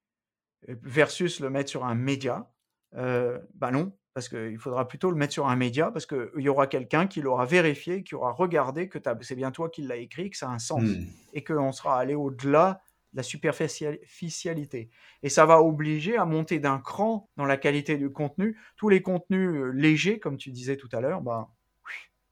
versus 0.67 1.41
le 1.41 1.49
mettre 1.49 1.69
sur 1.69 1.83
un 1.85 1.95
média? 1.95 2.49
Bah 2.93 3.71
non, 3.71 3.91
parce 4.17 4.29
qu'il 4.29 4.57
faudra 4.57 4.87
plutôt 4.87 5.11
le 5.11 5.15
mettre 5.15 5.33
sur 5.33 5.47
un 5.47 5.55
média, 5.55 5.91
parce 5.91 6.07
qu'il 6.07 6.31
y 6.37 6.49
aura 6.49 6.65
quelqu'un 6.65 7.05
qui 7.05 7.21
l'aura 7.21 7.45
vérifié, 7.45 8.01
qui 8.01 8.15
aura 8.15 8.31
regardé 8.31 8.89
que 8.89 8.97
c'est 9.21 9.35
bien 9.35 9.51
toi 9.51 9.69
qui 9.69 9.83
l'as 9.83 9.97
écrit, 9.97 10.31
que 10.31 10.37
ça 10.37 10.49
a 10.49 10.53
un 10.53 10.57
sens 10.57 10.81
Hmm. 10.81 11.05
et 11.33 11.43
qu'on 11.43 11.71
sera 11.71 11.99
allé 11.99 12.15
au-delà 12.15 12.81
de 13.13 13.17
la 13.17 13.21
superficialité. 13.21 14.89
Et 15.21 15.29
ça 15.29 15.45
va 15.45 15.61
obliger 15.61 16.17
à 16.17 16.25
monter 16.25 16.57
d'un 16.57 16.79
cran 16.79 17.29
dans 17.37 17.45
la 17.45 17.57
qualité 17.57 17.95
du 17.95 18.11
contenu. 18.11 18.57
Tous 18.75 18.89
les 18.89 19.03
contenus 19.03 19.51
euh, 19.51 19.71
légers, 19.71 20.17
comme 20.19 20.37
tu 20.37 20.49
disais 20.49 20.77
tout 20.77 20.89
à 20.93 20.99
l'heure, 20.99 21.21
bah, 21.21 21.49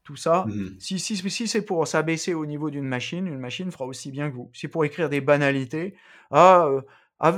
tout 0.04 0.16
ça, 0.16 0.46
Hmm. 0.48 0.70
si, 0.80 1.00
si, 1.00 1.18
si 1.30 1.48
c'est 1.48 1.66
pour 1.66 1.88
s'abaisser 1.88 2.34
au 2.34 2.46
niveau 2.48 2.72
d'une 2.72 2.88
machine, 2.88 3.28
une 3.28 3.40
machine 3.40 3.72
fera 3.72 3.86
aussi 3.86 4.12
bien 4.12 4.32
que 4.32 4.36
vous. 4.36 4.50
Si 4.54 4.68
pour 4.68 4.86
écrire 4.86 5.10
des 5.10 5.22
banalités, 5.22 5.96
ah, 6.32 6.66
euh, 6.68 6.82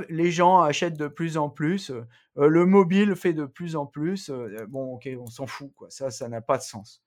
les 0.10 0.32
gens 0.32 0.62
achètent 0.62 0.98
de 0.98 1.08
plus 1.08 1.38
en 1.38 1.50
plus, 1.50 1.92
le 2.36 2.66
mobile 2.66 3.16
fait 3.16 3.34
de 3.34 3.46
plus 3.46 3.76
en 3.76 3.86
plus. 3.86 4.32
bon, 4.70 4.96
ok, 4.96 5.10
on 5.20 5.28
s'en 5.28 5.48
fout. 5.48 5.72
Ça, 5.90 6.10
ça 6.12 6.28
n'a 6.30 6.42
pas 6.42 6.58
de 6.58 6.64
sens. 6.64 7.04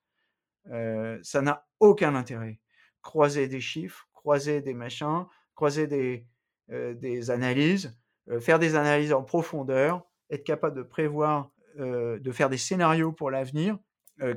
ça 0.66 1.42
n'a 1.42 1.66
aucun 1.80 2.14
intérêt. 2.14 2.60
Croiser 3.02 3.48
des 3.48 3.60
chiffres, 3.60 4.08
croiser 4.12 4.60
des 4.60 4.74
machins, 4.74 5.26
croiser 5.54 5.86
des, 5.86 6.26
des 6.68 7.30
analyses, 7.30 7.98
faire 8.40 8.58
des 8.58 8.76
analyses 8.76 9.12
en 9.12 9.22
profondeur, 9.22 10.06
être 10.30 10.44
capable 10.44 10.76
de 10.76 10.82
prévoir, 10.82 11.50
de 11.76 12.32
faire 12.32 12.50
des 12.50 12.58
scénarios 12.58 13.12
pour 13.12 13.30
l'avenir, 13.30 13.78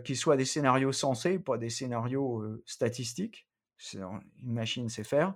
qui 0.03 0.15
soient 0.15 0.37
des 0.37 0.45
scénarios 0.45 0.91
sensés, 0.91 1.39
pas 1.39 1.57
des 1.57 1.69
scénarios 1.69 2.43
statistiques. 2.65 3.47
Une 3.93 4.21
machine 4.41 4.89
sait 4.89 5.03
faire. 5.03 5.35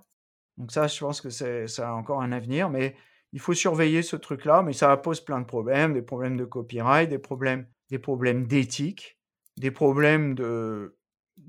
Donc 0.58 0.72
ça, 0.72 0.86
je 0.88 0.98
pense 0.98 1.20
que 1.20 1.30
ça 1.30 1.88
a 1.88 1.92
encore 1.92 2.20
un 2.20 2.32
avenir, 2.32 2.68
mais 2.68 2.96
il 3.32 3.40
faut 3.40 3.54
surveiller 3.54 4.02
ce 4.02 4.16
truc-là, 4.16 4.62
mais 4.62 4.72
ça 4.72 4.96
pose 4.96 5.20
plein 5.20 5.40
de 5.40 5.46
problèmes, 5.46 5.94
des 5.94 6.02
problèmes 6.02 6.36
de 6.36 6.44
copyright, 6.44 7.08
des 7.08 7.18
problèmes, 7.18 7.66
des 7.90 7.98
problèmes 7.98 8.46
d'éthique, 8.46 9.18
des 9.56 9.70
problèmes 9.70 10.34
de 10.34 10.96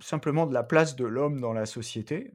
simplement 0.02 0.46
de 0.46 0.54
la 0.54 0.64
place 0.64 0.96
de 0.96 1.06
l'homme 1.06 1.40
dans 1.42 1.54
la 1.54 1.66
société, 1.66 2.34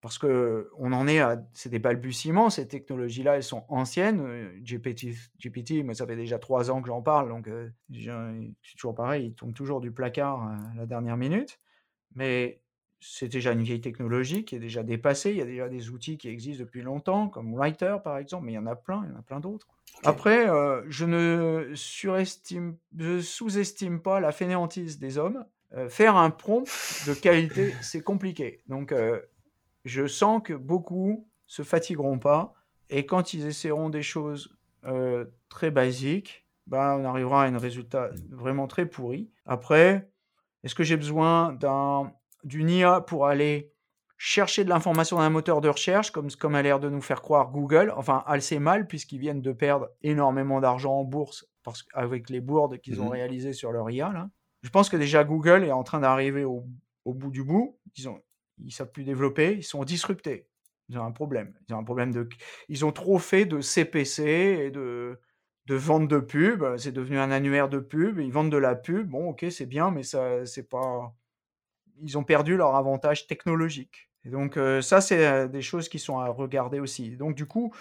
parce 0.00 0.18
que 0.18 0.70
on 0.76 0.92
en 0.92 1.06
est 1.06 1.20
à, 1.20 1.40
c'est 1.52 1.68
des 1.68 1.78
balbutiements. 1.78 2.50
Ces 2.50 2.66
technologies-là, 2.66 3.36
elles 3.36 3.42
sont 3.42 3.64
anciennes. 3.68 4.50
GPT, 4.62 5.14
GPT, 5.38 5.84
mais 5.84 5.94
ça 5.94 6.06
fait 6.06 6.16
déjà 6.16 6.38
trois 6.38 6.70
ans 6.70 6.80
que 6.82 6.88
j'en 6.88 7.02
parle, 7.02 7.28
donc 7.28 7.48
c'est 7.92 8.76
toujours 8.76 8.94
pareil, 8.94 9.26
il 9.26 9.34
tombe 9.34 9.54
toujours 9.54 9.80
du 9.80 9.92
placard 9.92 10.42
à 10.42 10.74
la 10.76 10.86
dernière 10.86 11.16
minute. 11.16 11.60
Mais 12.14 12.60
c'est 13.00 13.28
déjà 13.28 13.52
une 13.52 13.62
vieille 13.62 13.80
technologie 13.80 14.44
qui 14.44 14.56
est 14.56 14.58
déjà 14.58 14.82
dépassée. 14.82 15.30
Il 15.30 15.36
y 15.36 15.42
a 15.42 15.46
déjà 15.46 15.68
des 15.68 15.90
outils 15.90 16.18
qui 16.18 16.28
existent 16.28 16.62
depuis 16.64 16.82
longtemps, 16.82 17.28
comme 17.28 17.54
Writer 17.54 17.96
par 18.02 18.18
exemple, 18.18 18.46
mais 18.46 18.52
il 18.52 18.56
y 18.56 18.58
en 18.58 18.66
a 18.66 18.76
plein, 18.76 19.04
il 19.04 19.12
y 19.12 19.14
en 19.14 19.18
a 19.18 19.22
plein 19.22 19.40
d'autres. 19.40 19.68
Après, 20.04 20.48
euh, 20.48 20.82
je 20.88 21.04
ne 21.04 21.72
surestime, 21.74 22.76
je 22.96 23.20
sous-estime 23.20 24.00
pas 24.00 24.20
la 24.20 24.32
fainéantise 24.32 24.98
des 24.98 25.18
hommes. 25.18 25.44
Euh, 25.74 25.88
faire 25.88 26.16
un 26.16 26.30
prompt 26.30 26.64
de 27.06 27.14
qualité, 27.14 27.74
c'est 27.82 28.02
compliqué. 28.02 28.62
Donc, 28.68 28.92
euh, 28.92 29.20
je 29.84 30.06
sens 30.06 30.40
que 30.42 30.54
beaucoup 30.54 31.28
se 31.46 31.62
fatigueront 31.62 32.18
pas, 32.18 32.54
et 32.90 33.06
quand 33.06 33.34
ils 33.34 33.46
essaieront 33.46 33.90
des 33.90 34.02
choses 34.02 34.54
très 35.50 35.70
basiques, 35.70 36.46
ben, 36.66 36.96
on 36.98 37.04
arrivera 37.04 37.44
à 37.44 37.46
un 37.46 37.58
résultat 37.58 38.10
vraiment 38.30 38.66
très 38.66 38.86
pourri. 38.86 39.28
Après, 39.44 40.08
est-ce 40.62 40.74
que 40.74 40.84
j'ai 40.84 40.96
besoin 40.96 41.52
d'un 41.52 42.12
d'une 42.44 42.70
IA 42.70 43.00
pour 43.00 43.26
aller 43.26 43.72
chercher 44.16 44.64
de 44.64 44.68
l'information 44.68 45.16
dans 45.16 45.22
un 45.22 45.30
moteur 45.30 45.60
de 45.60 45.68
recherche, 45.68 46.10
comme, 46.10 46.30
comme 46.32 46.56
a 46.56 46.62
l'air 46.62 46.80
de 46.80 46.90
nous 46.90 47.00
faire 47.00 47.22
croire 47.22 47.50
Google. 47.50 47.92
Enfin, 47.96 48.24
assez 48.26 48.58
mal, 48.58 48.86
puisqu'ils 48.86 49.20
viennent 49.20 49.40
de 49.40 49.52
perdre 49.52 49.88
énormément 50.02 50.60
d'argent 50.60 50.94
en 50.94 51.04
bourse 51.04 51.46
parce, 51.62 51.84
avec 51.94 52.28
les 52.28 52.40
bourdes 52.40 52.78
qu'ils 52.78 53.00
ont 53.00 53.06
mmh 53.06 53.12
réalisées 53.12 53.52
sur 53.52 53.72
leur 53.72 53.88
IA. 53.90 54.12
Là. 54.12 54.30
Je 54.62 54.70
pense 54.70 54.88
que 54.88 54.96
déjà 54.96 55.22
Google 55.22 55.64
est 55.64 55.72
en 55.72 55.84
train 55.84 56.00
d'arriver 56.00 56.44
au, 56.44 56.66
bout 57.06 57.30
du 57.30 57.44
bout. 57.44 57.78
Ils 57.96 58.08
ont, 58.08 58.20
ils 58.58 58.72
savent 58.72 58.90
plus 58.90 59.04
développer, 59.04 59.54
ils 59.56 59.62
sont 59.62 59.84
disruptés. 59.84 60.48
Ils 60.88 60.98
ont 60.98 61.04
un 61.04 61.12
problème. 61.12 61.54
Ils 61.68 61.74
ont 61.74 61.78
un 61.78 61.84
problème 61.84 62.12
de, 62.12 62.28
ils 62.68 62.84
ont 62.84 62.92
trop 62.92 63.18
fait 63.18 63.44
de 63.44 63.60
CPC 63.60 64.22
et 64.22 64.70
de, 64.70 65.20
de 65.66 65.74
vente 65.74 66.08
de 66.08 66.18
pub. 66.18 66.64
C'est 66.76 66.92
devenu 66.92 67.18
un 67.18 67.30
annuaire 67.30 67.68
de 67.68 67.78
pub. 67.78 68.18
Ils 68.18 68.32
vendent 68.32 68.50
de 68.50 68.56
la 68.56 68.74
pub. 68.74 69.08
Bon, 69.08 69.28
ok, 69.30 69.46
c'est 69.50 69.66
bien, 69.66 69.90
mais 69.90 70.02
ça, 70.02 70.44
c'est 70.44 70.68
pas, 70.68 71.14
ils 72.02 72.18
ont 72.18 72.24
perdu 72.24 72.56
leur 72.56 72.74
avantage 72.74 73.26
technologique. 73.26 74.08
Et 74.24 74.30
donc 74.30 74.58
ça, 74.82 75.00
c'est 75.00 75.48
des 75.48 75.62
choses 75.62 75.88
qui 75.88 75.98
sont 75.98 76.18
à 76.18 76.28
regarder 76.28 76.80
aussi. 76.80 77.16
Donc 77.16 77.34
du 77.34 77.46
coup, 77.46 77.72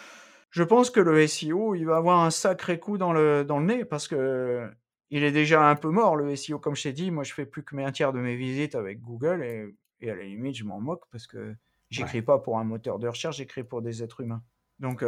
je 0.50 0.64
pense 0.64 0.90
que 0.90 1.00
le 1.00 1.26
SEO, 1.28 1.76
il 1.76 1.86
va 1.86 1.98
avoir 1.98 2.24
un 2.24 2.32
sacré 2.32 2.80
coup 2.80 2.98
dans 2.98 3.14
le, 3.14 3.44
dans 3.44 3.60
le 3.60 3.66
nez 3.66 3.86
parce 3.86 4.08
que 4.08 4.70
il 5.10 5.24
est 5.24 5.32
déjà 5.32 5.70
un 5.70 5.76
peu 5.76 5.90
mort, 5.90 6.16
le 6.16 6.36
SEO. 6.36 6.60
Comme 6.60 6.76
je 6.76 6.84
t'ai 6.84 6.94
dit, 6.94 7.12
moi, 7.12 7.24
je 7.24 7.34
fais 7.34 7.46
plus 7.46 7.64
que 7.64 7.76
un 7.78 7.92
tiers 7.92 8.12
de 8.12 8.20
mes 8.20 8.36
visites 8.36 8.76
avec 8.76 9.02
Google 9.02 9.44
et, 9.44 9.76
et 10.02 10.12
à 10.12 10.16
la 10.16 10.24
limite, 10.24 10.56
je 10.56 10.66
m'en 10.66 10.82
moque 10.82 11.04
parce 11.12 11.28
que 11.28 11.56
j'écris 11.90 12.22
pas 12.22 12.40
pour 12.40 12.60
un 12.60 12.64
moteur 12.64 13.00
de 13.00 13.08
recherche, 13.08 13.38
j'écris 13.38 13.64
pour 13.64 13.82
des 13.82 14.04
êtres 14.04 14.22
humains. 14.22 14.44
Donc, 14.80 15.04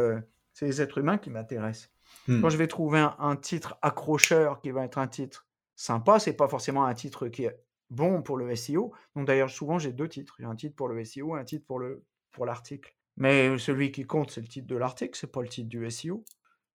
c'est 0.52 0.66
les 0.66 0.80
êtres 0.80 0.98
humains 0.98 1.18
qui 1.18 1.30
m'intéressent. 1.30 1.90
Mmh. 2.28 2.40
Quand 2.40 2.48
je 2.48 2.56
vais 2.56 2.66
trouver 2.66 2.98
un, 2.98 3.14
un, 3.18 3.36
titre 3.36 3.78
accrocheur 3.82 4.60
qui 4.60 4.70
va 4.70 4.84
être 4.84 4.98
un 4.98 5.06
titre 5.06 5.46
sympa, 5.76 6.18
c'est 6.18 6.32
pas 6.32 6.48
forcément 6.48 6.84
un 6.86 6.94
titre 6.94 7.28
qui 7.28 7.44
est 7.44 7.56
bon 7.90 8.22
pour 8.22 8.36
le 8.36 8.54
SEO. 8.54 8.92
Donc 9.14 9.26
d'ailleurs, 9.26 9.50
souvent, 9.50 9.78
j'ai 9.78 9.92
deux 9.92 10.08
titres. 10.08 10.36
J'ai 10.38 10.46
un 10.46 10.56
titre 10.56 10.74
pour 10.76 10.88
le 10.88 11.04
SEO 11.04 11.36
et 11.36 11.40
un 11.40 11.44
titre 11.44 11.66
pour 11.66 11.78
le 11.78 12.04
pour 12.32 12.46
l'article. 12.46 12.94
Mais 13.16 13.58
celui 13.58 13.92
qui 13.92 14.04
compte, 14.04 14.30
c'est 14.30 14.40
le 14.40 14.46
titre 14.46 14.66
de 14.66 14.76
l'article, 14.76 15.18
c'est 15.18 15.30
pas 15.30 15.42
le 15.42 15.48
titre 15.48 15.68
du 15.68 15.90
SEO. 15.90 16.24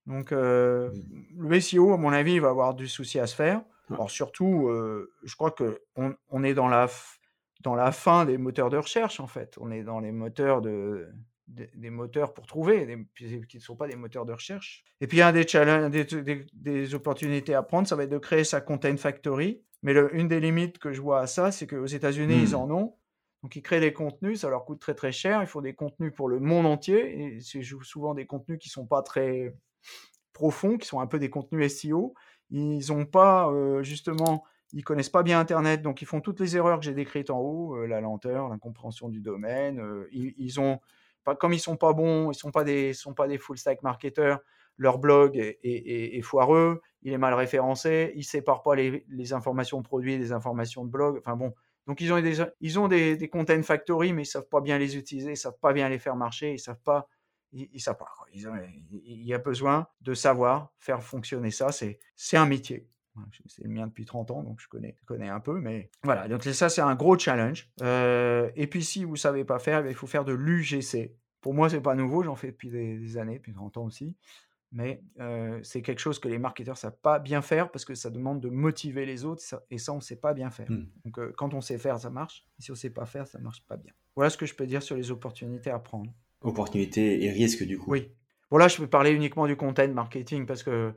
Donc 0.06 0.32
mmh. 0.32 0.36
le 0.36 1.60
SEO, 1.60 1.93
à 1.93 1.97
mon 1.97 2.12
avis, 2.12 2.34
il 2.34 2.41
va 2.41 2.49
avoir 2.49 2.75
du 2.75 2.88
souci 2.88 3.19
à 3.19 3.28
se 3.28 3.36
faire. 3.36 3.63
Alors 3.89 4.12
surtout, 4.12 4.69
je 5.23 5.36
crois 5.36 5.51
que 5.51 5.82
on, 5.95 6.43
est 6.43 6.54
dans 6.54 6.67
la 6.67 6.88
dans 7.62 7.75
la 7.75 7.91
fin 7.91 8.25
des 8.25 8.38
moteurs 8.38 8.69
de 8.69 8.78
recherche 8.78 9.19
en 9.19 9.28
fait. 9.28 9.58
On 9.60 9.71
est 9.71 9.84
dans 9.84 9.99
les 9.99 10.12
moteurs 10.12 10.62
de 10.62 11.10
des, 11.47 11.89
moteurs 11.89 12.34
pour 12.34 12.47
trouver, 12.47 13.06
qui 13.15 13.58
ne 13.58 13.62
sont 13.62 13.75
pas 13.75 13.88
des 13.88 13.95
moteurs 13.95 14.25
de 14.25 14.34
recherche. 14.34 14.84
Et 15.01 15.08
puis, 15.08 15.21
un 15.21 15.32
des, 15.32 15.47
challenges, 15.47 15.91
des, 15.91 16.45
des, 16.54 16.95
opportunités 16.95 17.54
à 17.54 17.63
prendre, 17.63 17.88
ça 17.88 17.95
va 17.95 18.04
être 18.04 18.10
de 18.10 18.17
créer 18.17 18.43
sa 18.43 18.62
content 18.62 18.95
factory. 18.97 19.62
Mais 19.86 19.93
une 20.13 20.28
des 20.28 20.39
limites 20.39 20.80
que 20.80 20.91
je 20.91 21.00
vois 21.00 21.19
à 21.19 21.28
ça, 21.28 21.52
c'est 21.52 21.67
qu'aux 21.67 21.86
États-Unis, 21.86 22.41
ils 22.41 22.52
mmh. 22.54 22.56
en 22.56 22.71
ont. 22.71 22.95
Donc, 23.43 23.56
ils 23.56 23.62
créent 23.62 23.80
des 23.80 23.93
contenus, 23.93 24.41
ça 24.41 24.50
leur 24.50 24.65
coûte 24.65 24.80
très 24.80 24.95
très 24.95 25.12
cher. 25.12 25.43
Il 25.43 25.48
faut 25.48 25.62
des 25.62 25.76
contenus 25.76 26.12
pour 26.12 26.28
le 26.28 26.39
monde 26.39 26.65
entier. 26.65 27.36
Et 27.36 27.39
c'est 27.39 27.62
souvent 27.62 28.15
des 28.15 28.26
contenus 28.26 28.58
qui 28.58 28.69
ne 28.69 28.71
sont 28.71 28.88
pas 28.88 29.04
très 29.04 29.56
profonds, 30.34 30.80
qui 30.80 30.88
sont 30.88 31.02
un 31.02 31.06
peu 31.06 31.19
des 31.19 31.30
contenus 31.30 31.71
SEO. 31.71 32.15
Ils 32.50 32.88
n'ont 32.89 33.06
pas, 33.06 33.48
justement, 33.84 34.43
ils 34.74 34.84
connaissent 34.84 35.10
pas 35.10 35.21
bien 35.21 35.39
Internet, 35.39 35.84
donc 35.84 36.02
ils 36.02 36.06
font 36.06 36.19
toutes 36.19 36.39
les 36.39 36.58
erreurs 36.58 36.80
que 36.80 36.86
j'ai 36.86 36.95
décrites 36.95 37.30
en 37.30 37.39
haut, 37.39 37.86
la 37.86 38.02
lenteur, 38.02 38.50
l'incompréhension 38.50 39.08
du 39.08 39.21
domaine. 39.21 39.80
ils, 40.12 40.34
ils, 40.39 40.60
ont 40.60 40.80
comme 41.36 41.54
ils 41.54 41.60
sont 41.60 41.78
pas 41.78 41.93
bons, 41.93 42.32
ils 42.32 42.36
sont 42.36 42.52
pas 42.52 42.63
des, 42.63 42.93
sont 42.93 43.13
pas 43.13 43.28
des 43.28 43.38
full 43.38 43.60
stack 43.60 43.84
marketeurs, 43.84 44.39
leur 44.78 45.00
blog 45.00 45.38
est, 45.38 46.22
foireux, 46.22 46.82
il 47.02 47.14
est 47.14 47.18
mal 47.18 47.34
référencé, 47.34 48.12
ils 48.16 48.24
séparent 48.24 48.64
pas 48.64 48.76
les, 48.76 49.34
informations 49.34 49.80
de 49.80 49.86
produits 49.86 50.18
des 50.18 50.32
informations 50.32 50.86
de 50.86 50.90
blog. 50.90 51.18
Enfin 51.20 51.36
bon, 51.36 51.54
donc 51.88 52.02
ils 52.02 52.12
ont 52.12 52.22
des, 52.22 52.44
ils 52.62 52.80
ont 52.80 52.88
des, 52.88 53.30
content 53.30 53.62
factory, 53.64 54.14
mais 54.14 54.24
ils 54.24 54.28
savent 54.28 54.50
pas 54.50 54.62
bien 54.62 54.78
les 54.78 54.98
utiliser, 54.98 55.32
ils 55.32 55.38
savent 55.38 55.60
pas 55.62 55.74
bien 55.74 55.90
les 55.90 56.00
faire 56.00 56.16
marcher, 56.16 56.54
ils 56.54 56.60
savent 56.60 56.82
pas, 56.84 57.08
ils, 57.52 57.80
savent 57.80 57.98
pas. 57.98 58.10
il 58.34 59.24
y 59.24 59.34
a 59.34 59.38
besoin 59.38 59.88
de 60.02 60.14
savoir 60.14 60.74
faire 60.78 61.04
fonctionner 61.04 61.52
ça. 61.52 61.72
C'est, 61.72 62.00
c'est 62.16 62.38
un 62.38 62.46
métier. 62.46 62.90
C'est 63.48 63.64
le 63.64 63.70
mien 63.70 63.88
depuis 63.88 64.06
30 64.06 64.32
ans, 64.32 64.44
donc 64.44 64.60
je 64.60 64.68
connais, 64.68 64.98
connais 65.06 65.30
un 65.30 65.40
peu. 65.40 65.60
Mais 65.60 65.90
voilà, 66.04 66.28
donc 66.28 66.44
ça, 66.44 66.70
c'est 66.70 66.82
un 66.82 66.96
gros 66.96 67.18
challenge. 67.18 67.70
Euh, 67.82 68.50
et 68.56 68.68
puis, 68.68 68.84
si 68.84 69.04
vous 69.04 69.14
ne 69.14 69.18
savez 69.18 69.46
pas 69.46 69.60
faire, 69.60 69.88
il 69.88 69.96
faut 69.96 70.08
faire 70.08 70.26
de 70.26 70.34
l'UGC. 70.34 71.16
Pour 71.42 71.54
moi, 71.54 71.70
c'est 71.70 71.82
pas 71.82 71.96
nouveau, 71.96 72.24
j'en 72.24 72.36
fais 72.36 72.48
depuis 72.48 72.70
des, 72.70 73.18
années, 73.18 73.38
depuis 73.38 73.54
30 73.54 73.78
ans 73.78 73.86
aussi. 73.86 74.16
Mais 74.76 75.02
euh, 75.22 75.58
c'est 75.64 75.82
quelque 75.82 76.00
chose 76.00 76.20
que 76.20 76.28
les 76.28 76.38
marketeurs 76.38 76.76
ne 76.76 76.80
savent 76.80 76.98
pas 77.02 77.18
bien 77.18 77.42
faire 77.42 77.72
parce 77.72 77.86
que 77.86 77.96
ça 77.96 78.10
demande 78.10 78.42
de 78.42 78.50
motiver 78.50 79.06
les 79.06 79.24
autres 79.24 79.42
et 79.72 79.78
ça, 79.78 79.94
on 79.94 79.98
ne 79.98 80.02
sait 80.02 80.18
pas 80.18 80.34
bien 80.34 80.52
faire. 80.52 80.70
Mmh. 80.70 80.86
Donc, 81.06 81.20
euh, 81.20 81.34
quand 81.38 81.54
on 81.54 81.62
sait 81.62 81.78
faire, 81.78 81.98
ça 81.98 82.10
marche. 82.10 82.46
Et 82.60 82.62
si 82.62 82.72
on 82.72 82.74
ne 82.74 82.78
sait 82.78 82.90
pas 82.90 83.06
faire, 83.06 83.26
ça 83.26 83.40
ne 83.40 83.44
marche 83.46 83.64
pas 83.66 83.78
bien. 83.78 83.94
Voilà 84.18 84.30
ce 84.30 84.38
que 84.38 84.46
je 84.46 84.54
peux 84.54 84.68
dire 84.68 84.84
sur 84.84 84.98
les 84.98 85.12
opportunités 85.12 85.70
à 85.70 85.80
prendre. 85.80 86.14
Opportunités 86.42 87.24
et 87.24 87.32
risques, 87.32 87.64
du 87.64 87.78
coup. 87.78 87.90
Oui. 87.90 88.12
Voilà, 88.50 88.68
je 88.68 88.76
peux 88.76 88.88
parler 88.88 89.12
uniquement 89.12 89.48
du 89.48 89.56
content 89.56 89.88
marketing 89.88 90.46
parce 90.46 90.62
que 90.62 90.94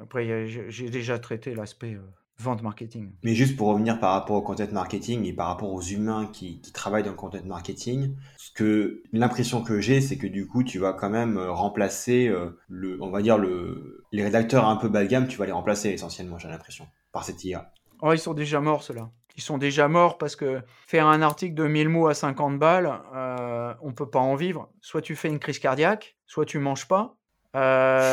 après, 0.00 0.48
j'ai 0.48 0.90
déjà 0.90 1.20
traité 1.20 1.54
l'aspect 1.54 1.96
vente 2.38 2.62
marketing. 2.62 3.12
Mais 3.22 3.34
juste 3.34 3.56
pour 3.56 3.68
revenir 3.68 4.00
par 4.00 4.12
rapport 4.12 4.36
au 4.36 4.42
content 4.42 4.70
marketing 4.72 5.24
et 5.24 5.32
par 5.32 5.48
rapport 5.48 5.72
aux 5.72 5.80
humains 5.80 6.28
qui, 6.32 6.60
travaillent 6.72 7.02
dans 7.02 7.10
le 7.10 7.16
content 7.16 7.44
marketing, 7.44 8.16
ce 8.36 8.50
que 8.52 9.02
l'impression 9.12 9.62
que 9.62 9.80
j'ai, 9.80 10.00
c'est 10.00 10.18
que 10.18 10.26
du 10.26 10.46
coup, 10.46 10.64
tu 10.64 10.78
vas 10.78 10.92
quand 10.92 11.10
même 11.10 11.38
remplacer 11.38 12.32
le, 12.68 12.98
on 13.00 13.10
va 13.10 13.22
dire 13.22 13.38
le, 13.38 14.04
les 14.12 14.22
rédacteurs 14.22 14.68
un 14.68 14.76
peu 14.76 14.88
bas 14.88 15.04
de 15.04 15.08
gamme, 15.08 15.28
tu 15.28 15.38
vas 15.38 15.46
les 15.46 15.52
remplacer 15.52 15.90
essentiellement, 15.90 16.38
j'ai 16.38 16.48
l'impression, 16.48 16.86
par 17.12 17.24
cette 17.24 17.44
IA. 17.44 17.72
Oh, 18.02 18.12
ils 18.12 18.18
sont 18.18 18.34
déjà 18.34 18.60
morts 18.60 18.82
ceux-là. 18.82 19.10
Ils 19.36 19.42
sont 19.42 19.58
déjà 19.58 19.88
morts 19.88 20.18
parce 20.18 20.36
que 20.36 20.60
faire 20.86 21.06
un 21.06 21.22
article 21.22 21.54
de 21.54 21.66
1000 21.66 21.88
mots 21.88 22.06
à 22.06 22.14
50 22.14 22.58
balles, 22.58 23.00
euh, 23.14 23.74
on 23.82 23.92
peut 23.92 24.08
pas 24.08 24.20
en 24.20 24.36
vivre. 24.36 24.70
Soit 24.80 25.02
tu 25.02 25.16
fais 25.16 25.28
une 25.28 25.40
crise 25.40 25.58
cardiaque, 25.58 26.16
soit 26.26 26.44
tu 26.44 26.58
manges 26.58 26.86
pas, 26.86 27.16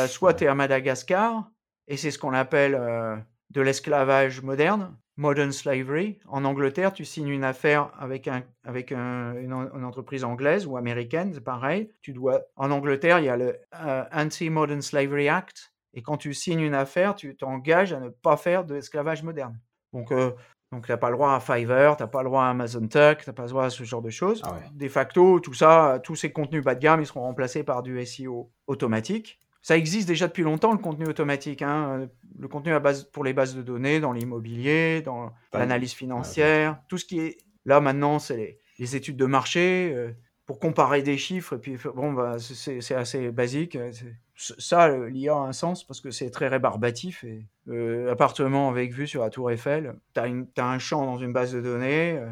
soit 0.08 0.34
tu 0.34 0.44
es 0.44 0.46
à 0.46 0.54
Madagascar, 0.54 1.48
et 1.88 1.96
c'est 1.96 2.10
ce 2.10 2.18
qu'on 2.18 2.32
appelle 2.32 2.74
euh, 2.74 3.16
de 3.52 3.60
l'esclavage 3.60 4.40
moderne, 4.42 4.96
modern 5.16 5.52
slavery. 5.52 6.18
En 6.26 6.44
Angleterre, 6.44 6.92
tu 6.92 7.04
signes 7.04 7.28
une 7.28 7.44
affaire 7.44 7.90
avec, 7.98 8.26
un, 8.28 8.42
avec 8.64 8.92
une, 8.92 9.52
entreprise 9.84 10.24
anglaise 10.24 10.66
ou 10.66 10.76
américaine, 10.76 11.32
c'est 11.34 11.44
pareil. 11.44 11.90
Tu 12.00 12.12
dois, 12.12 12.42
en 12.56 12.70
Angleterre, 12.70 13.18
il 13.18 13.26
y 13.26 13.28
a 13.28 13.36
le 13.36 13.58
euh, 13.80 14.04
Anti-Modern 14.12 14.80
Slavery 14.80 15.28
Act, 15.28 15.72
et 15.94 16.02
quand 16.02 16.16
tu 16.16 16.32
signes 16.32 16.60
une 16.60 16.74
affaire, 16.74 17.14
tu 17.14 17.36
t'engages 17.36 17.92
à 17.92 18.00
ne 18.00 18.08
pas 18.08 18.38
faire 18.38 18.64
de 18.64 18.74
l'esclavage 18.74 19.22
moderne. 19.22 19.58
Donc, 19.92 20.10
euh, 20.10 20.32
Donc, 20.72 20.86
tu 20.86 20.92
n'as 20.92 20.96
pas 20.96 21.10
le 21.10 21.16
droit 21.16 21.34
à 21.34 21.40
Fiverr, 21.40 21.98
tu 21.98 22.02
n'as 22.02 22.06
pas 22.06 22.22
le 22.22 22.30
droit 22.30 22.44
à 22.44 22.48
Amazon 22.48 22.88
Tuck, 22.88 23.18
tu 23.18 23.28
n'as 23.28 23.34
pas 23.34 23.42
le 23.42 23.50
droit 23.50 23.66
à 23.66 23.70
ce 23.70 23.84
genre 23.84 24.00
de 24.00 24.08
choses. 24.08 24.40
Ah 24.46 24.54
ouais. 24.54 24.60
De 24.72 24.88
facto, 24.88 25.38
tout 25.40 25.52
ça, 25.52 26.00
tous 26.02 26.16
ces 26.16 26.32
contenus 26.32 26.64
bas 26.64 26.74
de 26.74 26.80
gamme, 26.80 27.02
ils 27.02 27.06
seront 27.06 27.20
remplacés 27.20 27.62
par 27.62 27.82
du 27.82 28.02
SEO 28.06 28.50
automatique. 28.66 29.41
Ça 29.62 29.76
existe 29.76 30.08
déjà 30.08 30.26
depuis 30.26 30.42
longtemps, 30.42 30.72
le 30.72 30.78
contenu 30.78 31.06
automatique. 31.06 31.62
hein. 31.62 32.08
Le 32.38 32.48
contenu 32.48 32.72
à 32.72 32.80
base, 32.80 33.04
pour 33.04 33.22
les 33.24 33.32
bases 33.32 33.54
de 33.54 33.62
données, 33.62 34.00
dans 34.00 34.12
l'immobilier, 34.12 35.02
dans 35.02 35.32
l'analyse 35.60 35.92
financière, 35.92 36.80
tout 36.88 36.98
ce 36.98 37.04
qui 37.04 37.20
est... 37.20 37.38
Là, 37.64 37.80
maintenant, 37.80 38.18
c'est 38.18 38.36
les, 38.36 38.58
les 38.80 38.96
études 38.96 39.16
de 39.16 39.24
marché 39.26 39.92
euh, 39.94 40.10
pour 40.46 40.58
comparer 40.58 41.02
des 41.02 41.16
chiffres. 41.16 41.54
Et 41.54 41.58
puis, 41.58 41.76
bon, 41.94 42.12
bah, 42.12 42.38
c'est- 42.40 42.92
assez 42.94 43.30
basique. 43.30 43.76
euh, 43.76 43.92
Ça, 44.34 44.88
euh, 44.88 45.08
l'IA 45.08 45.34
a 45.34 45.36
un 45.36 45.52
sens 45.52 45.84
parce 45.86 46.00
que 46.00 46.10
c'est 46.10 46.30
très 46.30 46.48
rébarbatif. 46.48 47.22
Et, 47.22 47.46
euh, 47.68 48.10
appartement 48.10 48.68
avec 48.68 48.92
vue 48.92 49.06
sur 49.06 49.22
la 49.22 49.30
tour 49.30 49.48
Eiffel, 49.52 49.94
tu 50.14 50.20
as, 50.20 50.66
un 50.66 50.78
champ 50.80 51.06
dans 51.06 51.18
une 51.18 51.32
base 51.32 51.52
de 51.52 51.60
données, 51.60 52.18
euh, 52.18 52.26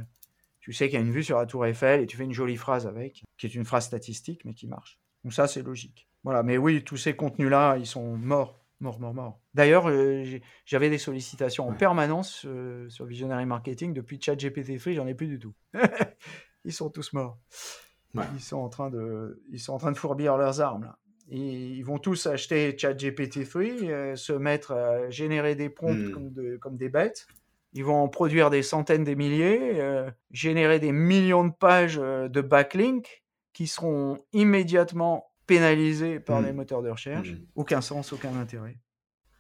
tu 0.59 0.73
sais 0.73 0.89
qu'il 0.89 0.99
y 0.99 1.03
a 1.03 1.05
une 1.07 1.13
vue 1.13 1.23
sur 1.23 1.39
la 1.39 1.47
tour 1.47 1.65
Eiffel 1.65 2.01
et 2.01 2.07
tu 2.07 2.17
fais 2.17 2.25
une 2.25 2.33
jolie 2.33 2.57
phrase 2.57 2.89
avec, 2.89 3.23
qui 3.39 3.47
est 3.47 3.55
une 3.55 3.65
phrase 3.65 3.85
statistique, 3.85 4.45
mais 4.45 4.53
qui 4.55 4.67
marche. 4.67 4.99
Donc 5.23 5.33
ça, 5.33 5.47
c'est 5.47 5.63
logique. 5.63 6.09
Voilà, 6.25 6.43
mais 6.43 6.59
oui, 6.59 6.85
tous 6.85 6.97
ces 6.97 7.15
contenus-là, 7.15 7.77
ils 7.79 7.87
sont 7.87 8.17
morts. 8.17 8.57
Mort, 8.81 8.99
mort, 8.99 9.13
mort. 9.15 9.41
D'ailleurs, 9.53 9.89
euh, 9.91 10.25
j'avais 10.65 10.89
des 10.89 10.97
sollicitations 10.99 11.67
en 11.69 11.73
Ouais. 11.73 11.77
permanence 11.77 12.45
euh, 12.47 12.89
sur 12.89 13.05
Visionary 13.05 13.45
Marketing 13.45 13.93
depuis 13.93 14.19
ChatGPT 14.21 14.79
Free, 14.79 14.95
j'en 14.95 15.07
ai 15.07 15.15
plus 15.15 15.27
du 15.27 15.39
tout. 15.39 15.53
ils 16.65 16.73
sont 16.73 16.89
tous 16.89 17.13
morts. 17.13 17.39
Ouais. 18.15 18.25
Ils 18.35 18.41
sont 18.41 18.57
en 18.57 18.69
train 18.71 18.89
de, 18.91 19.43
ils 19.53 19.61
sont 19.61 19.75
en 19.75 19.79
train 19.79 19.93
de 19.93 19.99
fourbir 19.99 20.37
leurs 20.39 20.61
armes 20.63 20.85
là. 20.85 20.99
Ils 21.33 21.83
vont 21.83 21.99
tous 21.99 22.27
acheter 22.27 22.77
ChatGPT 22.77 23.45
Free, 23.45 23.93
euh, 23.93 24.17
se 24.17 24.33
mettre 24.33 24.73
à 24.73 25.11
générer 25.11 25.55
des 25.55 25.69
prompts 25.69 25.97
Hmm. 25.97 26.11
comme, 26.13 26.33
de- 26.33 26.57
comme 26.57 26.77
des 26.77 26.89
bêtes. 26.89 27.27
Ils 27.75 27.85
vont 27.85 28.03
en 28.03 28.09
produire 28.09 28.51
des 28.51 28.63
centaines, 28.65 29.05
des 29.05 29.15
milliers, 29.15 29.81
générer 30.33 30.81
des 30.81 30.91
millions 30.91 31.45
de 31.47 31.53
pages 31.53 31.97
de 31.99 32.41
backlinks 32.41 33.23
qui 33.53 33.69
seront 33.69 34.19
immédiatement 34.33 35.30
pénalisés 35.55 36.21
par 36.21 36.41
Hmm. 36.41 36.47
les 36.47 36.53
moteurs 36.53 36.83
de 36.83 36.91
recherche. 36.91 37.33
Hmm. 37.33 37.45
Aucun 37.57 37.81
sens, 37.81 38.13
aucun 38.13 38.35
intérêt. 38.37 38.77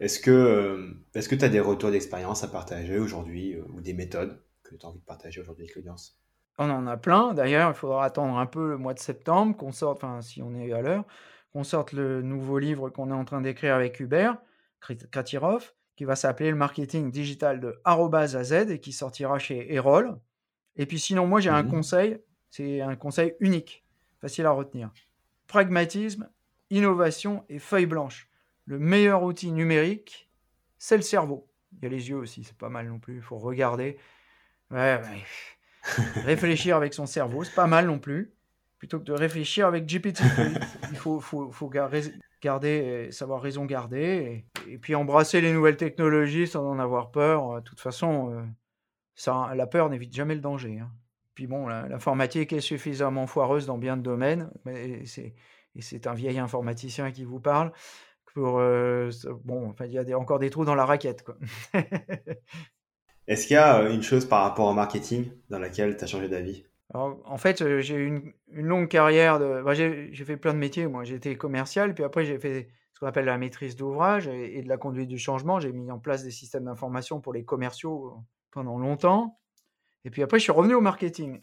Est-ce 0.00 0.18
que 0.18 0.30
euh, 0.30 0.90
est-ce 1.14 1.28
que 1.28 1.34
tu 1.36 1.44
as 1.44 1.48
des 1.48 1.61
retours 1.61 1.90
d'expérience 1.90 2.42
à 2.42 2.48
partager 2.48 2.98
aujourd'hui 2.98 3.54
euh, 3.54 3.62
ou 3.72 3.80
des 3.80 3.92
méthodes 3.94 4.42
que 4.62 4.74
tu 4.74 4.84
as 4.84 4.88
envie 4.88 4.98
de 4.98 5.04
partager 5.04 5.40
aujourd'hui 5.40 5.64
avec 5.64 5.76
l'audience? 5.76 6.18
On 6.58 6.68
en 6.70 6.86
a 6.86 6.96
plein. 6.96 7.32
D'ailleurs, 7.34 7.70
il 7.70 7.74
faudra 7.74 8.04
attendre 8.04 8.36
un 8.38 8.46
peu 8.46 8.68
le 8.68 8.76
mois 8.78 8.92
de 8.94 8.98
septembre 8.98 9.56
qu'on 9.56 9.72
sorte, 9.72 10.02
enfin 10.02 10.20
si 10.20 10.42
on 10.42 10.54
est 10.54 10.72
à 10.72 10.82
l'heure, 10.82 11.04
qu'on 11.52 11.64
sorte 11.64 11.92
le 11.92 12.22
nouveau 12.22 12.58
livre 12.58 12.90
qu'on 12.90 13.11
est 13.11 13.14
en 13.14 13.24
train 13.24 13.40
d'écrire 13.40 13.74
avec 13.74 14.00
Hubert 14.00 14.36
Kratirov, 15.11 15.72
qui 15.96 16.04
va 16.04 16.16
s'appeler 16.16 16.50
Le 16.50 16.56
marketing 16.56 17.11
digital 17.11 17.61
de 17.61 17.80
arrobase 17.84 18.36
à 18.36 18.42
Z 18.44 18.70
et 18.70 18.80
qui 18.80 18.92
sortira 18.92 19.38
chez 19.38 19.72
Erol. 19.74 20.18
Et 20.76 20.86
puis 20.86 20.98
sinon, 20.98 21.26
moi 21.26 21.40
j'ai 21.40 21.50
un 21.50 21.62
Mhm. 21.62 21.70
conseil, 21.70 22.18
c'est 22.50 22.80
un 22.80 22.96
conseil 22.96 23.34
unique, 23.40 23.84
facile 24.20 24.46
à 24.46 24.50
retenir. 24.52 24.90
Pragmatisme, 25.51 26.30
innovation 26.70 27.44
et 27.48 27.59
feuille 27.59 27.86
blanche. 27.86 28.28
Le 28.66 28.78
meilleur 28.78 29.24
outil 29.24 29.51
numérique, 29.51 30.30
c'est 30.78 30.94
le 30.94 31.03
cerveau. 31.03 31.48
Il 31.72 31.82
y 31.82 31.86
a 31.86 31.88
les 31.88 32.09
yeux 32.09 32.18
aussi, 32.18 32.44
c'est 32.44 32.57
pas 32.57 32.68
mal 32.68 32.86
non 32.86 33.01
plus. 33.01 33.16
Il 33.16 33.20
faut 33.20 33.36
regarder. 33.36 33.98
Ouais, 34.70 35.01
ouais. 35.03 35.24
réfléchir 36.22 36.76
avec 36.76 36.94
son 36.94 37.07
cerveau, 37.07 37.42
c'est 37.42 37.57
pas 37.57 37.66
mal 37.66 37.88
non 37.88 37.98
plus. 37.98 38.32
Plutôt 38.78 39.01
que 39.01 39.05
de 39.05 39.12
réfléchir 39.12 39.66
avec 39.66 39.86
GPT. 39.86 40.20
Il 40.92 40.96
faut, 40.96 41.20
garder, 42.40 43.09
savoir 43.11 43.42
raison 43.42 43.64
garder. 43.64 44.46
Et, 44.68 44.74
et 44.74 44.78
puis 44.78 44.94
embrasser 44.94 45.40
les 45.40 45.53
nouvelles 45.53 45.76
technologies 45.76 46.46
sans 46.46 46.64
en 46.64 46.78
avoir 46.78 47.11
peur. 47.11 47.57
De 47.57 47.61
toute 47.62 47.80
façon, 47.80 48.32
euh, 48.32 48.42
ça, 49.16 49.53
la 49.57 49.66
peur 49.66 49.90
n'évite 49.90 50.14
jamais 50.14 50.36
le 50.36 50.40
danger. 50.40 50.78
hein. 50.78 50.92
Puis 51.41 51.47
bon, 51.47 51.68
l'informatique 51.68 52.53
est 52.53 52.61
suffisamment 52.61 53.26
foireuse 53.26 53.64
dans 53.64 53.78
bien 53.78 53.97
de 53.97 54.03
domaines. 54.03 54.51
Mais 54.66 55.07
c'est, 55.07 55.32
et 55.74 55.80
c'est 55.80 56.07
un 56.07 56.12
vieil 56.12 56.38
informaticien 56.38 57.12
qui 57.12 57.24
vous 57.24 57.41
parle. 57.41 57.72
Pour, 58.34 58.59
euh, 58.59 59.09
bon, 59.45 59.70
enfin, 59.70 59.86
il 59.86 59.93
y 59.93 59.99
a 59.99 60.05
des- 60.05 60.12
encore 60.12 60.38
des 60.38 60.51
trous 60.51 60.66
dans 60.66 60.74
la 60.74 60.84
raquette. 60.84 61.24
Est-ce 63.26 63.47
qu'il 63.47 63.55
y 63.55 63.57
a 63.57 63.78
euh, 63.80 63.95
une 63.95 64.03
chose 64.03 64.26
par 64.28 64.43
rapport 64.43 64.68
au 64.68 64.74
marketing 64.74 65.32
dans 65.49 65.59
laquelle 65.59 65.97
tu 65.97 66.05
as 66.05 66.07
changé 66.07 66.28
d'avis? 66.28 66.64
Alors, 66.93 67.20
en 67.24 67.38
fait, 67.38 67.62
euh, 67.62 67.80
j'ai 67.80 67.95
eu 67.97 68.07
une, 68.07 68.32
une 68.49 68.66
longue 68.66 68.88
carrière 68.88 69.38
de. 69.38 69.62
bah, 69.62 69.74
j'ai 69.74 70.12
fait 70.24 70.36
plein 70.36 70.53
de 70.55 70.59
métiers. 70.59 70.86
Moi, 70.88 71.09
été 71.09 71.36
commercial, 71.36 71.95
puis 71.95 72.03
après, 72.05 72.24
j'ai 72.24 72.38
fait 72.38 72.68
ce 72.95 73.01
qu'on 73.01 73.07
appelle 73.07 73.26
la 73.26 73.38
maîtrise 73.38 73.76
d'ouvrage 73.76 74.26
et, 74.28 74.59
et 74.59 74.62
de 74.62 74.68
la 74.68 74.76
conduite 74.76 75.09
du 75.09 75.18
changement. 75.18 75.61
J'ai 75.61 75.72
mis 75.72 75.91
en 75.91 75.99
place 76.01 76.24
des 76.24 76.30
systèmes 76.32 76.64
d'information 76.64 77.20
pour 77.20 77.32
les 77.32 77.45
commerciaux 77.45 78.24
pendant 78.51 78.78
longtemps. 78.78 79.38
Et 80.05 80.11
puis 80.11 80.22
après, 80.22 80.38
je 80.38 80.44
suis 80.44 80.53
revenu 80.53 80.74
au 80.74 80.80
marketing. 80.80 81.40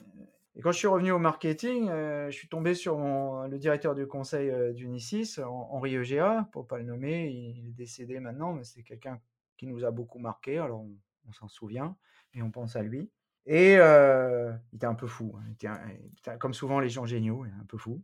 Et 0.56 0.62
quand 0.62 0.72
je 0.72 0.78
suis 0.78 0.88
revenu 0.88 1.12
au 1.12 1.20
marketing, 1.20 1.88
euh, 1.90 2.32
je 2.32 2.36
suis 2.36 2.50
tombé 2.50 2.74
sur 2.74 2.98
le 2.98 3.58
directeur 3.60 3.94
du 3.94 4.08
conseil 4.08 4.50
euh, 4.50 4.74
d'Unisys, 4.74 5.36
Hen- 5.38 5.46
Henri 5.46 5.96
Egea, 5.96 6.50
pour 6.52 6.66
pas 6.68 6.78
le 6.80 6.84
nommer. 6.84 7.30
Il 7.30 7.68
est 7.68 7.74
décédé 7.74 8.20
maintenant, 8.20 8.54
mais 8.54 8.64
c'est 8.64 8.82
quelqu'un 8.82 9.22
qui 9.58 9.68
nous 9.68 9.86
a 9.86 9.92
beaucoup 9.92 10.18
marqué. 10.18 10.58
Alors, 10.58 10.82
on, 10.82 11.32
s'en 11.34 11.48
souvient 11.48 11.96
et 12.34 12.42
on 12.42 12.50
pense 12.52 12.76
à 12.76 12.82
lui. 12.82 13.12
Et 13.46 13.76
euh, 13.78 14.52
il 14.72 14.78
était 14.78 14.86
un 14.88 14.96
peu 14.96 15.08
fou. 15.08 15.36
hein. 15.66 16.38
Comme 16.40 16.54
souvent 16.54 16.80
les 16.80 16.90
gens 16.90 17.06
géniaux, 17.06 17.44
un 17.44 17.66
peu 17.66 17.78
fou. 17.78 18.02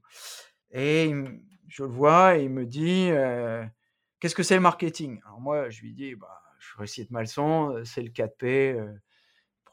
Et 0.71 1.11
je 1.67 1.83
le 1.83 1.89
vois 1.89 2.37
et 2.37 2.43
il 2.43 2.49
me 2.49 2.65
dit 2.65 3.09
euh, 3.11 3.65
Qu'est-ce 4.19 4.35
que 4.35 4.43
c'est 4.43 4.55
le 4.55 4.61
marketing? 4.61 5.19
Alors 5.25 5.39
moi, 5.41 5.69
je 5.69 5.81
lui 5.81 5.93
dis 5.93 6.15
bah, 6.15 6.41
Je 6.59 6.77
récite 6.77 7.11
ma 7.11 7.21
euh, 7.21 7.83
c'est 7.83 8.01
le 8.01 8.09
4P 8.09 8.73
euh, 8.73 8.93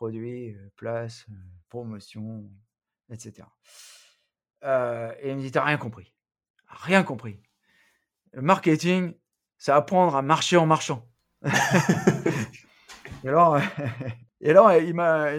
produit, 0.01 0.57
place, 0.77 1.27
promotion, 1.69 2.51
etc. 3.11 3.47
Euh, 4.65 5.13
et 5.21 5.29
il 5.29 5.37
me 5.37 5.43
dit 5.43 5.53
T'as 5.53 5.63
rien 5.63 5.77
compris. 5.77 6.15
Rien 6.69 7.03
compris. 7.03 7.43
Le 8.33 8.41
marketing, 8.41 9.13
c'est 9.59 9.73
apprendre 9.73 10.17
à 10.17 10.23
marcher 10.23 10.57
en 10.57 10.65
marchant. 10.65 11.07
Et 13.23 13.29
alors, 13.29 13.59
et 14.41 14.49
alors 14.49 14.73
il, 14.73 14.95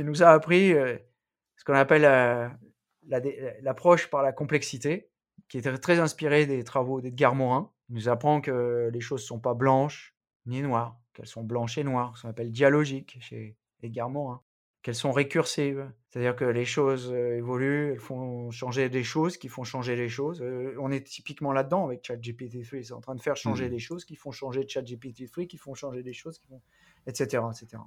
nous 0.05 0.21
a 0.21 0.27
appris 0.27 0.69
ce 0.69 1.63
qu'on 1.65 1.73
appelle 1.73 2.03
la 2.03 3.19
l'approche 3.61 4.07
par 4.11 4.21
la 4.21 4.31
complexité, 4.31 5.09
qui 5.49 5.57
était 5.57 5.75
très 5.79 5.97
inspirée 5.97 6.45
des 6.45 6.63
travaux 6.63 7.01
d'Edgar 7.01 7.33
Morin. 7.33 7.71
Il 7.89 7.95
nous 7.95 8.07
apprend 8.07 8.39
que 8.39 8.91
les 8.93 9.01
choses 9.01 9.21
ne 9.21 9.25
sont 9.25 9.39
pas 9.39 9.55
blanches 9.55 10.15
ni 10.45 10.61
noires, 10.61 10.99
qu'elles 11.13 11.25
sont 11.25 11.43
blanches 11.43 11.79
et 11.79 11.83
noires, 11.83 12.15
ce 12.15 12.21
qu'on 12.21 12.29
appelle 12.29 12.51
dialogique 12.51 13.17
chez 13.19 13.57
Edgar 13.81 14.11
Morin, 14.11 14.43
qu'elles 14.81 14.95
sont 14.95 15.11
récursives, 15.11 15.91
c'est-à-dire 16.09 16.35
que 16.35 16.45
les 16.45 16.65
choses 16.65 17.11
euh, 17.13 17.37
évoluent, 17.37 17.91
elles 17.91 17.99
font 17.99 18.49
changer 18.49 18.89
des 18.89 19.03
choses 19.03 19.37
qui 19.37 19.47
font 19.47 19.63
changer 19.63 19.95
les 19.95 20.09
choses. 20.09 20.41
Euh, 20.41 20.75
on 20.79 20.91
est 20.91 21.05
typiquement 21.05 21.53
là-dedans 21.53 21.85
avec 21.85 22.03
ChatGPT-3, 22.03 22.83
c'est 22.83 22.93
en 22.93 23.01
train 23.01 23.13
de 23.15 23.21
faire 23.21 23.35
changer 23.35 23.65
Mhm. 23.65 23.71
des 23.71 23.79
choses 23.79 24.05
qui 24.05 24.15
font 24.15 24.31
changer 24.31 24.65
ChatGPT-3, 24.65 25.45
qui 25.47 25.57
font 25.57 25.75
changer 25.75 26.01
des 26.01 26.13
choses 26.13 26.39
qui 26.39 26.47
font 26.47 26.61
etc. 27.07 27.43
etc. 27.51 27.81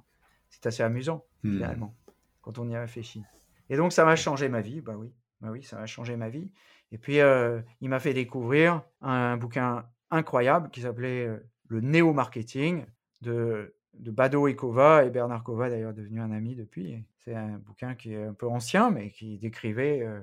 C'est 0.49 0.65
assez 0.65 0.83
amusant, 0.83 1.25
Hmm. 1.43 1.53
finalement, 1.53 1.95
quand 2.41 2.59
on 2.59 2.69
y 2.69 2.77
réfléchit. 2.77 3.23
Et 3.69 3.77
donc, 3.77 3.91
ça 3.93 4.05
m'a 4.05 4.15
changé 4.15 4.47
ma 4.49 4.61
vie, 4.61 4.81
bah 4.81 4.95
oui, 4.97 5.13
bah 5.41 5.49
oui, 5.51 5.63
ça 5.63 5.77
m'a 5.77 5.85
changé 5.85 6.15
ma 6.15 6.29
vie. 6.29 6.51
Et 6.91 6.97
puis, 6.97 7.19
euh, 7.19 7.61
il 7.81 7.89
m'a 7.89 7.99
fait 7.99 8.13
découvrir 8.13 8.83
un, 9.01 9.37
bouquin 9.37 9.85
incroyable 10.11 10.69
qui 10.69 10.81
s'appelait 10.81 11.27
Le 11.67 11.81
Néo-Marketing 11.81 12.85
de, 13.21 13.74
de 13.99 14.11
Bado 14.11 14.47
et 14.47 14.55
Kova, 14.55 15.05
et 15.05 15.09
Bernard 15.09 15.43
Kova, 15.43 15.69
d'ailleurs, 15.69 15.93
devenu 15.93 16.21
un 16.21 16.31
ami 16.31 16.55
depuis. 16.55 17.03
C'est 17.19 17.35
un 17.35 17.57
bouquin 17.57 17.95
qui 17.95 18.13
est 18.13 18.23
un 18.23 18.33
peu 18.33 18.47
ancien, 18.47 18.91
mais 18.91 19.09
qui 19.11 19.37
décrivait 19.37 20.01
euh, 20.01 20.19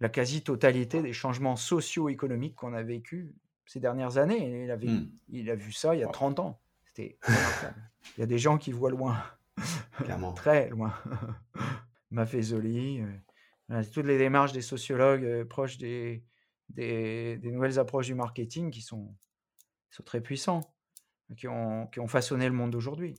la 0.00 0.08
quasi-totalité 0.08 1.02
des 1.02 1.12
changements 1.12 1.56
socio-économiques 1.56 2.54
qu'on 2.54 2.72
a 2.74 2.82
vécu 2.82 3.34
ces 3.66 3.80
dernières 3.80 4.18
années. 4.18 4.60
Et 4.60 4.64
il, 4.64 4.70
avait, 4.70 4.88
il 5.28 5.50
a 5.50 5.54
vu 5.54 5.72
ça 5.72 5.94
il 5.94 6.00
y 6.00 6.02
a 6.02 6.06
Wow. 6.06 6.12
30 6.12 6.38
ans. 6.40 6.60
C'était. 6.84 7.18
Il 8.16 8.20
y 8.20 8.22
a 8.22 8.26
des 8.26 8.38
gens 8.38 8.56
qui 8.56 8.70
voient 8.70 8.90
loin, 8.90 9.20
Clairement. 9.96 10.32
très 10.34 10.68
loin. 10.70 10.94
Maffezoli, 12.12 13.02
euh, 13.70 13.82
toutes 13.92 14.06
les 14.06 14.16
démarches 14.16 14.52
des 14.52 14.62
sociologues 14.62 15.24
euh, 15.24 15.44
proches 15.44 15.76
des, 15.76 16.22
des, 16.68 17.36
des 17.38 17.50
nouvelles 17.50 17.80
approches 17.80 18.06
du 18.06 18.14
marketing 18.14 18.70
qui 18.70 18.80
sont, 18.80 19.12
qui 19.90 19.96
sont 19.96 20.04
très 20.04 20.20
puissants, 20.20 20.60
qui 21.36 21.48
ont, 21.48 21.86
qui 21.88 22.00
ont 22.00 22.08
façonné 22.08 22.46
le 22.46 22.54
monde 22.54 22.70
d'aujourd'hui. 22.70 23.14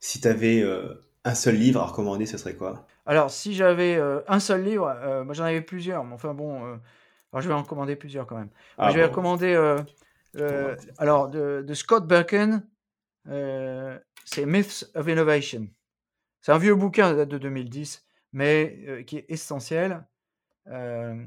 Si 0.00 0.20
tu 0.20 0.28
avais 0.28 0.62
un 1.24 1.34
seul 1.34 1.56
livre 1.56 1.80
à 1.80 1.86
recommander, 1.86 2.26
ce 2.26 2.38
serait 2.38 2.56
quoi? 2.56 2.86
Alors, 3.06 3.30
si 3.30 3.54
j'avais 3.54 3.96
euh, 3.96 4.20
un 4.28 4.40
seul 4.40 4.62
livre, 4.62 4.86
euh, 4.88 5.24
moi 5.24 5.34
j'en 5.34 5.44
avais 5.44 5.60
plusieurs, 5.60 6.04
mais 6.04 6.14
enfin 6.14 6.34
bon, 6.34 6.64
euh, 6.64 6.76
alors 7.32 7.42
je 7.42 7.48
vais 7.48 7.54
en 7.54 7.62
recommander 7.62 7.96
plusieurs 7.96 8.26
quand 8.26 8.36
même. 8.36 8.50
Ah, 8.78 8.90
je 8.90 8.96
vais 8.96 9.02
bon. 9.02 9.10
recommander, 9.10 9.54
euh, 9.54 9.82
euh, 10.36 10.76
alors, 10.98 11.28
de, 11.28 11.64
de 11.66 11.74
Scott 11.74 12.06
Birken, 12.06 12.66
euh, 13.28 13.98
c'est 14.24 14.46
Myths 14.46 14.90
of 14.94 15.08
Innovation. 15.08 15.68
C'est 16.40 16.52
un 16.52 16.58
vieux 16.58 16.74
bouquin, 16.74 17.10
ça 17.10 17.14
date 17.14 17.28
de 17.28 17.38
2010, 17.38 18.04
mais 18.32 18.78
euh, 18.88 19.02
qui 19.02 19.18
est 19.18 19.26
essentiel. 19.28 20.04
Euh, 20.68 21.24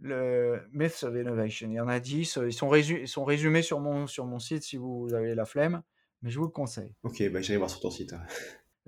le 0.00 0.60
Myths 0.72 1.02
of 1.02 1.14
Innovation. 1.14 1.68
Il 1.70 1.74
y 1.74 1.80
en 1.80 1.88
a 1.88 2.00
10, 2.00 2.38
euh, 2.38 2.48
ils 2.48 2.52
sont, 2.52 2.70
résu- 2.70 3.00
ils 3.00 3.08
sont 3.08 3.24
résumés 3.24 3.62
sur 3.62 3.80
mon, 3.80 4.06
sur 4.06 4.26
mon 4.26 4.38
site 4.38 4.62
si 4.62 4.76
vous 4.76 5.08
avez 5.14 5.34
la 5.34 5.44
flemme, 5.44 5.82
mais 6.22 6.30
je 6.30 6.38
vous 6.38 6.46
le 6.46 6.50
conseille. 6.50 6.94
Ok, 7.02 7.22
bah, 7.30 7.40
j'irai 7.40 7.58
voir 7.58 7.70
sur 7.70 7.80
ton 7.80 7.90
site. 7.90 8.14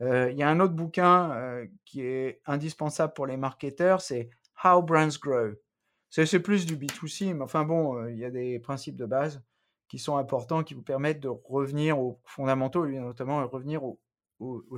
il 0.01 0.35
y 0.37 0.43
a 0.43 0.49
un 0.49 0.61
autre 0.61 0.75
bouquin 0.75 1.67
qui 1.85 2.03
est 2.03 2.41
indispensable 2.47 3.13
pour 3.13 3.27
les 3.27 3.37
marketeurs, 3.37 4.01
c'est 4.01 4.31
How 4.65 4.83
Brands 4.83 5.19
Grow. 5.21 5.53
C'est 6.09 6.41
plus 6.41 6.67
du 6.67 6.77
B2C, 6.77 7.33
mais 7.35 7.43
enfin 7.43 7.65
bon, 7.65 8.07
il 8.09 8.19
y 8.19 8.25
a 8.25 8.31
des 8.31 8.59
principes 8.59 8.97
de 8.97 9.07
base 9.07 9.43
qui 9.93 9.99
sont 9.99 10.17
importants, 10.17 10.65
qui 10.65 10.73
vous 10.73 10.83
permettent 10.83 11.21
de 11.21 11.29
revenir 11.29 11.99
aux 11.99 12.19
fondamentaux, 12.25 12.87
et 12.87 12.99
notamment 12.99 13.47
revenir 13.47 13.83
aux, 13.85 13.99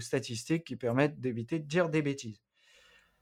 statistiques 0.01 0.65
qui 0.65 0.75
permettent 0.75 1.21
d'éviter 1.21 1.61
de 1.61 1.67
dire 1.67 1.89
des 1.89 2.03
bêtises. 2.03 2.43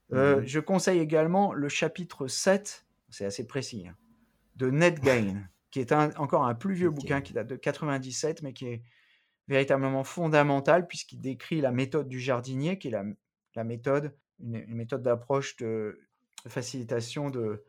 Mmh 0.09 0.45
je 0.45 0.61
conseille 0.61 0.99
également 0.99 1.53
le 1.53 1.69
chapitre 1.69 2.27
7, 2.27 2.87
c'est 3.13 3.25
assez 3.25 3.47
précis, 3.47 3.87
hein, 3.89 3.97
de 4.57 4.71
Net 4.71 5.01
Gain, 5.01 5.49
qui 5.71 5.81
est 5.81 5.93
encore 5.93 6.45
un 6.45 6.55
plus 6.55 6.75
vieux 6.75 6.91
bouquin 6.91 7.21
qui 7.21 7.33
date 7.33 7.49
de 7.49 7.57
97, 7.57 8.43
mais 8.43 8.53
qui 8.53 8.67
est 8.67 8.83
véritablement 9.49 10.05
fondamental 10.05 10.87
puisqu'il 10.87 11.21
décrit 11.21 11.61
la 11.61 11.73
méthode 11.73 12.09
du 12.09 12.21
jardinier, 12.21 12.79
qui 12.79 12.89
est 12.89 12.91
la, 13.55 13.65
méthode, 13.65 14.17
une, 14.41 14.65
méthode 14.67 15.03
d'approche 15.03 15.57
de, 15.57 16.01
facilitation 16.47 17.31
de 17.31 17.65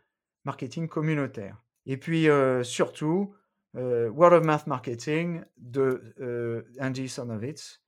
marketing 0.46 0.88
communautaire. 0.88 1.64
Et 1.86 1.98
puis 1.98 2.30
euh, 2.30 2.64
surtout, 2.64 3.36
euh, 3.76 4.10
Word 4.10 4.34
of 4.34 4.46
Mouth 4.46 4.68
Marketing 4.68 5.44
de 5.58 6.14
euh, 6.20 6.64
Andy 6.80 7.10
Sonovitz. 7.10 7.82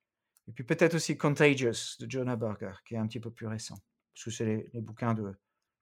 Et 0.47 0.51
puis 0.51 0.63
peut-être 0.63 0.95
aussi 0.95 1.17
Contagious 1.17 1.97
de 1.99 2.09
Jonah 2.09 2.35
Berger, 2.35 2.73
qui 2.85 2.95
est 2.95 2.97
un 2.97 3.07
petit 3.07 3.19
peu 3.19 3.31
plus 3.31 3.47
récent. 3.47 3.75
Parce 4.13 4.25
que 4.25 4.31
c'est 4.31 4.69
les, 4.73 4.81
bouquins 4.81 5.13
de 5.13 5.33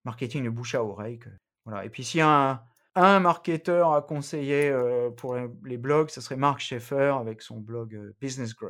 marketing 0.05 0.45
de 0.45 0.49
bouche 0.49 0.75
à 0.75 0.83
oreille. 0.83 1.19
Voilà. 1.65 1.85
Et 1.85 1.89
puis 1.89 2.03
s'il 2.03 2.19
y 2.19 2.21
a 2.21 2.51
un, 2.51 2.61
un 2.95 3.19
marketeur 3.19 3.93
à 3.93 4.01
conseiller 4.01 4.69
euh, 4.69 5.09
pour 5.09 5.35
les 5.65 5.77
blogs, 5.77 6.09
ce 6.09 6.21
serait 6.21 6.35
Mark 6.35 6.59
Schaeffer 6.59 7.15
avec 7.19 7.41
son 7.41 7.57
blog 7.57 7.95
euh, 7.95 8.15
Business 8.21 8.55
Grow. 8.55 8.69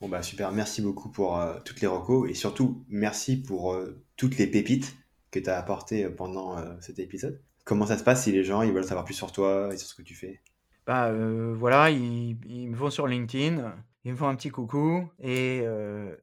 Bon 0.00 0.08
bah 0.08 0.22
super, 0.22 0.50
merci 0.50 0.80
beaucoup 0.80 1.10
pour 1.10 1.38
euh, 1.38 1.58
toutes 1.64 1.82
les 1.82 1.86
recos 1.86 2.30
et 2.30 2.34
surtout 2.34 2.84
merci 2.88 3.36
pour 3.36 3.78
toutes 4.16 4.38
les 4.38 4.46
pépites 4.46 4.96
que 5.30 5.38
tu 5.38 5.50
as 5.50 5.58
apportées 5.58 6.08
pendant 6.08 6.56
cet 6.80 6.98
épisode. 6.98 7.40
Comment 7.64 7.86
ça 7.86 7.98
se 7.98 8.02
passe 8.02 8.24
si 8.24 8.32
les 8.32 8.42
gens 8.42 8.62
ils 8.62 8.72
veulent 8.72 8.84
savoir 8.84 9.04
plus 9.04 9.14
sur 9.14 9.30
toi 9.30 9.68
et 9.72 9.76
sur 9.76 9.86
ce 9.86 9.94
que 9.94 10.02
tu 10.02 10.14
fais? 10.14 10.40
Bah 10.86 11.12
voilà, 11.52 11.90
ils, 11.90 12.36
me 12.68 12.74
vont 12.74 12.88
sur 12.88 13.06
LinkedIn, 13.06 13.74
ils 14.04 14.12
me 14.12 14.16
font 14.16 14.26
un 14.26 14.34
petit 14.34 14.48
coucou 14.48 15.06
et 15.20 15.66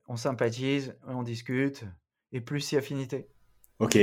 on 0.08 0.18
sympathise, 0.18 0.96
on 1.08 1.22
discute 1.22 1.86
et 2.32 2.42
plus 2.42 2.62
si 2.62 2.76
affinité. 2.76 3.30
Ok, 3.80 3.98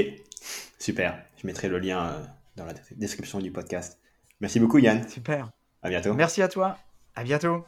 super. 0.78 1.24
Je 1.40 1.46
mettrai 1.46 1.68
le 1.68 1.78
lien 1.78 2.22
dans 2.56 2.64
la 2.64 2.74
description 2.92 3.40
du 3.40 3.50
podcast. 3.50 3.98
Merci 4.40 4.60
beaucoup 4.60 4.78
Yann. 4.78 5.08
Super. 5.08 5.50
À 5.82 5.88
bientôt. 5.88 6.14
Merci 6.14 6.42
à 6.42 6.48
toi. 6.48 6.78
À 7.14 7.24
bientôt. 7.24 7.64